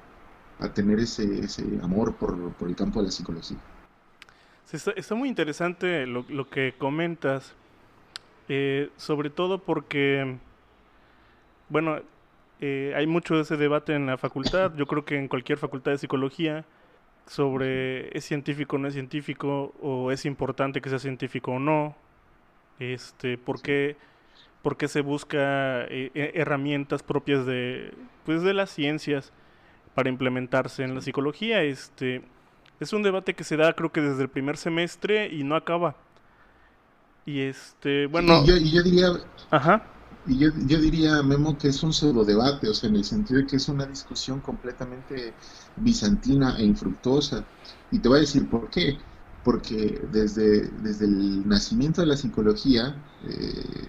a 0.59 0.73
tener 0.73 0.99
ese, 0.99 1.39
ese 1.39 1.63
amor 1.81 2.15
por, 2.15 2.53
por, 2.53 2.67
el 2.67 2.75
campo 2.75 2.99
de 2.99 3.05
la 3.05 3.11
psicología. 3.11 3.57
está, 4.71 5.15
muy 5.15 5.29
interesante 5.29 6.05
lo, 6.07 6.25
lo 6.29 6.49
que 6.49 6.73
comentas, 6.77 7.53
eh, 8.49 8.89
sobre 8.97 9.29
todo 9.29 9.59
porque, 9.59 10.37
bueno, 11.69 11.99
eh, 12.59 12.93
hay 12.95 13.05
mucho 13.05 13.35
de 13.35 13.41
ese 13.41 13.57
debate 13.57 13.93
en 13.93 14.07
la 14.07 14.17
facultad, 14.17 14.73
yo 14.75 14.87
creo 14.87 15.05
que 15.05 15.17
en 15.17 15.27
cualquier 15.27 15.59
facultad 15.59 15.91
de 15.91 15.99
psicología, 15.99 16.65
sobre 17.27 18.17
es 18.17 18.23
científico 18.25 18.77
o 18.77 18.79
no 18.79 18.87
es 18.87 18.93
científico, 18.93 19.73
o 19.81 20.11
es 20.11 20.25
importante 20.25 20.81
que 20.81 20.89
sea 20.89 20.99
científico 20.99 21.51
o 21.51 21.59
no, 21.59 21.95
este, 22.79 23.37
por 23.37 23.61
qué, 23.61 23.95
se 24.87 25.01
busca 25.01 25.83
eh, 25.85 26.31
herramientas 26.35 27.03
propias 27.03 27.45
de, 27.45 27.93
pues, 28.25 28.41
de 28.41 28.53
las 28.53 28.71
ciencias 28.71 29.33
para 29.97 30.09
implementarse 30.09 30.83
en 30.83 30.93
la 30.93 31.01
psicología. 31.01 31.63
Este, 31.63 32.21
es 32.79 32.93
un 32.93 33.01
debate 33.01 33.33
que 33.33 33.43
se 33.43 33.57
da 33.57 33.73
creo 33.73 33.91
que 33.91 33.99
desde 33.99 34.21
el 34.21 34.29
primer 34.29 34.55
semestre 34.55 35.27
y 35.33 35.43
no 35.43 35.55
acaba. 35.55 35.95
Y 37.25 37.39
este, 37.39 38.05
bueno... 38.05 38.43
Y 38.43 38.69
yo, 38.69 38.83
diría... 38.83 39.07
Ajá. 39.49 39.83
Y 40.27 40.37
yo, 40.37 40.51
diría, 40.51 41.23
Memo, 41.23 41.57
que 41.57 41.69
es 41.69 41.81
un 41.81 41.93
pseudo 41.93 42.23
debate, 42.23 42.69
o 42.69 42.75
sea, 42.75 42.89
en 42.89 42.97
el 42.97 43.05
sentido 43.05 43.39
de 43.39 43.47
que 43.47 43.55
es 43.55 43.67
una 43.69 43.87
discusión 43.87 44.39
completamente 44.39 45.33
bizantina 45.77 46.55
e 46.59 46.65
infructuosa. 46.65 47.43
Y 47.89 47.97
te 47.97 48.07
voy 48.07 48.19
a 48.19 48.21
decir 48.21 48.47
por 48.47 48.69
qué. 48.69 48.99
Porque 49.43 49.99
desde, 50.11 50.67
desde 50.83 51.05
el 51.05 51.47
nacimiento 51.49 52.01
de 52.01 52.07
la 52.07 52.17
psicología, 52.17 52.95
eh, 53.27 53.87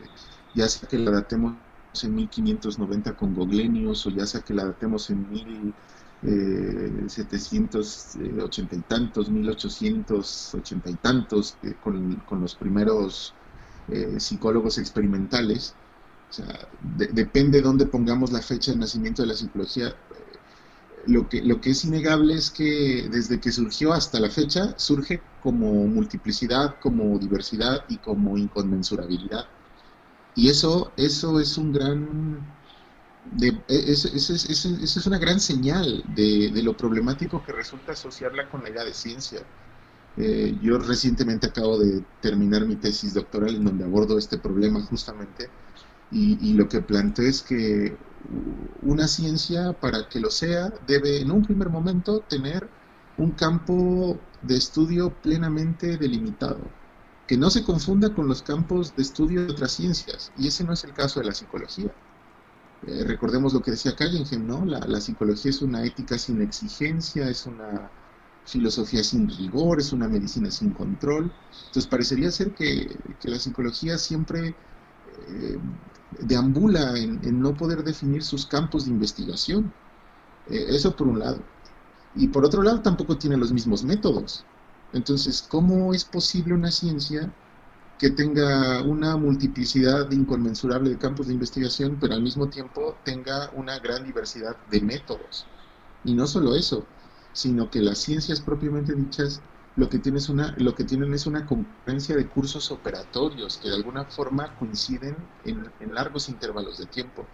ya 0.55 0.69
sea 0.69 0.89
que 0.89 0.97
la 0.97 1.11
datemos 1.11 1.55
en 2.03 2.15
1590 2.15 3.15
con 3.15 3.35
Goglenius, 3.35 4.07
o 4.07 4.11
ya 4.11 4.25
sea 4.25 4.41
que 4.41 4.55
la 4.55 4.65
datemos 4.65 5.11
en 5.11 5.31
mil 5.31 5.75
eh, 6.23 7.05
780 7.07 8.75
y 8.75 8.81
tantos, 8.81 9.31
1880 9.31 10.91
y 10.91 10.95
tantos, 10.95 11.57
eh, 11.63 11.75
con, 11.81 12.41
los 12.41 12.55
primeros 12.55 13.35
eh, 13.89 14.19
psicólogos 14.19 14.79
experimentales. 14.79 15.75
O 16.31 16.33
sea, 16.33 16.69
depende 16.81 17.59
de 17.59 17.65
dónde 17.65 17.87
pongamos 17.87 18.33
la 18.33 18.43
fecha 18.43 18.73
de 18.73 18.79
nacimiento 18.79 19.23
de 19.23 19.29
la 19.29 19.35
psicología. 19.35 19.95
Lo 21.07 21.29
que, 21.29 21.41
lo 21.43 21.61
que 21.61 21.71
es 21.71 21.85
innegable 21.85 22.35
es 22.35 22.51
que 22.51 23.09
desde 23.11 23.41
que 23.41 23.51
surgió 23.53 23.93
hasta 23.93 24.21
la 24.21 24.29
fecha 24.29 24.75
surge 24.77 25.23
como 25.43 25.87
multiplicidad, 25.87 26.77
como 26.81 27.19
diversidad 27.19 27.85
y 27.89 27.97
como 27.99 28.37
inconmensurabilidad. 28.37 29.47
Y 30.35 30.51
eso, 30.51 30.93
eso 30.97 31.41
es 31.41 31.57
un 31.57 31.73
gran 31.73 32.58
de, 33.33 33.49
e, 33.69 33.93
esa 33.93 34.09
es, 34.09 35.07
una 35.07 35.19
gran 35.19 35.41
señal 35.41 36.05
de, 36.15 36.51
lo 36.63 36.77
problemático 36.77 37.43
que 37.45 37.53
resulta 37.53 37.93
asociarla 37.93 38.49
con 38.49 38.63
la 38.63 38.71
idea 38.71 38.85
de 38.85 38.95
ciencia. 38.95 39.41
Eh, 40.17 40.57
yo 40.61 40.79
recientemente 40.79 41.47
acabo 41.47 41.79
de 41.79 42.03
terminar 42.21 42.67
mi 42.67 42.77
tesis 42.77 43.15
doctoral 43.15 43.55
en 43.55 43.65
donde 43.65 43.85
abordo 43.85 44.19
este 44.19 44.39
problema 44.39 44.81
justamente 44.83 45.49
y, 46.11 46.55
lo 46.55 46.69
que 46.69 46.81
planteo 46.81 47.27
es 47.27 47.43
que 47.43 47.97
una 48.83 49.07
ciencia 49.07 49.75
para 49.75 50.09
que 50.09 50.21
lo 50.21 50.31
sea 50.31 50.73
debe 50.87 51.21
en 51.21 51.31
un 51.31 51.43
primer 51.43 51.69
momento 51.69 52.21
tener 52.21 52.69
un 53.19 53.33
campo 53.33 54.19
de 54.43 54.57
estudio 54.57 55.11
plenamente 55.11 55.99
delimitado, 55.99 56.61
que 57.27 57.37
no 57.37 57.51
se 57.51 57.63
confunda 57.63 58.15
con 58.15 58.27
los 58.27 58.43
campos 58.43 58.97
de 58.97 59.03
estudio 59.03 59.45
de 59.45 59.53
otras 59.53 59.73
ciencias 59.73 60.33
y 60.39 60.49
ese 60.49 60.65
no 60.65 60.73
es 60.73 60.85
el 60.85 60.95
caso 60.95 61.21
de 61.21 61.27
la 61.27 61.35
psicología. 61.35 61.93
Eh, 62.87 63.05
recordemos 63.05 63.53
lo 63.55 63.61
que 63.61 63.73
decía 63.73 63.97
Callingen, 63.97 64.47
¿no? 64.47 64.65
La, 64.65 65.01
psicología 65.01 65.51
es 65.51 65.63
una 65.63 65.85
ética 65.85 66.17
sin 66.17 66.41
exigencia, 66.43 67.29
es 67.29 67.47
una 67.47 67.91
filosofía 68.45 69.03
sin 69.03 69.29
rigor, 69.29 69.81
es 69.81 69.93
una 69.93 70.09
medicina 70.09 70.51
sin 70.51 70.71
control. 70.71 71.33
Entonces 71.67 71.87
parecería 71.87 72.31
ser 72.31 72.55
que, 72.55 72.97
la 73.25 73.39
psicología 73.39 73.99
siempre 73.99 74.55
eh, 75.29 75.59
deambula 76.21 76.97
en, 76.97 77.41
no 77.41 77.55
poder 77.57 77.83
definir 77.83 78.23
sus 78.23 78.47
campos 78.47 78.85
de 78.85 78.93
investigación. 78.93 79.73
Eh, 80.49 80.67
eso 80.69 80.95
por 80.95 81.09
un 81.09 81.19
lado. 81.19 81.41
Y 82.15 82.29
por 82.29 82.45
otro 82.45 82.63
lado 82.63 82.81
tampoco 82.81 83.19
tiene 83.19 83.37
los 83.37 83.53
mismos 83.53 83.85
métodos. 83.85 84.45
Entonces, 84.93 85.43
¿cómo 85.43 85.93
es 85.93 86.05
posible 86.05 86.55
una 86.55 86.71
ciencia 86.71 87.31
que 87.99 88.11
tenga 88.11 88.83
una 88.83 89.17
multiplicidad 89.17 90.11
inconmensurable 90.13 90.91
de 90.91 90.99
campos 90.99 91.27
de 91.27 91.33
investigación, 91.33 91.99
pero 92.01 92.15
al 92.15 92.23
mismo 92.23 92.49
tiempo 92.49 92.97
tenga 93.05 93.51
una 93.55 93.79
gran 93.81 94.05
diversidad 94.05 94.57
de 94.71 94.81
métodos. 94.81 95.47
Y 96.05 96.15
no 96.15 96.27
solo 96.27 96.55
eso, 96.55 96.87
sino 97.33 97.71
que 97.71 97.81
las 97.81 97.99
ciencias 97.99 98.41
propiamente 98.41 98.95
dichas 98.95 99.43
lo 99.75 99.89
que, 99.89 99.99
tienen 99.99 100.19
es 100.19 100.29
una, 100.29 100.55
lo 100.59 100.75
que 100.75 100.83
tienen 100.83 101.15
es 101.15 101.27
una 101.27 101.47
concurrencia 101.47 102.17
de 102.17 102.27
cursos 102.27 102.73
operatorios 102.73 103.59
que 103.59 103.69
de 103.69 103.77
alguna 103.77 104.05
forma 104.05 104.57
coinciden 104.59 105.17
en, 105.45 105.71
largos 105.95 106.29
intervalos 106.29 106.79
de 106.79 106.87
tiempo. 106.87 107.27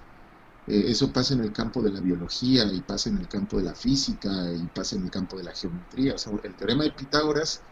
Eh, 0.67 0.85
eso 0.89 1.11
pasa 1.11 1.33
en 1.33 1.41
el 1.41 1.53
campo 1.53 1.81
de 1.81 1.91
la 1.91 2.01
biología 2.01 2.65
y 2.65 2.83
pasa 2.83 3.09
en 3.09 3.17
el 3.17 3.29
campo 3.29 3.57
de 3.57 3.65
la 3.65 3.75
física 3.75 4.53
y 4.53 4.67
pasa 4.67 4.97
en 4.97 5.05
el 5.05 5.11
campo 5.11 5.39
de 5.39 5.45
la 5.45 5.53
geometría. 5.53 6.15
O 6.15 6.19
sea, 6.19 6.33
el 6.43 6.55
teorema 6.55 6.85
de 6.85 6.91
Pitágoras 6.91 7.63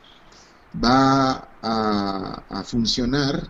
va 0.72 1.48
a, 1.62 2.62
funcionar 2.64 3.48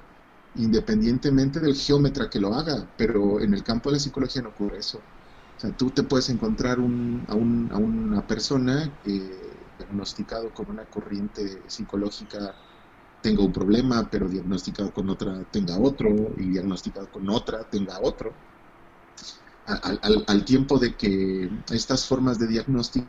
independientemente 0.57 1.61
del 1.61 1.75
geómetra 1.75 2.29
que 2.29 2.41
lo 2.41 2.55
haga, 2.55 2.87
pero 2.97 3.41
en 3.41 3.55
el 3.55 3.63
campo 3.63 3.91
de 3.91 3.97
la 3.97 4.01
psicología 4.01 4.43
no 4.43 4.51
ocurre 4.51 4.79
eso. 4.79 4.99
O 5.57 5.61
sea, 5.61 5.71
tú 5.77 5.91
te 5.91 6.03
puedes 6.03 6.29
encontrar 6.31 6.79
a, 6.79 6.83
un, 6.83 7.25
a, 7.29 7.77
una 7.77 8.27
persona 8.27 8.91
que 9.05 9.53
diagnosticado 9.79 10.53
con 10.53 10.71
una 10.71 10.85
corriente 10.85 11.63
psicológica 11.67 12.55
tenga 13.23 13.45
un 13.45 13.53
problema, 13.53 14.09
pero 14.11 14.29
diagnosticado 14.29 14.93
con 14.93 15.09
otra 15.09 15.45
tenga 15.51 15.79
otro, 15.79 16.09
y 16.37 16.51
diagnosticado 16.51 17.11
con 17.11 17.29
otra 17.31 17.63
tenga 17.71 18.01
otro. 18.01 18.33
Al 19.67 20.45
tiempo 20.45 20.79
de 20.79 20.97
que 20.97 21.49
estas 21.71 22.07
formas 22.07 22.39
de 22.39 22.49
diagnóstico 22.49 23.07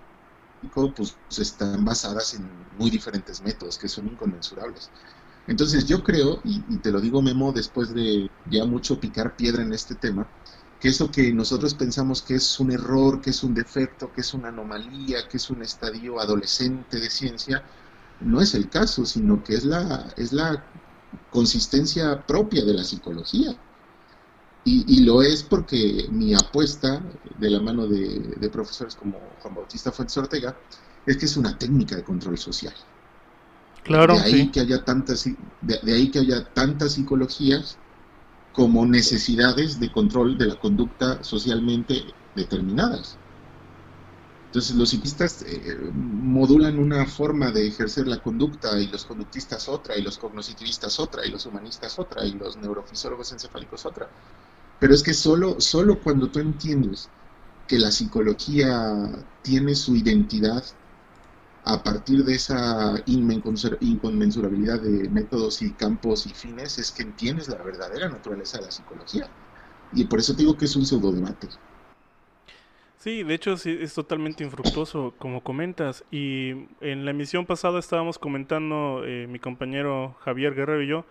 pues 0.72 1.16
están 1.38 1.84
basadas 1.86 2.34
en 2.34 2.50
muy 2.78 2.90
diferentes 2.90 3.42
métodos 3.42 3.78
que 3.78 3.88
son 3.88 4.08
inconmensurables. 4.08 4.90
Entonces 5.48 5.86
yo 5.86 6.04
creo, 6.04 6.40
y, 6.44 6.60
te 6.78 6.92
lo 6.92 7.02
digo 7.02 7.22
Memo, 7.22 7.52
después 7.52 7.94
de 7.94 8.30
ya 8.50 8.66
mucho 8.66 9.00
picar 9.00 9.36
piedra 9.36 9.64
en 9.64 9.74
este 9.74 9.96
tema, 9.96 10.28
que 10.80 10.90
eso 10.90 11.12
que 11.12 11.34
nosotros 11.34 11.74
pensamos 11.74 12.22
que 12.22 12.36
es 12.36 12.60
un 12.60 12.72
error, 12.72 13.22
que 13.22 13.30
es 13.30 13.44
un 13.44 13.54
defecto, 13.54 14.12
que 14.12 14.22
es 14.22 14.34
una 14.34 14.50
anomalía, 14.50 15.28
que 15.28 15.38
es 15.38 15.50
un 15.50 15.62
estadio 15.62 16.20
adolescente 16.20 17.00
de 17.00 17.10
ciencia, 17.10 17.64
no 18.22 18.42
es 18.42 18.54
el 18.54 18.70
caso, 18.70 19.06
sino 19.06 19.44
que 19.44 19.56
es 19.56 19.66
la, 19.66 20.14
es 20.18 20.32
la 20.34 20.64
consistencia 21.30 22.26
propia 22.26 22.64
de 22.64 22.74
la 22.74 22.84
psicología. 22.84 23.56
Y, 24.66 25.04
lo 25.04 25.22
es 25.22 25.44
porque 25.44 26.08
mi 26.10 26.34
apuesta, 26.34 27.04
de 27.38 27.50
la 27.50 27.60
mano 27.60 27.86
de, 27.86 28.50
profesores 28.50 28.96
como 28.96 29.20
Juan 29.42 29.56
Bautista 29.56 29.92
Fuentes 29.92 30.16
Ortega, 30.18 30.56
es 31.06 31.18
que 31.18 31.26
es 31.26 31.36
una 31.36 31.58
técnica 31.58 31.98
de 31.98 32.04
control 32.04 32.38
social. 32.38 32.74
Claro, 33.84 34.16
de 34.16 34.22
ahí 34.22 34.52
que 34.52 34.62
haya 34.62 34.86
tantas, 34.86 35.26
de, 35.62 35.94
ahí 35.94 36.10
que 36.10 36.20
haya 36.20 36.46
tantas 36.54 36.94
psicologías 36.94 37.78
como 38.54 38.86
necesidades 38.86 39.82
de 39.82 39.92
control 39.92 40.38
de 40.38 40.46
la 40.46 40.60
conducta 40.60 41.22
socialmente 41.24 42.06
determinadas. 42.34 43.18
Entonces 44.46 44.76
los 44.76 44.90
psiquistas 44.90 45.42
eh, 45.42 45.78
modulan 45.94 46.78
una 46.78 47.06
forma 47.08 47.52
de 47.52 47.68
ejercer 47.68 48.08
la 48.08 48.22
conducta 48.22 48.80
y 48.80 48.88
los 48.88 49.04
conductistas 49.04 49.68
otra, 49.68 49.98
y 49.98 50.04
los 50.04 50.20
cognoscitivistas 50.20 51.00
otra, 51.00 51.26
y 51.26 51.32
los 51.32 51.48
humanistas 51.48 51.98
otra, 51.98 52.24
y 52.24 52.34
los 52.34 52.56
neurofisiólogos 52.56 53.32
encefálicos 53.32 53.86
otra. 53.86 54.08
Pero 54.84 54.96
es 54.96 55.02
que 55.02 55.14
solo, 55.14 55.62
solo 55.62 55.98
cuando 55.98 56.28
tú 56.28 56.40
entiendes 56.40 57.10
que 57.70 57.80
la 57.80 57.90
psicología 57.90 59.14
tiene 59.42 59.76
su 59.76 59.96
identidad 59.96 60.62
a 61.64 61.82
partir 61.82 62.26
de 62.26 62.36
esa 62.36 63.02
inconmensurabilidad 63.06 64.82
de 64.82 65.08
métodos 65.08 65.62
y 65.62 65.72
campos 65.72 66.26
y 66.26 66.32
fines, 66.32 66.80
es 66.80 66.92
que 66.92 67.04
entiendes 67.04 67.48
la 67.48 67.64
verdadera 67.64 68.10
naturaleza 68.10 68.58
de 68.58 68.66
la 68.66 68.72
psicología. 68.72 69.30
Y 69.94 70.04
por 70.04 70.20
eso 70.20 70.34
digo 70.34 70.58
que 70.58 70.66
es 70.66 70.76
un 70.76 70.86
pseudo 70.86 71.14
debate. 71.14 71.48
Sí, 72.98 73.24
de 73.24 73.36
hecho 73.36 73.54
es 73.54 73.94
totalmente 73.94 74.44
infructuoso, 74.44 75.14
como 75.18 75.42
comentas. 75.46 76.04
Y 76.12 76.68
en 76.82 77.06
la 77.06 77.12
emisión 77.12 77.46
pasada 77.46 77.80
estábamos 77.80 78.20
comentando 78.20 79.04
eh, 79.06 79.28
mi 79.30 79.40
compañero 79.40 80.18
Javier 80.26 80.54
Guerrero 80.54 80.84
y 80.84 80.88
yo 80.88 81.06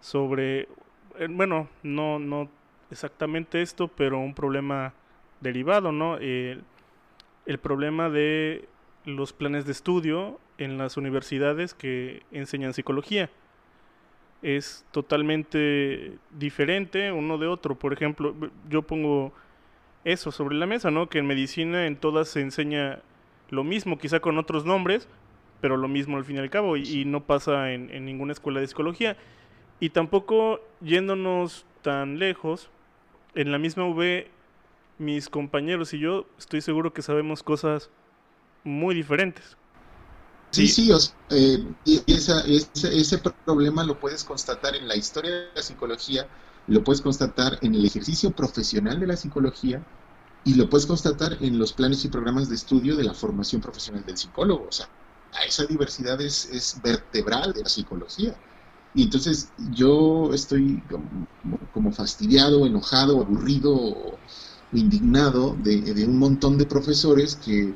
sobre, 0.00 0.62
eh, 1.16 1.28
bueno, 1.30 1.68
no, 1.84 2.18
no 2.18 2.50
exactamente 2.94 3.60
esto, 3.60 3.88
pero 3.88 4.18
un 4.18 4.34
problema 4.34 4.94
derivado, 5.40 5.92
¿no? 5.92 6.16
el 6.16 7.58
problema 7.60 8.08
de 8.08 8.66
los 9.04 9.32
planes 9.32 9.66
de 9.66 9.72
estudio 9.72 10.40
en 10.58 10.78
las 10.78 10.96
universidades 10.96 11.74
que 11.74 12.22
enseñan 12.32 12.72
psicología. 12.72 13.30
Es 14.42 14.84
totalmente 14.92 16.18
diferente 16.30 17.12
uno 17.12 17.38
de 17.38 17.46
otro. 17.46 17.78
Por 17.78 17.92
ejemplo, 17.92 18.34
yo 18.68 18.82
pongo 18.82 19.32
eso 20.04 20.30
sobre 20.30 20.56
la 20.56 20.66
mesa, 20.66 20.90
¿no? 20.90 21.08
Que 21.08 21.18
en 21.18 21.26
medicina 21.26 21.86
en 21.86 21.96
todas 21.96 22.28
se 22.28 22.40
enseña 22.40 23.00
lo 23.50 23.64
mismo, 23.64 23.98
quizá 23.98 24.20
con 24.20 24.38
otros 24.38 24.64
nombres, 24.64 25.08
pero 25.60 25.76
lo 25.76 25.88
mismo 25.88 26.16
al 26.16 26.24
fin 26.24 26.36
y 26.36 26.40
al 26.40 26.50
cabo, 26.50 26.76
y, 26.76 27.04
no 27.04 27.24
pasa 27.24 27.72
en, 27.72 27.90
en, 27.90 28.04
ninguna 28.04 28.32
escuela 28.32 28.60
de 28.60 28.66
psicología. 28.66 29.16
Y 29.80 29.90
tampoco 29.90 30.60
yéndonos 30.80 31.66
tan 31.82 32.18
lejos, 32.18 32.70
en 33.34 33.52
la 33.52 33.58
misma 33.58 33.86
V, 33.86 34.30
mis 34.98 35.28
compañeros 35.28 35.92
y 35.94 35.98
yo 35.98 36.26
estoy 36.38 36.60
seguro 36.60 36.92
que 36.92 37.02
sabemos 37.02 37.42
cosas 37.42 37.90
muy 38.62 38.94
diferentes. 38.94 39.56
Sí, 40.50 40.68
sí, 40.68 40.90
eh, 41.30 41.64
y 41.84 42.00
esa, 42.06 42.40
ese, 42.46 42.96
ese 42.96 43.18
problema 43.44 43.82
lo 43.82 43.98
puedes 43.98 44.22
constatar 44.22 44.76
en 44.76 44.86
la 44.86 44.94
historia 44.94 45.32
de 45.32 45.48
la 45.52 45.62
psicología, 45.62 46.28
lo 46.68 46.84
puedes 46.84 47.00
constatar 47.00 47.58
en 47.62 47.74
el 47.74 47.84
ejercicio 47.84 48.30
profesional 48.30 49.00
de 49.00 49.08
la 49.08 49.16
psicología 49.16 49.84
y 50.44 50.54
lo 50.54 50.70
puedes 50.70 50.86
constatar 50.86 51.38
en 51.40 51.58
los 51.58 51.72
planes 51.72 52.04
y 52.04 52.08
programas 52.08 52.48
de 52.48 52.54
estudio 52.54 52.94
de 52.94 53.02
la 53.02 53.14
formación 53.14 53.60
profesional 53.60 54.04
del 54.06 54.16
psicólogo. 54.16 54.66
O 54.68 54.72
sea, 54.72 54.88
esa 55.44 55.64
diversidad 55.64 56.20
es, 56.20 56.46
es 56.46 56.80
vertebral 56.82 57.52
de 57.52 57.62
la 57.62 57.68
psicología. 57.68 58.36
Y 58.94 59.02
entonces 59.02 59.48
yo 59.72 60.32
estoy 60.32 60.82
como, 61.72 61.92
fastidiado, 61.92 62.64
enojado, 62.64 63.20
aburrido 63.20 64.16
indignado 64.72 65.56
de, 65.62 66.04
un 66.06 66.18
montón 66.18 66.58
de 66.58 66.66
profesores 66.66 67.36
que, 67.36 67.74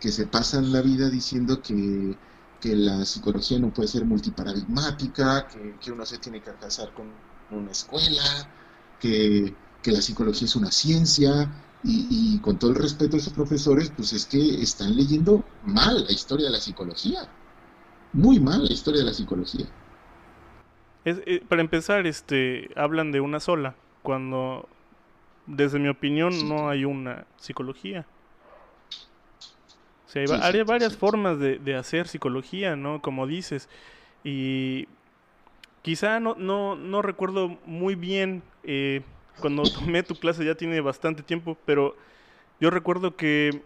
se 0.00 0.26
pasan 0.26 0.72
la 0.72 0.80
vida 0.82 1.08
diciendo 1.08 1.62
que, 1.62 2.16
la 2.62 3.04
psicología 3.06 3.58
no 3.58 3.72
puede 3.72 3.88
ser 3.88 4.04
multiparadigmática, 4.04 5.46
que, 5.48 5.92
uno 5.92 6.04
se 6.04 6.18
tiene 6.18 6.42
que 6.42 6.52
casar 6.54 6.92
con 6.94 7.06
una 7.56 7.70
escuela, 7.70 8.24
que, 8.98 9.54
la 9.84 10.02
psicología 10.02 10.46
es 10.46 10.56
una 10.56 10.72
ciencia, 10.72 11.48
y, 11.82 12.34
y, 12.34 12.38
con 12.40 12.58
todo 12.58 12.72
el 12.72 12.76
respeto 12.76 13.16
a 13.16 13.20
esos 13.20 13.32
profesores, 13.32 13.90
pues 13.96 14.12
es 14.12 14.26
que 14.26 14.60
están 14.60 14.96
leyendo 14.96 15.44
mal 15.64 16.04
la 16.04 16.12
historia 16.12 16.46
de 16.46 16.52
la 16.52 16.60
psicología, 16.60 17.26
muy 18.12 18.40
mal 18.40 18.64
la 18.64 18.72
historia 18.72 19.00
de 19.00 19.06
la 19.06 19.14
psicología. 19.14 19.66
Eh, 21.04 21.42
para 21.48 21.62
empezar, 21.62 22.06
este, 22.06 22.70
hablan 22.76 23.12
de 23.12 23.20
una 23.20 23.40
sola, 23.40 23.74
cuando 24.02 24.68
desde 25.46 25.78
mi 25.78 25.88
opinión 25.88 26.48
no 26.48 26.68
hay 26.68 26.84
una 26.84 27.24
psicología. 27.36 28.06
O 30.06 30.12
sea, 30.12 30.24
hay, 30.42 30.62
varias 30.62 30.96
formas 30.96 31.38
de, 31.38 31.76
hacer 31.76 32.08
psicología, 32.08 32.74
¿no? 32.74 33.00
Como 33.00 33.26
dices. 33.26 33.68
Y 34.24 34.88
quizá 35.82 36.18
no, 36.18 36.34
no, 36.36 36.74
no 36.74 37.00
recuerdo 37.00 37.56
muy 37.64 37.94
bien 37.94 38.42
eh, 38.64 39.02
cuando 39.40 39.62
tomé 39.78 40.02
tu 40.02 40.16
clase, 40.16 40.44
ya 40.44 40.54
tiene 40.54 40.80
bastante 40.80 41.22
tiempo, 41.22 41.56
pero 41.64 41.96
yo 42.60 42.70
recuerdo 42.70 43.16
que 43.16 43.62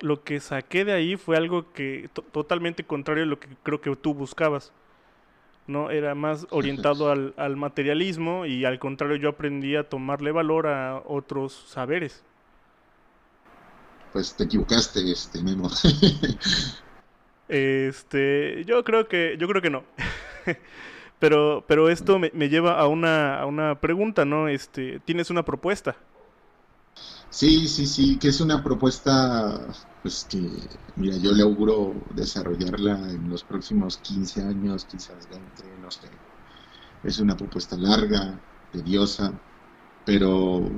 lo 0.00 0.22
que 0.22 0.40
saqué 0.40 0.84
de 0.84 0.92
ahí 0.92 1.16
fue 1.16 1.36
algo 1.36 1.72
que 1.72 2.08
totalmente 2.32 2.84
contrario 2.84 3.24
a 3.24 3.26
lo 3.26 3.38
que 3.38 3.48
creo 3.62 3.80
que 3.80 3.94
tú 3.96 4.14
buscabas. 4.14 4.72
¿No? 5.66 5.90
Era 5.90 6.14
más 6.14 6.46
orientado 6.50 7.10
al, 7.12 7.34
al, 7.36 7.56
materialismo 7.56 8.46
y 8.46 8.64
al 8.64 8.78
contrario 8.78 9.16
yo 9.16 9.30
aprendí 9.30 9.76
a 9.76 9.88
tomarle 9.88 10.32
valor 10.32 10.66
a 10.66 11.02
otros 11.06 11.64
saberes. 11.68 12.22
Pues 14.12 14.34
te 14.34 14.44
equivocaste, 14.44 15.10
este 15.10 15.42
Memo. 15.42 15.68
este, 17.48 18.64
yo 18.64 18.82
creo 18.84 19.08
que, 19.08 19.36
yo 19.38 19.46
creo 19.48 19.60
que 19.60 19.70
no. 19.70 19.84
pero, 21.18 21.64
pero 21.66 21.90
esto 21.90 22.18
me, 22.18 22.30
me 22.32 22.48
lleva 22.48 22.78
a 22.78 22.86
una, 22.86 23.38
a 23.38 23.46
una 23.46 23.80
pregunta, 23.80 24.24
¿no? 24.24 24.48
Este, 24.48 25.00
¿tienes 25.00 25.30
una 25.30 25.44
propuesta? 25.44 25.96
Sí, 27.28 27.68
sí, 27.68 27.86
sí, 27.86 28.18
que 28.18 28.28
es 28.28 28.40
una 28.40 28.62
propuesta, 28.62 29.68
pues 30.02 30.24
que, 30.24 30.80
mira, 30.96 31.16
yo 31.18 31.32
le 31.32 31.42
auguro 31.42 32.06
desarrollarla 32.10 33.12
en 33.12 33.28
los 33.28 33.44
próximos 33.44 33.98
15 33.98 34.42
años, 34.42 34.86
quizás 34.86 35.28
20, 35.28 35.76
no 35.78 35.90
sé. 35.90 36.10
Es 37.02 37.18
una 37.18 37.36
propuesta 37.36 37.76
larga, 37.76 38.42
tediosa, 38.70 39.38
pero, 40.04 40.70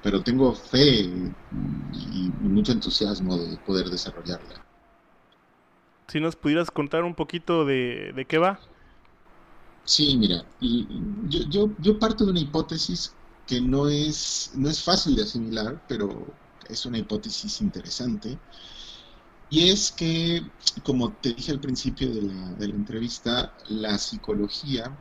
pero 0.00 0.22
tengo 0.22 0.54
fe 0.54 1.34
y, 1.50 2.32
mucho 2.40 2.72
entusiasmo 2.72 3.38
de 3.38 3.58
poder 3.58 3.88
desarrollarla. 3.90 4.64
Si 6.08 6.20
nos 6.20 6.36
pudieras 6.36 6.70
contar 6.70 7.04
un 7.04 7.14
poquito 7.14 7.64
de, 7.64 8.12
de 8.14 8.26
qué 8.26 8.38
va. 8.38 8.60
Sí, 9.84 10.16
mira, 10.18 10.44
yo, 10.60 11.40
yo, 11.48 11.74
yo 11.78 11.98
parto 11.98 12.24
de 12.24 12.30
una 12.32 12.40
hipótesis 12.40 13.16
que 13.48 13.60
no 13.60 13.88
es, 13.88 14.52
no 14.54 14.68
es 14.68 14.82
fácil 14.82 15.16
de 15.16 15.22
asimilar, 15.22 15.82
pero 15.88 16.26
es 16.68 16.84
una 16.86 16.98
hipótesis 16.98 17.60
interesante. 17.62 18.38
Y 19.50 19.70
es 19.70 19.90
que, 19.90 20.42
como 20.84 21.12
te 21.14 21.32
dije 21.32 21.52
al 21.52 21.60
principio 21.60 22.10
de 22.12 22.22
la, 22.22 22.74
entrevista, 22.74 23.54
la 23.68 23.96
psicología, 23.96 24.94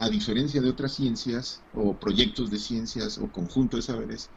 a 0.00 0.08
diferencia 0.08 0.60
de 0.60 0.70
otras 0.70 0.94
ciencias 0.94 1.62
o 1.74 1.94
proyectos 1.94 2.50
de 2.50 2.58
ciencias 2.58 3.18
o 3.18 3.30
conjunto 3.30 3.76
de 3.76 3.82
saberes, 3.82 4.28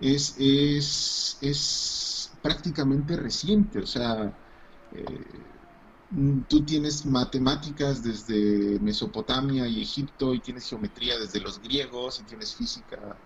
es, 0.00 0.36
es, 0.38 1.36
es 1.42 2.30
prácticamente 2.42 3.16
reciente. 3.16 3.80
O 3.80 3.86
sea, 3.86 4.32
eh, 4.92 5.26
tú 6.48 6.64
tienes 6.64 7.06
matemáticas 7.06 8.02
desde 8.02 8.80
Mesopotamia 8.80 9.66
y 9.68 9.82
Egipto 9.82 10.34
y 10.34 10.40
tienes 10.40 10.68
geometría 10.68 11.18
desde 11.18 11.40
los 11.40 11.60
griegos 11.60 12.20
y 12.20 12.24
tienes 12.24 12.54
física 12.54 13.16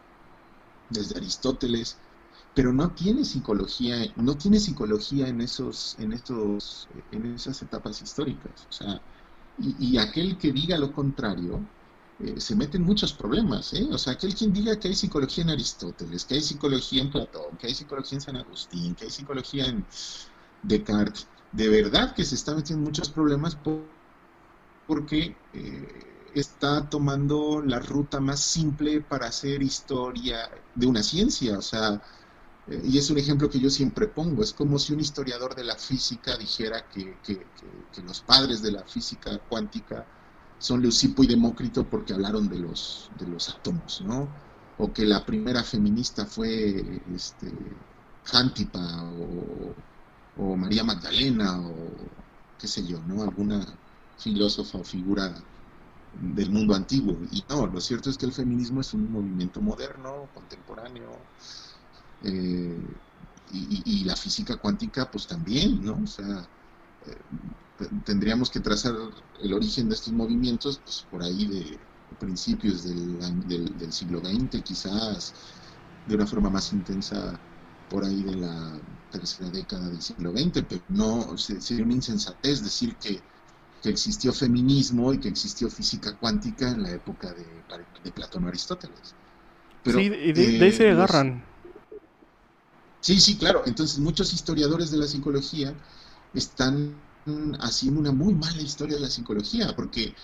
desde 0.91 1.17
Aristóteles, 1.17 1.97
pero 2.55 2.73
no 2.73 2.91
tienes 2.91 3.29
psicología, 3.29 3.97
no 4.17 4.37
tienes 4.37 4.65
psicología 4.65 5.29
en 5.29 5.41
esos, 5.41 5.97
en 5.99 6.13
estos, 6.13 6.89
en 7.11 7.35
esas 7.35 7.61
etapas 7.63 8.03
históricas. 8.03 8.67
O 8.69 8.73
sea, 8.73 9.01
y, 9.59 9.97
aquel 9.99 10.37
que 10.37 10.53
diga 10.53 10.77
lo 10.77 10.93
contrario 10.93 11.61
eh, 12.19 12.41
se 12.41 12.55
mete 12.55 12.77
en 12.77 12.85
muchos 12.85 13.13
problemas. 13.13 13.73
¿eh? 13.73 13.89
O 13.91 13.99
sea, 13.99 14.13
aquel 14.13 14.35
quien 14.35 14.53
diga 14.53 14.79
que 14.79 14.89
hay 14.89 14.95
psicología 14.95 15.45
en 15.45 15.51
Aristóteles, 15.51 16.25
que 16.25 16.35
hay 16.35 16.43
psicología 16.43 17.03
en 17.03 17.11
Platón, 17.11 17.57
que 17.59 17.69
hay 17.69 17.75
psicología 17.75 18.17
en 18.19 18.23
San 18.23 18.37
Agustín, 18.37 18.95
que 18.95 19.05
hay 19.05 19.11
psicología 19.11 19.67
en 19.67 19.85
Descartes, 20.63 21.27
de 21.55 21.69
verdad 21.69 22.15
que 22.15 22.25
se 22.25 22.35
está 22.35 22.55
metiendo 22.55 22.85
muchos 22.85 23.09
problemas 23.09 23.57
porque 24.87 25.37
eh, 25.53 26.31
está 26.35 26.89
tomando 26.91 27.63
la 27.65 27.79
ruta 27.79 28.19
más 28.21 28.41
simple 28.41 29.01
para 29.01 29.29
hacer 29.29 29.63
historia 29.63 30.51
de 30.75 30.87
una 30.87 31.03
ciencia. 31.03 31.57
O 31.57 31.63
sea, 31.63 32.03
eh, 32.67 32.83
y 32.85 32.99
es 32.99 33.09
un 33.09 33.19
ejemplo 33.19 33.49
que 33.49 33.61
yo 33.61 33.71
siempre 33.71 34.09
pongo, 34.09 34.43
es 34.43 34.53
como 34.53 34.81
si 34.81 34.93
un 34.93 35.01
historiador 35.01 35.55
de 35.55 35.63
la 35.63 35.77
física 35.77 36.37
dijera 36.37 36.89
que, 36.89 37.17
los 38.05 38.21
padres 38.21 38.61
de 38.61 38.73
la 38.73 38.83
física 38.83 39.39
cuántica 39.49 40.05
son 40.59 40.83
Leucipo 40.83 41.23
y 41.23 41.29
Demócrito 41.29 41.85
porque 41.89 42.15
hablaron 42.15 42.49
de 42.49 42.59
los, 42.59 43.11
de 43.19 43.29
los 43.29 43.49
átomos, 43.49 44.01
¿no? 44.01 44.29
O 44.79 44.93
que 44.93 45.05
la 45.05 45.25
primera 45.25 45.63
feminista 45.63 46.27
fue 46.27 47.01
este, 47.15 47.53
Hantipa 48.33 49.05
o 49.05 49.75
o 50.37 50.57
María 50.57 50.85
Magdalena, 50.85 51.61
o 51.61 51.75
qué 52.59 52.67
sé 52.67 52.87
yo, 52.87 53.01
¿no? 53.07 53.23
Alguna 53.23 53.65
filósofa 54.19 54.79
o 54.79 54.85
figura 54.85 55.35
del 56.13 56.51
mundo 56.51 56.75
antiguo. 56.75 57.17
Y 57.31 57.45
no, 57.49 57.67
lo 57.67 57.81
cierto 57.81 58.11
es 58.11 58.19
que 58.19 58.27
el 58.27 58.33
feminismo 58.33 58.81
es 58.81 58.95
un 58.95 59.11
movimiento 59.11 59.61
moderno, 59.61 60.29
contemporáneo, 60.33 61.19
eh, 62.23 62.79
y, 63.53 64.05
la 64.05 64.17
física 64.17 64.57
cuántica, 64.57 65.11
pues 65.11 65.27
también, 65.27 65.85
¿no? 65.85 66.01
O 66.03 66.07
sea, 66.07 66.49
eh, 67.07 67.87
tendríamos 68.05 68.51
que 68.51 68.61
trazar 68.61 68.95
el 69.41 69.53
origen 69.53 69.89
de 69.89 69.95
estos 69.95 70.13
movimientos, 70.13 70.81
pues 70.85 71.07
por 71.09 71.23
ahí 71.23 71.47
de 71.47 71.79
principios 72.19 72.85
del, 72.85 73.19
del, 73.47 73.79
del 73.79 73.93
siglo 73.93 74.21
XX, 74.21 74.63
quizás 74.63 75.35
de 76.07 76.15
una 76.17 76.27
forma 76.27 76.51
más 76.51 76.73
intensa 76.73 77.41
por 77.89 78.05
ahí 78.05 78.23
de 78.23 78.37
la 78.37 78.79
tercera 79.11 79.51
década 79.51 79.89
del 79.89 80.03
siglo 80.03 80.33
XX, 80.33 80.65
pero 80.69 80.83
no 80.89 81.39
sería 81.39 81.85
una 81.85 81.95
insensatez 81.95 82.63
decir 82.63 82.97
que, 82.97 83.21
existió 83.85 84.33
feminismo 84.33 85.13
y 85.13 85.19
que 85.19 85.29
existió 85.29 85.69
física 85.69 86.17
cuántica 86.17 86.71
en 86.71 86.85
la 86.85 86.93
época 86.93 87.35
de, 87.35 88.11
Platón 88.13 88.45
o 88.45 88.49
Aristóteles. 88.49 89.15
Pero, 89.83 89.99
sí, 89.99 90.05
y 90.05 90.33
de, 90.33 90.65
ahí 90.65 90.73
se 90.73 90.91
agarran. 90.91 91.45
Sí, 93.01 93.21
sí, 93.21 93.37
claro. 93.37 93.63
Entonces 93.67 93.99
muchos 93.99 94.33
historiadores 94.33 94.91
de 94.91 94.97
la 94.97 95.07
psicología 95.07 95.75
están 96.33 96.95
haciendo 97.61 98.01
una 98.01 98.13
muy 98.13 98.33
mala 98.33 98.63
historia 98.63 98.97
de 98.97 99.03
la 99.03 99.11
psicología, 99.11 99.77
porque 99.77 100.15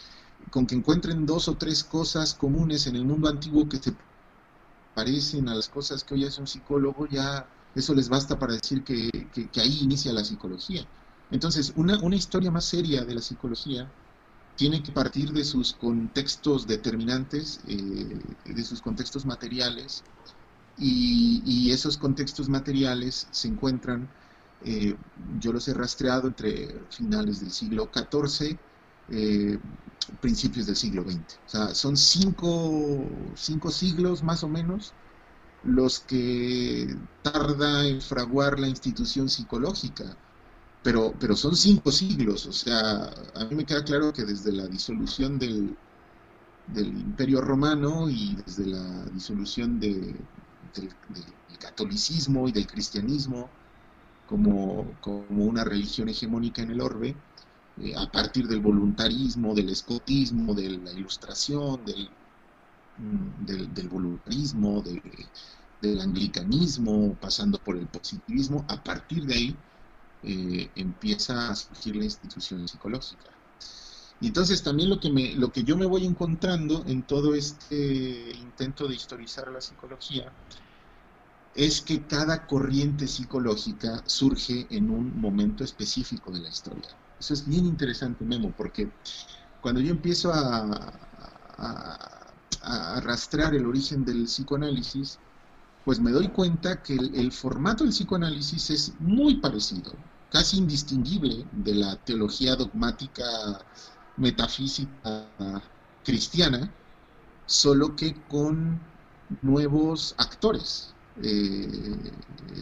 con 0.50 0.66
que 0.66 0.74
encuentren 0.74 1.26
dos 1.26 1.48
o 1.48 1.56
tres 1.56 1.84
cosas 1.84 2.34
comunes 2.34 2.86
en 2.86 2.96
el 2.96 3.04
mundo 3.04 3.28
antiguo 3.28 3.68
que 3.68 3.76
se 3.76 3.94
parecen 4.94 5.48
a 5.48 5.54
las 5.54 5.68
cosas 5.68 6.04
que 6.04 6.14
hoy 6.14 6.24
hace 6.24 6.40
un 6.40 6.46
psicólogo, 6.46 7.06
ya 7.08 7.46
eso 7.74 7.94
les 7.94 8.08
basta 8.08 8.38
para 8.38 8.54
decir 8.54 8.82
que, 8.82 9.10
ahí 9.56 9.78
inicia 9.82 10.12
la 10.12 10.24
psicología. 10.24 10.84
Entonces, 11.30 11.72
una, 11.76 11.98
una 12.00 12.16
historia 12.16 12.50
más 12.50 12.64
seria 12.64 13.04
de 13.04 13.14
la 13.14 13.20
psicología 13.20 13.88
tiene 14.56 14.82
que 14.82 14.92
partir 14.92 15.32
de 15.32 15.44
sus 15.44 15.72
contextos 15.72 16.66
determinantes, 16.66 17.60
eh, 17.66 18.20
de 18.44 18.64
sus 18.64 18.82
contextos 18.82 19.24
materiales, 19.24 20.02
y, 20.80 21.70
esos 21.70 21.96
contextos 21.96 22.48
materiales 22.48 23.28
se 23.30 23.48
encuentran, 23.48 24.08
eh, 24.64 24.96
yo 25.38 25.52
los 25.52 25.68
he 25.68 25.74
rastreado 25.74 26.28
entre 26.28 26.80
finales 26.90 27.40
del 27.40 27.50
siglo 27.50 27.90
XIV, 27.92 28.58
eh, 29.10 29.58
principios 30.20 30.66
del 30.66 30.76
siglo 30.76 31.02
XX. 31.02 31.18
O 31.46 31.48
sea, 31.48 31.74
son 31.74 31.96
cinco, 31.96 33.04
cinco 33.34 33.70
siglos 33.70 34.22
más 34.22 34.42
o 34.44 34.48
menos 34.48 34.94
los 35.62 36.00
que 36.00 36.96
tarda 37.22 37.86
en 37.86 38.00
fraguar 38.00 38.58
la 38.58 38.68
institución 38.68 39.28
psicológica. 39.28 40.16
Pero, 40.82 41.14
pero 41.18 41.36
son 41.36 41.54
cinco 41.56 41.92
siglos, 41.92 42.46
o 42.46 42.52
sea, 42.52 43.12
a 43.34 43.44
mí 43.44 43.54
me 43.54 43.66
queda 43.66 43.84
claro 43.84 44.14
que 44.14 44.24
desde 44.24 44.50
la 44.50 44.66
disolución 44.66 45.38
del, 45.38 45.76
del 46.66 46.88
Imperio 46.88 47.42
Romano 47.42 48.08
y 48.08 48.36
desde 48.36 48.66
la 48.66 49.04
disolución 49.06 49.78
de, 49.78 50.16
del, 50.74 50.94
catolicismo 51.58 52.48
y 52.48 52.52
del 52.52 52.66
cristianismo 52.66 53.50
como, 54.26 54.98
como, 55.00 55.44
una 55.44 55.64
religión 55.64 56.08
hegemónica 56.08 56.62
en 56.62 56.70
el 56.70 56.80
orbe, 56.80 57.14
eh, 57.82 57.94
a 57.96 58.10
partir 58.10 58.46
del 58.46 58.60
voluntarismo, 58.60 59.54
del 59.54 59.70
escotismo, 59.70 60.54
de 60.54 60.70
la 60.70 60.92
ilustración, 60.92 61.84
del, 61.84 62.10
mm, 62.98 63.88
voluntarismo, 63.88 64.82
del, 64.82 65.02
del 65.80 66.00
anglicanismo, 66.00 67.16
pasando 67.20 67.58
por 67.58 67.76
el 67.76 67.86
positivismo, 67.86 68.64
a 68.68 68.82
partir 68.82 69.24
de 69.24 69.34
ahí 69.34 69.56
eh, 70.22 70.70
empieza 70.74 71.50
a 71.50 71.56
surgir 71.56 71.96
la 71.96 72.04
institución 72.04 72.68
psicológica. 72.68 73.30
Y 74.20 74.26
entonces 74.26 74.62
también 74.62 74.90
lo 74.90 75.00
que, 75.00 75.10
me, 75.10 75.34
lo 75.34 75.50
que 75.50 75.64
yo 75.64 75.76
me 75.78 75.86
voy 75.86 76.04
encontrando 76.04 76.84
en 76.86 77.02
todo 77.04 77.34
este 77.34 78.32
intento 78.32 78.86
de 78.86 78.94
historizar 78.94 79.48
la 79.50 79.62
psicología 79.62 80.30
es 81.54 81.80
que 81.80 82.02
cada 82.06 82.46
corriente 82.46 83.08
psicológica 83.08 84.02
surge 84.06 84.66
en 84.70 84.90
un 84.90 85.18
momento 85.18 85.64
específico 85.64 86.30
de 86.30 86.40
la 86.40 86.50
historia. 86.50 86.99
Eso 87.20 87.34
es 87.34 87.46
bien 87.46 87.66
interesante, 87.66 88.24
Memo, 88.24 88.52
porque 88.56 88.90
cuando 89.60 89.80
yo 89.80 89.90
empiezo 89.90 90.32
a, 90.32 90.92
a, 91.58 92.30
a 92.62 93.00
rastrear 93.00 93.54
el 93.54 93.66
origen 93.66 94.04
del 94.04 94.24
psicoanálisis, 94.24 95.18
pues 95.84 95.98
me 95.98 96.10
doy 96.10 96.28
cuenta 96.28 96.82
que 96.82 96.94
el, 96.94 97.32
formato 97.32 97.84
del 97.84 97.92
psicoanálisis 97.92 98.70
es 98.70 98.92
muy 99.00 99.36
parecido, 99.36 99.92
casi 100.30 100.58
indistinguible 100.58 101.46
de 101.52 101.74
la 101.74 101.96
teología 101.96 102.54
dogmática 102.54 103.24
metafísica 104.16 105.26
cristiana, 106.04 106.70
solo 107.46 107.96
que 107.96 108.14
con 108.28 108.78
nuevos 109.42 110.14
actores. 110.18 110.94
Eh, 111.22 112.12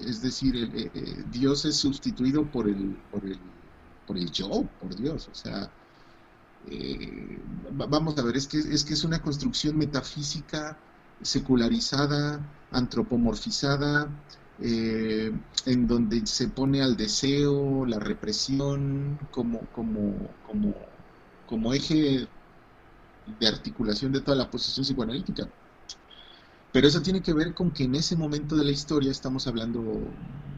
es 0.06 0.22
decir, 0.22 0.56
eh, 0.56 0.90
eh, 0.94 1.24
Dios 1.30 1.64
es 1.64 1.76
sustituido 1.76 2.50
por 2.50 2.68
el, 2.68 2.96
por 3.10 3.24
el, 3.24 3.38
por 4.08 4.16
el 4.16 4.32
yo, 4.32 4.64
por 4.80 4.96
Dios. 4.96 5.28
O 5.30 5.34
sea, 5.34 5.70
vamos 7.72 8.18
a 8.18 8.22
ver, 8.22 8.36
es 8.36 8.48
que, 8.48 8.58
es 8.58 8.84
que 8.84 8.94
es 8.94 9.04
una 9.04 9.20
construcción 9.20 9.76
metafísica 9.76 10.76
secularizada, 11.22 12.40
antropomorfizada, 12.72 14.08
eh, 14.60 15.30
en 15.66 15.86
donde 15.86 16.26
se 16.26 16.48
pone 16.48 16.82
al 16.82 16.96
deseo, 16.96 17.84
la 17.86 17.98
represión 17.98 19.18
como, 19.30 19.60
como, 19.72 20.16
como, 20.46 20.74
como 21.46 21.74
eje 21.74 22.26
de 23.38 23.46
articulación 23.46 24.12
de 24.12 24.20
toda 24.22 24.36
la 24.36 24.50
posición 24.50 24.84
psicoanalítica. 24.84 25.48
Pero 26.72 26.86
eso 26.86 27.00
tiene 27.00 27.22
que 27.22 27.32
ver 27.32 27.54
con 27.54 27.70
que 27.70 27.84
en 27.84 27.94
ese 27.94 28.16
momento 28.16 28.54
de 28.54 28.64
la 28.64 28.70
historia, 28.70 29.10
estamos 29.10 29.46
hablando 29.46 29.82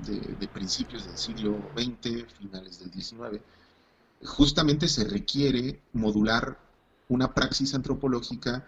de, 0.07 0.49
principios 0.49 1.07
del 1.07 1.17
siglo 1.17 1.57
XX, 1.77 2.27
finales 2.39 2.81
del 2.81 2.93
XIX, 2.93 3.41
justamente 4.25 4.89
se 4.89 5.05
requiere 5.05 5.83
modular 5.93 6.59
una 7.09 7.33
praxis 7.33 7.75
antropológica 7.75 8.67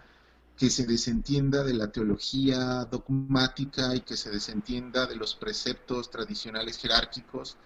que 0.57 0.71
se 0.71 0.87
desentienda 0.87 1.65
de 1.65 1.75
la 1.75 1.91
teología 1.91 2.85
dogmática 2.85 3.95
y 3.97 4.01
que 4.01 4.17
se 4.17 4.31
desentienda 4.31 5.07
de 5.07 5.17
los 5.17 5.35
preceptos 5.35 6.11
tradicionales 6.11 6.79
jerárquicos. 6.79 7.57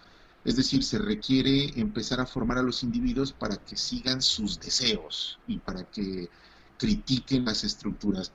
Es 0.45 0.57
decir, 0.57 0.85
se 0.85 0.99
requiere 0.99 1.79
empezar 1.79 2.21
a 2.21 2.27
formar 2.27 2.59
a 2.59 2.63
los 2.63 2.83
individuos 2.83 3.33
para 3.33 3.57
que 3.57 3.77
sigan 3.77 4.23
sus 4.23 4.59
deseos 4.59 5.39
y 5.47 5.59
para 5.59 5.85
que 5.85 6.31
critiquen 6.79 7.45
las 7.45 7.65
estructuras, 7.65 8.33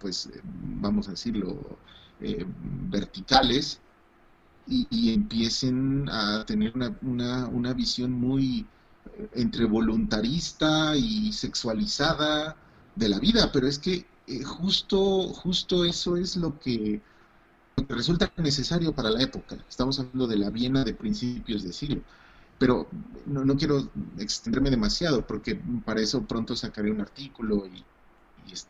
pues 0.00 0.30
vamos 0.80 1.08
a 1.08 1.12
decirlo, 1.12 1.78
eh, 2.20 2.44
verticales 2.90 3.80
y, 4.66 5.12
empiecen 5.12 6.08
a 6.10 6.44
tener 6.46 6.72
una, 7.02 7.48
una 7.48 7.72
visión 7.74 8.12
muy 8.12 8.66
eh, 9.16 9.28
entre 9.34 9.66
voluntarista 9.66 10.96
y 10.96 11.32
sexualizada 11.32 12.56
de 12.94 13.08
la 13.08 13.18
vida, 13.18 13.50
pero 13.52 13.66
es 13.66 13.78
que 13.78 14.06
eh, 14.26 14.42
justo, 14.42 15.28
justo 15.28 15.84
eso 15.84 16.16
es 16.16 16.36
lo 16.36 16.58
que, 16.58 17.00
resulta 17.88 18.32
necesario 18.36 18.94
para 18.94 19.10
la 19.10 19.22
época. 19.22 19.56
Estamos 19.68 19.98
hablando 19.98 20.26
de 20.26 20.36
la 20.38 20.50
Viena 20.50 20.84
de 20.84 20.94
principios 20.94 21.62
de 21.64 21.72
siglo. 21.72 22.02
Pero 22.58 22.88
no, 23.26 23.56
quiero 23.56 23.90
extenderme 24.18 24.70
demasiado, 24.70 25.26
porque 25.26 25.60
para 25.84 26.00
eso 26.00 26.22
pronto 26.22 26.54
sacaré 26.56 26.90
un 26.90 27.00
artículo 27.00 27.66
y, 27.66 27.84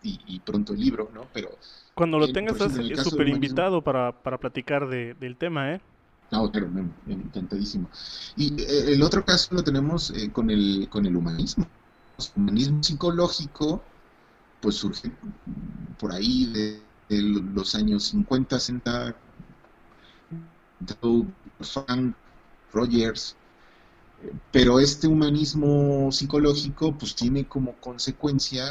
y, 0.02 0.40
pronto 0.40 0.72
el 0.72 0.80
libro, 0.80 1.10
¿no? 1.14 1.26
Pero 1.32 1.50
cuando 1.94 2.18
lo 2.18 2.28
tengas 2.28 2.60
es 2.60 3.02
súper 3.02 3.28
invitado 3.28 3.82
para, 3.82 4.12
para 4.12 4.38
platicar 4.38 4.88
de, 4.88 5.14
del 5.14 5.36
tema, 5.36 5.74
¿eh? 5.74 5.80
No, 6.30 6.50
claro, 6.50 6.68
encantadísimo. 7.06 7.88
Y 8.36 8.60
eh, 8.60 8.92
el 8.94 9.02
otro 9.02 9.24
caso 9.24 9.54
lo 9.54 9.62
tenemos 9.62 10.10
eh, 10.10 10.32
con, 10.32 10.50
el, 10.50 10.88
con 10.90 11.06
el 11.06 11.16
humanismo. 11.16 11.68
El 12.18 12.42
humanismo 12.42 12.82
psicológico 12.82 13.82
pues 14.60 14.76
surge 14.76 15.12
por 15.98 16.12
ahí 16.12 16.46
de, 16.46 16.82
los 17.08 17.74
años 17.74 18.04
50, 18.04 18.58
60, 18.58 19.14
Frank 21.60 22.16
Rogers, 22.72 23.36
pero 24.50 24.80
este 24.80 25.06
humanismo 25.06 26.10
psicológico 26.10 26.96
pues 26.96 27.14
tiene 27.14 27.46
como 27.46 27.74
consecuencia 27.74 28.64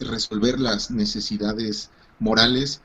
resolver 0.00 0.58
las 0.58 0.90
necesidades 0.90 1.90
morales, 2.18 2.82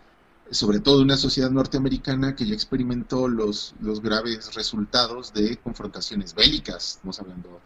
sobre 0.52 0.80
todo 0.80 0.98
de 0.98 1.04
una 1.04 1.18
sociedad 1.18 1.50
norteamericana 1.50 2.36
que 2.36 2.46
ya 2.46 2.54
experimentó 2.54 3.28
los, 3.28 3.74
los 3.82 4.02
graves 4.02 4.54
resultados 4.54 5.34
de 5.34 5.58
confrontaciones 5.58 6.36
bélicas, 6.36 6.96
estamos 6.96 7.20
hablando 7.20 7.60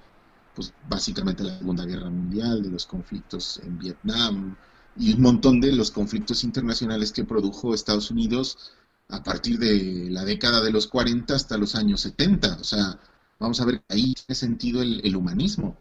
pues 0.56 0.74
básicamente 0.90 1.44
la 1.44 1.58
Segunda 1.58 1.86
Guerra 1.86 2.10
Mundial, 2.10 2.64
de 2.64 2.70
los 2.70 2.86
conflictos 2.86 3.60
en 3.64 3.78
Vietnam 3.78 4.56
y 4.98 5.14
un 5.14 5.22
montón 5.22 5.62
de 5.62 5.72
los 5.72 5.92
conflictos 5.92 6.44
internacionales 6.44 7.12
que 7.12 7.24
produjo 7.24 7.74
Estados 7.74 8.12
Unidos 8.12 8.74
a 9.10 9.24
partir 9.24 9.58
de 9.58 10.10
la 10.10 10.24
década 10.24 10.62
de 10.62 10.72
los 10.72 10.88
40 10.88 11.34
hasta 11.34 11.58
los 11.58 11.76
años 11.76 12.02
70. 12.02 12.58
O 12.60 12.64
sea, 12.64 13.00
vamos 13.40 13.60
a 13.62 13.66
ver, 13.66 13.82
ahí 13.90 14.14
tiene 14.14 14.36
sentido 14.36 14.82
el, 14.82 15.16
humanismo. 15.16 15.78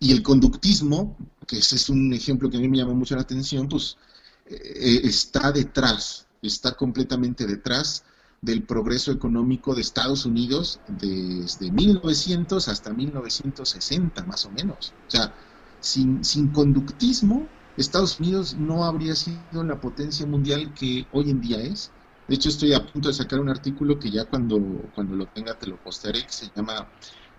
Y 0.00 0.12
el 0.12 0.22
conductismo, 0.22 1.16
que 1.46 1.58
ese 1.58 1.76
es 1.76 1.90
un 1.90 2.12
ejemplo 2.14 2.48
que 2.48 2.56
a 2.56 2.60
mí 2.60 2.68
me 2.68 2.78
llama 2.78 2.94
mucho 2.94 3.14
la 3.14 3.20
atención, 3.20 3.68
pues 3.68 3.98
eh, 4.46 5.02
está 5.04 5.52
detrás, 5.52 6.26
está 6.42 6.74
completamente 6.74 7.46
detrás 7.46 8.02
del 8.40 8.62
progreso 8.62 9.12
económico 9.12 9.74
de 9.74 9.82
Estados 9.82 10.24
Unidos 10.24 10.80
desde 10.88 11.70
1900 11.70 12.68
hasta 12.68 12.94
1960, 12.94 14.24
más 14.24 14.46
o 14.46 14.50
menos. 14.50 14.94
O 15.06 15.10
sea, 15.10 15.34
sin, 15.80 16.24
sin 16.24 16.48
conductismo, 16.48 17.46
Estados 17.76 18.18
Unidos 18.20 18.56
no 18.58 18.84
habría 18.84 19.14
sido 19.14 19.62
la 19.64 19.80
potencia 19.80 20.26
mundial 20.26 20.72
que 20.74 21.06
hoy 21.12 21.30
en 21.30 21.40
día 21.42 21.60
es. 21.60 21.90
De 22.26 22.36
hecho, 22.36 22.48
estoy 22.48 22.72
a 22.72 22.86
punto 22.86 23.08
de 23.08 23.14
sacar 23.14 23.40
un 23.40 23.48
artículo 23.48 23.98
que 23.98 24.10
ya 24.10 24.24
cuando, 24.24 24.58
cuando 24.94 25.14
lo 25.14 25.26
tenga 25.26 25.58
te 25.58 25.66
lo 25.66 25.76
postearé, 25.76 26.24
que 26.24 26.32
se 26.32 26.50
llama 26.54 26.88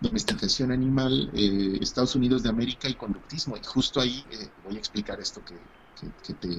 Domesticación 0.01 0.71
Animal, 0.71 1.29
eh, 1.33 1.77
Estados 1.79 2.15
Unidos 2.15 2.41
de 2.43 2.49
América 2.49 2.89
y 2.89 2.95
Conductismo. 2.95 3.55
Y 3.55 3.63
justo 3.63 4.01
ahí 4.01 4.25
eh, 4.31 4.49
voy 4.65 4.75
a 4.75 4.79
explicar 4.79 5.19
esto 5.21 5.41
que, 5.45 5.55
que, 6.23 6.33
te, 6.33 6.49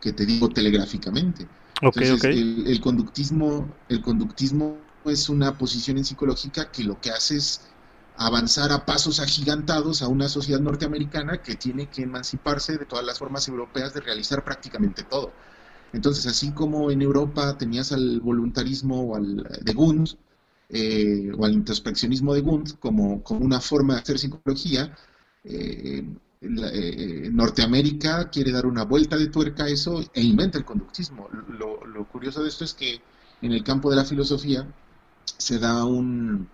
que 0.00 0.12
te 0.12 0.26
digo 0.26 0.48
telegráficamente. 0.48 1.46
Entonces, 1.80 2.24
El, 2.24 2.80
conductismo, 2.80 3.68
el 3.88 4.00
conductismo 4.00 4.78
es 5.04 5.28
una 5.28 5.56
posición 5.56 5.98
en 5.98 6.04
psicológica 6.04 6.70
que 6.72 6.82
lo 6.82 7.00
que 7.00 7.10
hace 7.10 7.36
es 7.36 7.60
avanzar 8.16 8.72
a 8.72 8.84
pasos 8.84 9.20
agigantados 9.20 10.02
a 10.02 10.08
una 10.08 10.28
sociedad 10.28 10.58
norteamericana 10.58 11.42
que 11.42 11.54
tiene 11.54 11.88
que 11.88 12.02
emanciparse 12.02 12.78
de 12.78 12.86
todas 12.86 13.04
las 13.04 13.18
formas 13.18 13.46
europeas 13.46 13.94
de 13.94 14.00
realizar 14.00 14.42
prácticamente 14.42 15.02
todo. 15.04 15.32
Entonces, 15.92 16.26
así 16.26 16.50
como 16.52 16.90
en 16.90 17.02
Europa 17.02 17.56
tenías 17.58 17.92
al 17.92 18.20
voluntarismo 18.20 19.02
o 19.02 19.16
al 19.16 19.46
de 19.62 19.72
Gunt, 19.72 20.10
eh, 20.68 21.30
o 21.36 21.44
al 21.44 21.52
introspeccionismo 21.52 22.34
de 22.34 22.40
Gunt 22.40 22.78
como, 22.80 23.22
como, 23.22 23.44
una 23.44 23.60
forma 23.60 23.94
de 23.94 24.00
hacer 24.00 24.18
psicología, 24.18 24.96
eh, 25.44 26.04
eh, 26.40 27.30
Norteamérica 27.32 28.28
quiere 28.30 28.50
dar 28.50 28.66
una 28.66 28.84
vuelta 28.84 29.16
de 29.16 29.28
tuerca 29.28 29.64
a 29.64 29.68
eso 29.68 30.04
e 30.12 30.22
inventa 30.22 30.58
el 30.58 30.64
conductismo. 30.64 31.28
Lo, 31.48 31.84
lo, 31.86 32.08
curioso 32.08 32.42
de 32.42 32.48
esto 32.48 32.64
es 32.64 32.74
que 32.74 33.00
en 33.42 33.52
el 33.52 33.62
campo 33.62 33.90
de 33.90 33.96
la 33.96 34.04
filosofía 34.04 34.66
se 35.38 35.58
da 35.58 35.84
un, 35.84 36.48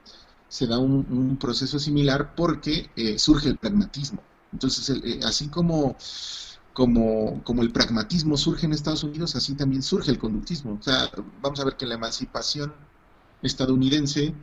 se 0.48 0.66
da 0.66 0.78
un, 0.78 1.36
proceso 1.38 1.78
similar 1.78 2.34
porque 2.34 2.90
surge 3.16 3.48
el 3.48 3.56
pragmatismo. 3.56 4.22
Entonces, 4.52 4.92
así 5.24 5.48
como 5.48 5.96
como, 6.74 7.42
como, 7.44 7.62
el 7.62 7.70
pragmatismo 7.70 8.36
surge 8.36 8.66
en 8.66 8.72
Estados 8.72 9.04
Unidos, 9.04 9.36
así 9.36 9.54
también 9.54 9.82
surge 9.82 10.10
el 10.10 10.18
conductismo. 10.18 10.78
O 10.80 10.82
sea, 10.82 11.10
vamos 11.42 11.60
a 11.60 11.64
ver 11.64 11.76
que 11.76 11.86
la 11.86 11.94
emancipación 11.94 12.72
estadounidense 13.42 14.34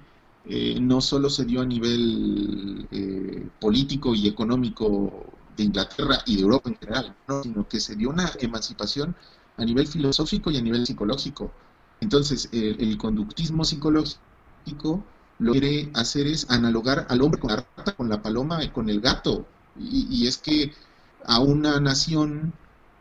eh, 0.45 0.79
no 0.79 1.01
solo 1.01 1.29
se 1.29 1.45
dio 1.45 1.61
a 1.61 1.65
nivel 1.65 2.87
eh, 2.91 3.47
político 3.59 4.15
y 4.15 4.27
económico 4.27 5.25
de 5.55 5.63
Inglaterra 5.63 6.19
y 6.25 6.37
de 6.37 6.41
Europa 6.41 6.69
en 6.69 6.77
general, 6.77 7.15
sino 7.43 7.67
que 7.67 7.79
se 7.79 7.95
dio 7.95 8.09
una 8.09 8.31
emancipación 8.39 9.15
a 9.57 9.65
nivel 9.65 9.87
filosófico 9.87 10.49
y 10.51 10.57
a 10.57 10.61
nivel 10.61 10.85
psicológico. 10.85 11.51
Entonces, 11.99 12.47
el 12.53 12.97
conductismo 12.97 13.65
psicológico 13.65 15.03
lo 15.39 15.53
que 15.53 15.59
quiere 15.59 15.91
hacer 15.93 16.27
es 16.27 16.49
analogar 16.49 17.05
al 17.09 17.21
hombre 17.21 17.41
con 17.41 17.49
la 17.49 17.65
rata, 17.75 17.91
con 17.91 18.07
la 18.07 18.21
paloma 18.21 18.63
y 18.63 18.69
con 18.69 18.89
el 18.89 19.01
gato. 19.01 19.45
y 19.77 20.25
es 20.27 20.37
que 20.37 20.73
a 21.25 21.39
una 21.41 21.79
nación 21.79 22.53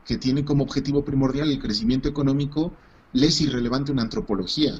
que 0.08 0.16
tiene 0.16 0.42
como 0.42 0.64
objetivo 0.64 1.04
primordial 1.04 1.50
el 1.50 1.58
crecimiento 1.58 2.08
económico, 2.08 2.72
le 3.12 3.26
es 3.26 3.42
irrelevante 3.42 3.92
una 3.92 4.02
antropología. 4.02 4.72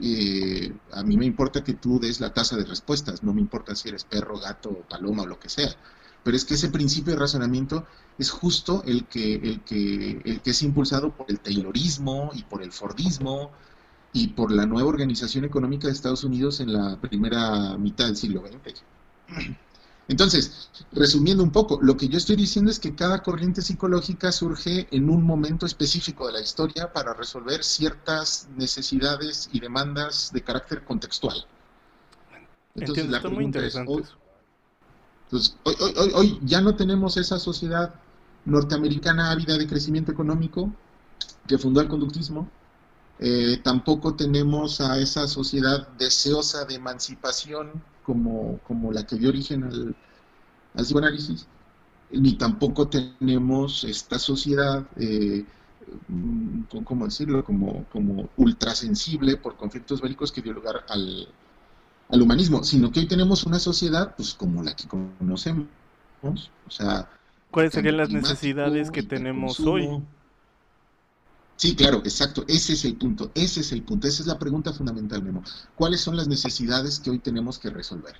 Eh, 0.00 0.72
a 0.92 1.02
mí 1.02 1.16
me 1.16 1.26
importa 1.26 1.62
que 1.62 1.74
tú 1.74 2.00
des 2.00 2.20
la 2.20 2.32
tasa 2.32 2.56
de 2.56 2.64
respuestas, 2.64 3.22
no 3.22 3.32
me 3.32 3.40
importa 3.40 3.74
si 3.74 3.88
eres 3.88 4.04
perro, 4.04 4.38
gato, 4.38 4.82
paloma 4.88 5.22
o 5.22 5.26
lo 5.26 5.38
que 5.38 5.48
sea. 5.48 5.74
Pero 6.22 6.36
es 6.36 6.44
que 6.44 6.54
ese 6.54 6.70
principio 6.70 7.12
de 7.12 7.20
razonamiento 7.20 7.86
es 8.18 8.30
justo 8.30 8.82
el 8.86 9.06
que, 9.06 9.34
el 9.34 9.60
que, 9.62 10.22
el 10.24 10.40
que 10.40 10.50
es 10.50 10.62
impulsado 10.62 11.14
por 11.14 11.30
el 11.30 11.40
Taylorismo 11.40 12.30
y 12.34 12.42
por 12.44 12.62
el 12.62 12.72
Fordismo 12.72 13.50
y 14.12 14.28
por 14.28 14.50
la 14.52 14.64
nueva 14.64 14.88
organización 14.88 15.44
económica 15.44 15.86
de 15.86 15.92
Estados 15.92 16.24
Unidos 16.24 16.60
en 16.60 16.72
la 16.72 16.98
primera 17.00 17.76
mitad 17.76 18.06
del 18.06 18.16
siglo 18.16 18.42
XX. 18.46 18.82
Entonces, 20.06 20.70
resumiendo 20.92 21.42
un 21.42 21.50
poco, 21.50 21.78
lo 21.80 21.96
que 21.96 22.08
yo 22.08 22.18
estoy 22.18 22.36
diciendo 22.36 22.70
es 22.70 22.78
que 22.78 22.94
cada 22.94 23.22
corriente 23.22 23.62
psicológica 23.62 24.32
surge 24.32 24.86
en 24.90 25.08
un 25.08 25.22
momento 25.22 25.64
específico 25.64 26.26
de 26.26 26.34
la 26.34 26.40
historia 26.40 26.92
para 26.92 27.14
resolver 27.14 27.64
ciertas 27.64 28.48
necesidades 28.54 29.48
y 29.52 29.60
demandas 29.60 30.30
de 30.32 30.42
carácter 30.42 30.84
contextual. 30.84 31.46
Entonces, 32.74 33.08
la 33.08 33.20
muy 33.20 33.44
interesante. 33.44 33.92
hoy, 33.92 34.04
entonces, 35.24 35.56
hoy, 35.62 35.74
hoy, 35.80 36.12
hoy, 36.14 36.40
ya 36.42 36.60
no 36.60 36.74
tenemos 36.76 37.16
esa 37.16 37.38
sociedad 37.38 37.94
norteamericana 38.44 39.30
ávida 39.30 39.56
de 39.56 39.66
crecimiento 39.66 40.12
económico 40.12 40.70
que 41.46 41.56
fundó 41.56 41.80
el 41.80 41.88
conductismo. 41.88 42.50
Eh, 43.20 43.60
tampoco 43.62 44.16
tenemos 44.16 44.80
a 44.80 44.98
esa 44.98 45.28
sociedad 45.28 45.88
deseosa 45.96 46.64
de 46.64 46.74
emancipación 46.74 47.82
como, 48.04 48.58
como 48.66 48.92
la 48.92 49.04
que 49.04 49.16
dio 49.16 49.30
origen 49.30 49.64
al, 49.64 49.94
psicoanálisis, 50.76 51.46
ni 52.10 52.34
tampoco 52.34 52.88
tenemos 52.88 53.84
esta 53.84 54.18
sociedad, 54.18 54.86
eh, 54.96 55.44
mm, 56.08 56.62
¿cómo 56.84 57.06
decirlo?, 57.06 57.44
como, 57.44 57.84
como 57.92 58.28
ultrasensible 58.36 59.36
por 59.36 59.56
conflictos 59.56 60.00
bélicos 60.00 60.32
que 60.32 60.42
dio 60.42 60.52
lugar 60.52 60.84
al, 60.88 61.28
al 62.08 62.22
humanismo, 62.22 62.62
sino 62.64 62.90
que 62.90 63.00
hoy 63.00 63.08
tenemos 63.08 63.44
una 63.44 63.58
sociedad 63.58 64.14
pues 64.16 64.34
como 64.34 64.62
la 64.62 64.74
que 64.74 64.86
conocemos, 64.86 65.66
o 66.22 66.70
sea... 66.70 67.08
¿Cuáles 67.50 67.72
serían 67.72 67.98
las 67.98 68.10
necesidades 68.10 68.90
que 68.90 69.02
tenemos 69.02 69.60
hoy? 69.60 69.88
Sí, 71.56 71.76
claro, 71.76 71.98
exacto. 71.98 72.44
Ese 72.48 72.72
es 72.72 72.84
el 72.84 72.96
punto. 72.96 73.30
Ese 73.34 73.60
es 73.60 73.72
el 73.72 73.82
punto. 73.82 74.08
Esa 74.08 74.22
es 74.22 74.26
la 74.26 74.38
pregunta 74.38 74.72
fundamental, 74.72 75.22
Memo. 75.22 75.42
¿Cuáles 75.76 76.00
son 76.00 76.16
las 76.16 76.28
necesidades 76.28 76.98
que 76.98 77.10
hoy 77.10 77.20
tenemos 77.20 77.58
que 77.58 77.70
resolver? 77.70 78.14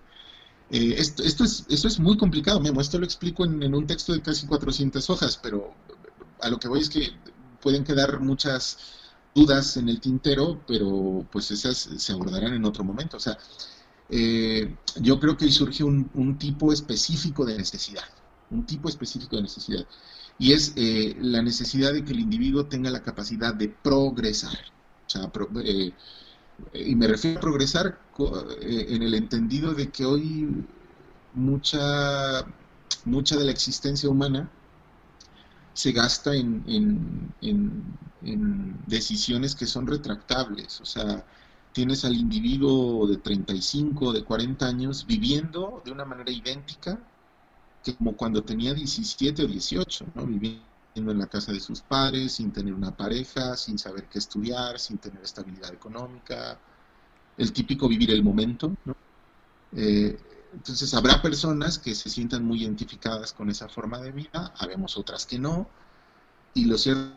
Eh, 0.70 0.94
esto, 0.98 1.22
esto, 1.22 1.44
es, 1.44 1.66
esto 1.68 1.88
es 1.88 1.98
muy 1.98 2.16
complicado, 2.16 2.60
Memo. 2.60 2.80
Esto 2.80 2.98
lo 2.98 3.04
explico 3.04 3.44
en, 3.44 3.74
un 3.74 3.86
texto 3.86 4.12
de 4.12 4.22
casi 4.22 4.46
400 4.46 5.10
hojas, 5.10 5.38
pero 5.42 5.74
a 6.40 6.48
lo 6.48 6.58
que 6.58 6.68
voy 6.68 6.80
es 6.80 6.88
que 6.88 7.10
pueden 7.60 7.84
quedar 7.84 8.20
muchas 8.20 8.78
dudas 9.34 9.76
en 9.76 9.88
el 9.88 10.00
tintero, 10.00 10.60
pero 10.66 11.26
pues 11.32 11.50
esas 11.50 11.76
se 11.76 12.12
abordarán 12.12 12.54
en 12.54 12.64
otro 12.64 12.84
momento. 12.84 13.16
O 13.16 13.20
sea, 13.20 13.36
eh, 14.10 14.76
yo 15.00 15.18
creo 15.18 15.36
que 15.36 15.46
hoy 15.46 15.52
surge 15.52 15.82
un 15.82 16.38
tipo 16.38 16.72
específico 16.72 17.44
de 17.44 17.58
necesidad. 17.58 18.04
Un 18.50 18.64
tipo 18.64 18.88
específico 18.88 19.36
de 19.36 19.42
necesidad 19.42 19.86
y 20.38 20.52
es 20.52 20.72
eh, 20.76 21.16
la 21.20 21.42
necesidad 21.42 21.92
de 21.92 22.04
que 22.04 22.12
el 22.12 22.20
individuo 22.20 22.66
tenga 22.66 22.90
la 22.90 23.02
capacidad 23.02 23.54
de 23.54 23.68
progresar. 23.68 24.58
O 25.06 25.10
sea, 25.10 25.30
eh, 25.64 25.92
y 26.72 26.94
me 26.94 27.06
refiero 27.06 27.38
a 27.38 27.40
progresar 27.40 28.00
eh, 28.60 28.86
en 28.88 29.02
el 29.02 29.14
entendido 29.14 29.74
de 29.74 29.90
que 29.90 30.04
hoy 30.04 30.64
mucha, 31.34 32.44
mucha 33.04 33.36
de 33.36 33.44
la 33.44 33.52
existencia 33.52 34.08
humana 34.08 34.50
se 35.72 35.92
gasta 35.92 36.34
en, 36.34 36.64
en, 36.68 37.32
en, 38.22 38.78
decisiones 38.86 39.54
que 39.54 39.66
son 39.66 39.86
retractables. 39.86 40.80
O 40.80 40.86
sea, 40.86 41.24
tienes 41.72 42.04
al 42.04 42.14
individuo 42.14 43.06
de 43.06 43.16
35, 43.16 44.12
de 44.12 44.24
40 44.24 44.66
años 44.66 45.06
viviendo 45.06 45.82
de 45.84 45.90
una 45.90 46.04
manera 46.04 46.30
idéntica 46.30 47.00
como 47.92 48.16
cuando 48.16 48.42
tenía 48.42 48.72
17 48.72 49.44
o 49.44 49.46
18, 49.46 50.06
¿no? 50.14 50.26
viviendo 50.26 50.62
en 50.96 51.18
la 51.18 51.26
casa 51.26 51.52
de 51.52 51.60
sus 51.60 51.82
padres, 51.82 52.32
sin 52.32 52.52
tener 52.52 52.72
una 52.72 52.96
pareja, 52.96 53.56
sin 53.56 53.78
saber 53.78 54.08
qué 54.08 54.18
estudiar, 54.18 54.78
sin 54.78 54.98
tener 54.98 55.22
estabilidad 55.22 55.72
económica, 55.72 56.58
el 57.36 57.52
típico 57.52 57.88
vivir 57.88 58.10
el 58.10 58.22
momento. 58.22 58.72
¿no? 58.84 58.96
Eh, 59.76 60.18
entonces 60.54 60.94
habrá 60.94 61.20
personas 61.20 61.78
que 61.78 61.94
se 61.94 62.08
sientan 62.08 62.44
muy 62.44 62.62
identificadas 62.62 63.32
con 63.32 63.50
esa 63.50 63.68
forma 63.68 64.00
de 64.00 64.12
vida, 64.12 64.54
habemos 64.56 64.96
otras 64.96 65.26
que 65.26 65.38
no, 65.38 65.68
y 66.54 66.66
lo 66.66 66.78
cierto 66.78 67.12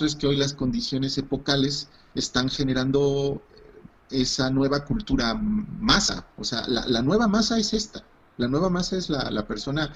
es 0.00 0.14
que 0.14 0.26
hoy 0.26 0.36
las 0.36 0.52
condiciones 0.52 1.16
epocales 1.16 1.88
están 2.14 2.50
generando 2.50 3.42
esa 4.10 4.50
nueva 4.50 4.84
cultura 4.84 5.34
masa, 5.34 6.26
o 6.36 6.44
sea, 6.44 6.66
la 6.68 7.00
nueva 7.00 7.26
masa 7.26 7.58
es 7.58 7.72
esta, 7.72 8.04
la 8.38 8.48
nueva 8.48 8.70
masa 8.70 8.96
es 8.96 9.10
la, 9.10 9.46
persona 9.46 9.92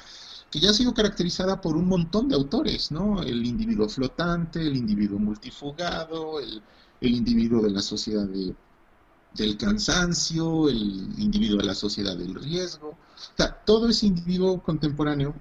que 0.50 0.60
ya 0.60 0.70
ha 0.70 0.74
sido 0.74 0.92
caracterizada 0.92 1.60
por 1.60 1.76
un 1.76 1.88
montón 1.88 2.28
de 2.28 2.34
autores, 2.34 2.90
¿no? 2.90 3.22
El 3.22 3.46
individuo 3.46 3.88
flotante, 3.88 4.60
el 4.60 4.76
individuo 4.76 5.18
multifugado, 5.18 6.40
el, 6.40 6.62
individuo 7.00 7.62
de 7.62 7.70
la 7.70 7.80
sociedad 7.80 8.26
del 8.26 9.56
cansancio, 9.56 10.68
el 10.68 11.14
individuo 11.18 11.58
de 11.58 11.64
la 11.64 11.74
sociedad 11.74 12.16
del 12.16 12.34
riesgo. 12.34 12.88
O 12.90 13.36
sea, 13.36 13.52
todo 13.64 13.88
ese 13.88 14.06
individuo 14.06 14.60
contemporáneo 14.62 15.34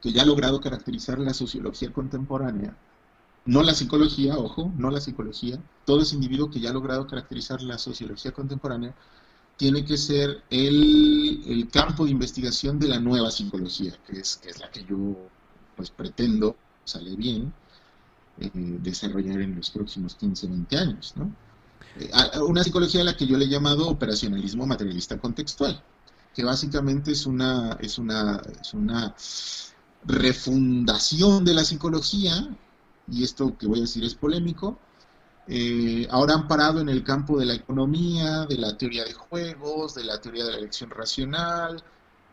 que 0.00 0.12
ya 0.12 0.22
ha 0.22 0.26
logrado 0.26 0.60
caracterizar 0.60 1.18
la 1.18 1.34
sociología 1.34 1.92
contemporánea, 1.92 2.76
no 3.44 3.62
la 3.62 3.74
psicología, 3.74 4.36
ojo, 4.36 4.72
no 4.76 4.90
la 4.90 5.00
psicología, 5.00 5.62
todo 5.84 6.02
ese 6.02 6.14
individuo 6.14 6.50
que 6.50 6.60
ya 6.60 6.70
ha 6.70 6.72
logrado 6.72 7.06
caracterizar 7.06 7.62
la 7.62 7.78
sociología 7.78 8.32
contemporánea, 8.32 8.94
tiene 9.56 9.84
que 9.84 9.96
ser 9.96 10.42
el, 10.50 11.68
campo 11.72 12.04
de 12.04 12.10
investigación 12.10 12.78
de 12.78 12.88
la 12.88 13.00
nueva 13.00 13.30
psicología, 13.30 13.92
que 14.06 14.20
es, 14.20 14.36
que 14.36 14.50
es 14.50 14.60
la 14.60 14.70
que 14.70 14.84
yo 14.84 15.16
pues 15.74 15.90
pretendo, 15.90 16.56
sale 16.84 17.16
bien, 17.16 17.52
eh, 18.38 18.50
desarrollar 18.54 19.40
en 19.40 19.56
los 19.56 19.70
próximos 19.70 20.14
15, 20.14 20.46
20 20.46 20.76
años. 20.76 21.14
¿no? 21.16 21.34
Eh, 21.98 22.10
una 22.46 22.62
psicología 22.62 23.00
a 23.00 23.04
la 23.04 23.16
que 23.16 23.26
yo 23.26 23.36
le 23.36 23.46
he 23.46 23.48
llamado 23.48 23.88
operacionalismo 23.88 24.66
materialista 24.66 25.18
contextual, 25.18 25.82
que 26.34 26.44
básicamente 26.44 27.12
es 27.12 27.26
una, 27.26 27.78
es 27.80 27.98
una, 27.98 28.42
es 28.60 28.74
una 28.74 29.14
refundación 30.04 31.44
de 31.44 31.54
la 31.54 31.64
psicología, 31.64 32.48
y 33.10 33.24
esto 33.24 33.56
que 33.56 33.66
voy 33.66 33.78
a 33.78 33.82
decir 33.82 34.04
es 34.04 34.14
polémico, 34.14 34.78
eh, 35.48 36.08
ahora 36.10 36.34
han 36.34 36.48
parado 36.48 36.80
en 36.80 36.88
el 36.88 37.04
campo 37.04 37.38
de 37.38 37.46
la 37.46 37.54
economía, 37.54 38.46
de 38.46 38.58
la 38.58 38.76
teoría 38.76 39.04
de 39.04 39.12
juegos, 39.12 39.94
de 39.94 40.04
la 40.04 40.20
teoría 40.20 40.44
de 40.44 40.52
la 40.52 40.58
elección 40.58 40.90
racional, 40.90 41.82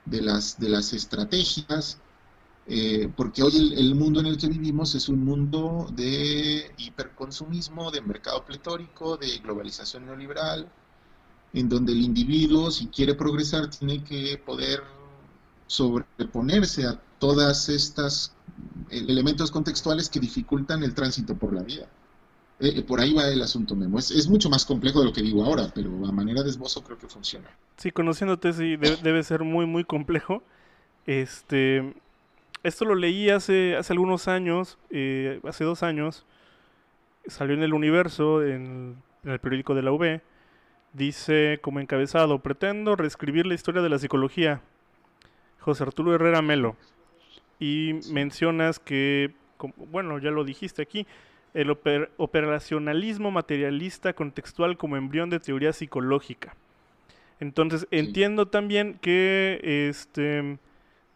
de 0.05 0.21
las, 0.21 0.59
de 0.59 0.69
las 0.69 0.93
estrategias, 0.93 1.99
eh, 2.65 3.11
porque 3.15 3.43
hoy 3.43 3.73
el, 3.77 3.93
mundo 3.95 4.19
en 4.19 4.27
el 4.27 4.37
que 4.37 4.47
vivimos 4.47 4.95
es 4.95 5.09
un 5.09 5.23
mundo 5.23 5.87
de 5.93 6.73
hiperconsumismo, 6.77 7.91
de 7.91 8.01
mercado 8.01 8.43
pletórico, 8.45 9.17
de 9.17 9.37
globalización 9.39 10.05
neoliberal, 10.05 10.67
en 11.53 11.69
donde 11.69 11.91
el 11.91 12.01
individuo, 12.01 12.71
si 12.71 12.87
quiere 12.87 13.15
progresar, 13.15 13.69
tiene 13.69 14.03
que 14.03 14.41
poder 14.43 14.81
sobreponerse 15.67 16.87
a 16.87 16.99
todas 17.19 17.69
estas 17.69 18.33
eh, 18.89 19.05
elementos 19.07 19.51
contextuales 19.51 20.09
que 20.09 20.19
dificultan 20.19 20.83
el 20.83 20.95
tránsito 20.95 21.35
por 21.35 21.53
la 21.53 21.63
vida. 21.63 21.87
Eh, 22.63 22.81
por 22.81 23.01
ahí 23.01 23.13
va 23.13 23.27
el 23.27 23.41
asunto, 23.41 23.75
Memo. 23.75 23.99
Es, 23.99 24.29
mucho 24.29 24.49
más 24.49 24.65
complejo 24.65 25.01
de 25.01 25.07
lo 25.07 25.13
que 25.13 25.21
digo 25.21 25.43
ahora, 25.43 25.69
pero 25.75 25.89
a 26.05 26.11
manera 26.13 26.43
de 26.43 26.49
esbozo 26.49 26.81
creo 26.81 26.97
que 26.97 27.07
funciona. 27.07 27.49
Sí, 27.75 27.91
conociéndote, 27.91 28.53
sí, 28.53 28.77
debe, 28.77 29.21
ser 29.23 29.43
muy, 29.43 29.65
muy 29.65 29.83
complejo. 29.83 30.41
Este, 31.05 31.93
esto 32.63 32.85
lo 32.85 32.95
leí 32.95 33.29
hace, 33.29 33.75
hace 33.75 33.91
algunos 33.91 34.29
años, 34.29 34.77
eh, 34.91 35.41
hace 35.43 35.65
dos 35.65 35.83
años. 35.83 36.25
Salió 37.27 37.53
en 37.53 37.63
el 37.63 37.73
Universo, 37.73 38.41
en, 38.41 38.95
el 39.25 39.39
periódico 39.39 39.75
de 39.75 39.81
la 39.81 39.91
UB. 39.91 40.21
Dice 40.93 41.59
como 41.61 41.81
encabezado, 41.81 42.39
pretendo 42.39 42.95
reescribir 42.95 43.45
la 43.45 43.55
historia 43.55 43.81
de 43.81 43.89
la 43.89 43.99
psicología. 43.99 44.61
José 45.59 45.83
Arturo 45.83 46.15
Herrera 46.15 46.41
Melo. 46.41 46.77
Y 47.59 47.99
mencionas 48.09 48.79
que, 48.79 49.33
bueno, 49.91 50.17
ya 50.19 50.31
lo 50.31 50.45
dijiste 50.45 50.81
aquí, 50.81 51.05
el 51.53 51.69
operacionalismo 52.17 53.31
materialista 53.31 54.13
contextual 54.13 54.77
como 54.77 54.97
embrión 54.97 55.29
de 55.29 55.39
teoría 55.39 55.73
psicológica. 55.73 56.55
Entonces, 57.39 57.87
entiendo 57.91 58.47
también 58.47 58.97
que 59.01 59.59
este 59.89 60.57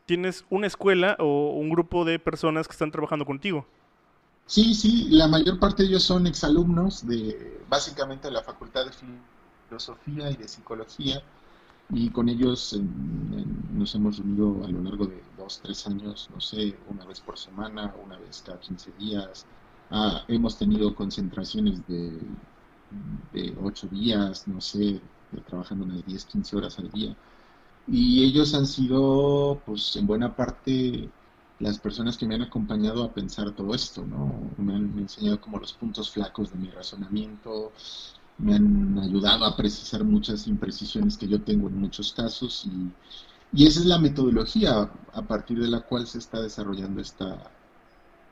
tienes 0.05 0.45
una 0.49 0.67
escuela 0.67 1.17
o 1.19 1.51
un 1.51 1.69
grupo 1.69 2.05
de 2.05 2.17
personas 2.17 2.67
que 2.67 2.71
están 2.71 2.91
trabajando 2.91 3.25
contigo. 3.25 3.67
Sí, 4.45 4.73
sí, 4.73 5.09
la 5.09 5.27
mayor 5.27 5.59
parte 5.59 5.83
de 5.83 5.89
ellos 5.89 6.03
son 6.03 6.25
exalumnos 6.25 7.05
de 7.05 7.59
básicamente 7.69 8.29
de 8.29 8.33
la 8.33 8.41
Facultad 8.41 8.85
de 8.85 8.91
Filosofía 9.69 10.31
y 10.31 10.37
de 10.37 10.47
Psicología 10.47 11.21
y 11.89 12.09
con 12.09 12.29
ellos 12.29 12.79
nos 13.73 13.93
hemos 13.95 14.17
reunido 14.17 14.65
a 14.65 14.69
lo 14.69 14.81
largo 14.81 15.05
de 15.07 15.21
dos, 15.37 15.59
tres 15.61 15.85
años, 15.87 16.29
no 16.33 16.39
sé, 16.39 16.77
una 16.89 17.05
vez 17.05 17.19
por 17.19 17.37
semana, 17.37 17.93
una 18.05 18.17
vez 18.17 18.41
cada 18.45 18.59
15 18.59 18.91
días, 18.99 19.45
Ah, 19.89 20.25
hemos 20.27 20.57
tenido 20.57 20.93
concentraciones 20.95 21.85
de, 21.87 22.37
de 22.89 23.55
8 23.59 23.87
días, 23.87 24.47
no 24.47 24.61
sé, 24.61 25.01
trabajando 25.45 25.85
unas 25.85 26.05
10, 26.05 26.25
15 26.25 26.55
horas 26.55 26.77
al 26.79 26.89
día. 26.91 27.17
Y 27.87 28.23
ellos 28.25 28.53
han 28.55 28.67
sido, 28.67 29.63
pues 29.65 29.95
en 29.97 30.07
buena 30.07 30.35
parte, 30.35 31.13
las 31.59 31.79
personas 31.79 32.17
que 32.17 32.27
me 32.27 32.35
han 32.35 32.43
acompañado 32.43 33.03
a 33.03 33.13
pensar 33.13 33.53
todo 33.55 33.75
esto, 33.75 34.05
¿no? 34.05 34.53
Me 34.57 34.75
han 34.75 34.97
enseñado 34.99 35.41
como 35.41 35.59
los 35.59 35.73
puntos 35.73 36.11
flacos 36.11 36.51
de 36.51 36.59
mi 36.59 36.69
razonamiento, 36.71 37.73
me 38.37 38.55
han 38.55 38.99
ayudado 38.99 39.45
a 39.45 39.55
precisar 39.57 40.03
muchas 40.03 40.47
imprecisiones 40.47 41.17
que 41.17 41.27
yo 41.27 41.43
tengo 41.43 41.69
en 41.69 41.77
muchos 41.79 42.13
casos 42.13 42.65
y, 42.65 42.95
y 43.51 43.67
esa 43.67 43.79
es 43.81 43.85
la 43.87 43.99
metodología 43.99 44.91
a 45.13 45.27
partir 45.27 45.59
de 45.59 45.69
la 45.69 45.81
cual 45.81 46.07
se 46.07 46.19
está 46.19 46.41
desarrollando 46.41 47.01
esta, 47.01 47.56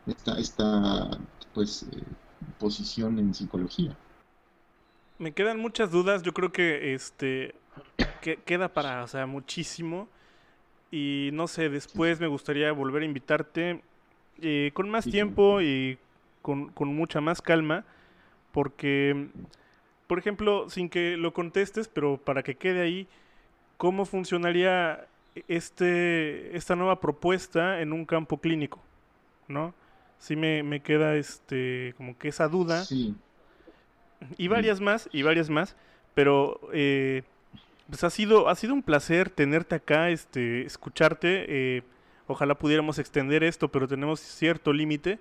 esta, 0.08 0.38
esta 0.39 1.18
pues, 1.53 1.84
eh, 1.84 2.03
posición 2.60 3.20
en 3.20 3.34
psicología. 3.34 3.95
Me 5.18 5.32
quedan 5.32 5.60
muchas 5.60 5.91
dudas, 5.91 6.24
yo 6.24 6.34
creo 6.34 6.51
que 6.51 6.93
este 6.93 7.56
que, 8.22 8.38
queda 8.38 8.70
para, 8.74 9.03
o 9.03 9.08
sea, 9.08 9.26
muchísimo. 9.26 10.08
Y 10.91 11.30
no 11.34 11.47
sé, 11.47 11.70
después 11.70 12.20
me 12.20 12.28
gustaría 12.28 12.72
volver 12.72 13.03
a 13.03 13.06
invitarte 13.06 13.82
eh, 14.41 14.72
con 14.74 14.89
más 14.89 15.06
tiempo 15.06 15.62
y 15.62 15.97
con, 16.41 16.70
con, 16.70 16.89
mucha 16.89 17.22
más 17.22 17.41
calma, 17.41 17.84
porque, 18.51 19.28
por 20.08 20.20
ejemplo, 20.20 20.70
sin 20.70 20.89
que 20.89 21.18
lo 21.18 21.34
contestes, 21.34 21.88
pero 21.88 22.18
para 22.18 22.43
que 22.43 22.56
quede 22.56 22.82
ahí, 22.82 23.08
¿cómo 23.78 24.06
funcionaría 24.06 25.08
este, 25.47 26.56
esta 26.56 26.76
nueva 26.76 26.99
propuesta 27.01 27.82
en 27.82 27.91
un 27.91 28.06
campo 28.06 28.38
clínico? 28.38 28.80
¿No? 29.47 29.74
Sí 30.26 30.36
me, 30.36 30.80
queda 30.82 31.15
este 31.15 31.93
como 31.97 32.17
que 32.17 32.30
esa 32.30 32.47
duda. 32.47 32.84
Y 34.38 34.47
varias 34.47 34.82
más, 34.82 35.07
y 35.11 35.21
varias 35.21 35.49
más, 35.49 35.76
pero 36.15 36.59
eh, 36.73 37.21
pues 37.88 38.03
ha 38.03 38.09
sido, 38.09 38.49
ha 38.49 38.55
sido 38.55 38.73
un 38.73 38.82
placer 38.82 39.30
tenerte 39.30 39.76
acá, 39.76 40.09
este, 40.09 40.65
escucharte. 40.65 41.45
Eh, 41.47 41.84
ojalá 42.28 42.55
pudiéramos 42.55 42.97
extender 42.97 43.43
esto, 43.43 43.67
pero 43.67 43.88
tenemos 43.88 44.19
cierto 44.19 44.73
límite. 44.73 45.19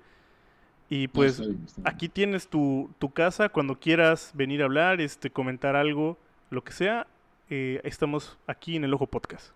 Y 0.89 1.09
pues 1.09 1.43
aquí 1.85 2.09
tienes 2.09 2.49
tu, 2.49 2.91
tu, 2.99 3.11
casa, 3.11 3.49
cuando 3.49 3.79
quieras 3.79 4.31
venir 4.35 4.63
a 4.63 4.67
hablar, 4.67 5.01
este, 5.01 5.31
comentar 5.31 5.77
algo, 5.77 6.17
lo 6.51 6.63
que 6.63 6.73
sea, 6.73 7.07
eh, 7.51 7.81
estamos 7.85 8.39
aquí 8.47 8.77
en 8.77 8.85
el 8.85 8.95
Ojo 8.95 9.07
Podcast. 9.07 9.49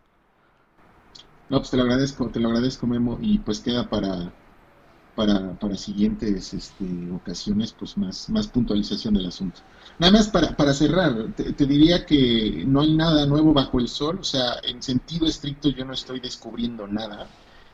No, 1.48 1.58
pues 1.58 1.70
te 1.70 1.76
lo 1.76 1.84
agradezco, 1.84 2.28
te 2.28 2.40
lo 2.40 2.48
agradezco 2.48 2.86
Memo, 2.86 3.18
y 3.22 3.38
pues 3.38 3.60
queda 3.60 3.88
para, 3.88 4.32
para, 5.18 5.52
para 5.58 5.76
siguientes 5.76 6.54
este, 6.54 7.10
ocasiones, 7.10 7.74
pues 7.76 7.98
más, 7.98 8.30
más 8.30 8.46
puntualización 8.46 9.14
del 9.14 9.26
asunto. 9.26 9.58
Nada 9.98 10.12
más 10.12 10.28
para, 10.28 10.56
para 10.56 10.72
cerrar, 10.72 11.32
te, 11.34 11.66
diría 11.66 12.06
que 12.06 12.62
no 12.64 12.82
hay 12.82 12.94
nada 12.94 13.26
nuevo 13.26 13.52
bajo 13.52 13.80
el 13.80 13.88
sol, 13.88 14.18
o 14.20 14.22
sea, 14.22 14.60
en 14.62 14.80
sentido 14.80 15.26
estricto 15.26 15.70
yo 15.70 15.84
no 15.84 15.92
estoy 15.92 16.20
descubriendo 16.20 16.86
nada. 16.86 17.26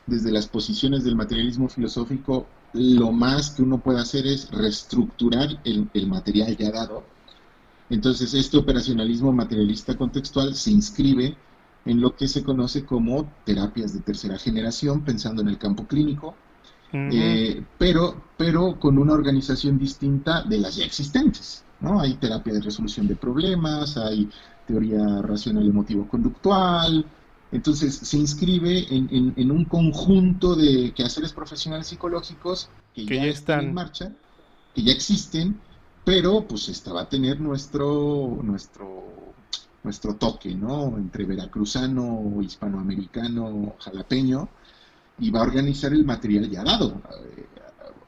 Desde 0.07 0.31
las 0.31 0.47
posiciones 0.47 1.03
del 1.03 1.15
materialismo 1.15 1.69
filosófico, 1.69 2.47
lo 2.73 3.11
más 3.11 3.51
que 3.51 3.61
uno 3.61 3.77
puede 3.79 3.99
hacer 3.99 4.25
es 4.25 4.49
reestructurar 4.49 5.49
el, 5.65 5.87
el 5.93 6.07
material 6.07 6.57
ya 6.57 6.71
dado. 6.71 7.03
Entonces, 7.91 8.33
este 8.33 8.57
operacionalismo 8.57 9.31
materialista 9.31 9.95
contextual 9.95 10.55
se 10.55 10.71
inscribe 10.71 11.37
en 11.85 12.01
lo 12.01 12.15
que 12.15 12.27
se 12.27 12.43
conoce 12.43 12.85
como 12.85 13.31
terapias 13.45 13.93
de 13.93 13.99
tercera 13.99 14.39
generación, 14.39 15.03
pensando 15.03 15.43
en 15.43 15.49
el 15.49 15.59
campo 15.59 15.85
clínico, 15.85 16.35
eh, 17.11 17.63
pero, 17.77 18.23
pero 18.37 18.79
con 18.79 18.97
una 18.97 19.13
organización 19.13 19.77
distinta 19.77 20.43
de 20.43 20.57
las 20.59 20.75
ya 20.75 20.85
existentes. 20.85 21.63
¿no? 21.79 21.99
Hay 21.99 22.15
terapia 22.15 22.53
de 22.53 22.61
resolución 22.61 23.07
de 23.07 23.15
problemas, 23.15 23.97
hay 23.97 24.29
teoría 24.65 25.21
racional 25.21 25.67
emotivo-conductual, 25.67 27.05
entonces 27.51 27.95
se 27.95 28.17
inscribe 28.17 28.85
en, 28.89 29.51
un 29.51 29.65
conjunto 29.65 30.55
de 30.55 30.91
quehaceres 30.93 31.31
profesionales 31.31 31.87
psicológicos 31.87 32.69
que, 32.93 33.05
ya, 33.05 33.25
están 33.25 33.65
en 33.65 33.73
marcha, 33.73 34.11
que 34.73 34.83
ya 34.83 34.91
existen, 34.91 35.59
pero 36.03 36.47
pues 36.47 36.67
esta 36.69 36.91
va 36.91 37.03
a 37.03 37.09
tener 37.09 37.39
nuestro, 37.39 38.39
nuestro, 38.43 39.33
nuestro 39.83 40.15
toque, 40.15 40.53
¿no? 40.53 40.97
Entre 40.97 41.25
veracruzano, 41.25 42.41
hispanoamericano, 42.41 43.75
jalapeño, 43.79 44.49
y 45.19 45.31
va 45.31 45.39
a 45.39 45.43
organizar 45.43 45.93
el 45.93 46.05
material 46.05 46.49
ya 46.49 46.63
dado. 46.63 47.01
Eh, 47.37 47.45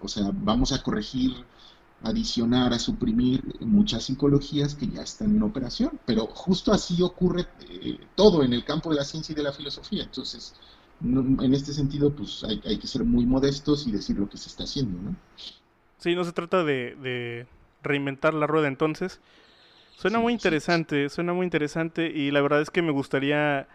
o 0.01 0.07
sea, 0.07 0.29
vamos 0.33 0.71
a 0.71 0.83
corregir, 0.83 1.33
adicionar, 2.03 2.73
a 2.73 2.79
suprimir 2.79 3.43
muchas 3.61 4.03
psicologías 4.03 4.75
que 4.75 4.87
ya 4.87 5.01
están 5.01 5.35
en 5.35 5.43
operación, 5.43 5.99
pero 6.05 6.27
justo 6.27 6.71
así 6.71 7.01
ocurre 7.01 7.47
eh, 7.69 7.99
todo 8.15 8.43
en 8.43 8.53
el 8.53 8.63
campo 8.63 8.89
de 8.89 8.97
la 8.97 9.03
ciencia 9.03 9.33
y 9.33 9.35
de 9.35 9.43
la 9.43 9.53
filosofía. 9.53 10.03
Entonces, 10.03 10.53
en 11.01 11.53
este 11.53 11.73
sentido, 11.73 12.11
pues 12.11 12.43
hay, 12.43 12.77
que 12.77 12.87
ser 12.87 13.03
muy 13.03 13.25
modestos 13.25 13.87
y 13.87 13.91
decir 13.91 14.17
lo 14.17 14.27
que 14.29 14.37
se 14.37 14.49
está 14.49 14.63
haciendo, 14.63 14.99
¿no? 14.99 15.15
Sí, 15.99 16.15
no 16.15 16.23
se 16.23 16.31
trata 16.31 16.63
de, 16.63 17.45
reinventar 17.83 18.33
la 18.33 18.47
rueda 18.47 18.67
entonces. 18.67 19.19
Suena 19.95 20.19
muy 20.19 20.33
interesante, 20.33 21.09
suena 21.09 21.33
muy 21.33 21.45
interesante 21.45 22.07
y 22.07 22.31
la 22.31 22.41
verdad 22.41 22.61
es 22.61 22.69
que 22.69 22.81
me 22.81 22.91
gustaría 22.91 23.67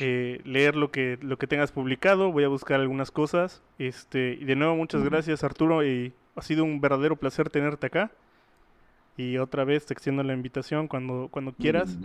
eh, 0.00 0.40
leer 0.44 0.76
lo 0.76 0.90
que, 0.90 1.18
lo 1.20 1.38
que 1.38 1.46
tengas 1.46 1.72
publicado, 1.72 2.32
voy 2.32 2.44
a 2.44 2.48
buscar 2.48 2.80
algunas 2.80 3.10
cosas. 3.10 3.62
Este, 3.78 4.36
y 4.40 4.44
de 4.44 4.56
nuevo, 4.56 4.76
muchas 4.76 5.02
gracias 5.02 5.44
Arturo, 5.44 5.84
y 5.84 6.12
ha 6.36 6.42
sido 6.42 6.64
un 6.64 6.80
verdadero 6.80 7.16
placer 7.16 7.50
tenerte 7.50 7.86
acá. 7.86 8.10
Y 9.16 9.38
otra 9.38 9.64
vez 9.64 9.86
te 9.86 9.94
extiendo 9.94 10.22
la 10.22 10.32
invitación 10.32 10.88
cuando, 10.88 11.28
cuando 11.30 11.52
quieras. 11.52 11.96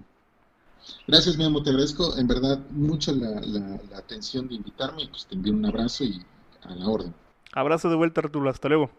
Gracias, 1.08 1.38
mi 1.38 1.44
amo, 1.44 1.62
te 1.64 1.72
agradezco 1.72 2.18
en 2.18 2.28
verdad 2.28 2.60
mucho 2.70 3.14
la, 3.14 3.42
la, 3.42 3.98
atención 3.98 4.48
de 4.48 4.56
invitarme, 4.56 5.08
pues 5.10 5.26
te 5.26 5.36
envío 5.36 5.54
un 5.54 5.66
abrazo 5.66 6.04
y 6.04 6.22
a 6.64 6.76
la 6.76 6.88
orden. 6.88 7.14
Abrazo 7.54 7.90
de 7.90 7.96
vuelta, 7.96 8.22
Arturo, 8.22 8.50
hasta 8.50 8.70
luego. 8.70 8.90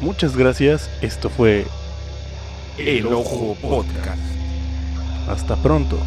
Muchas 0.00 0.36
gracias, 0.36 0.90
esto 1.02 1.28
fue 1.28 1.64
el 2.78 3.06
Ojo 3.06 3.56
Podcast. 3.60 4.20
Hasta 5.28 5.56
pronto. 5.56 5.98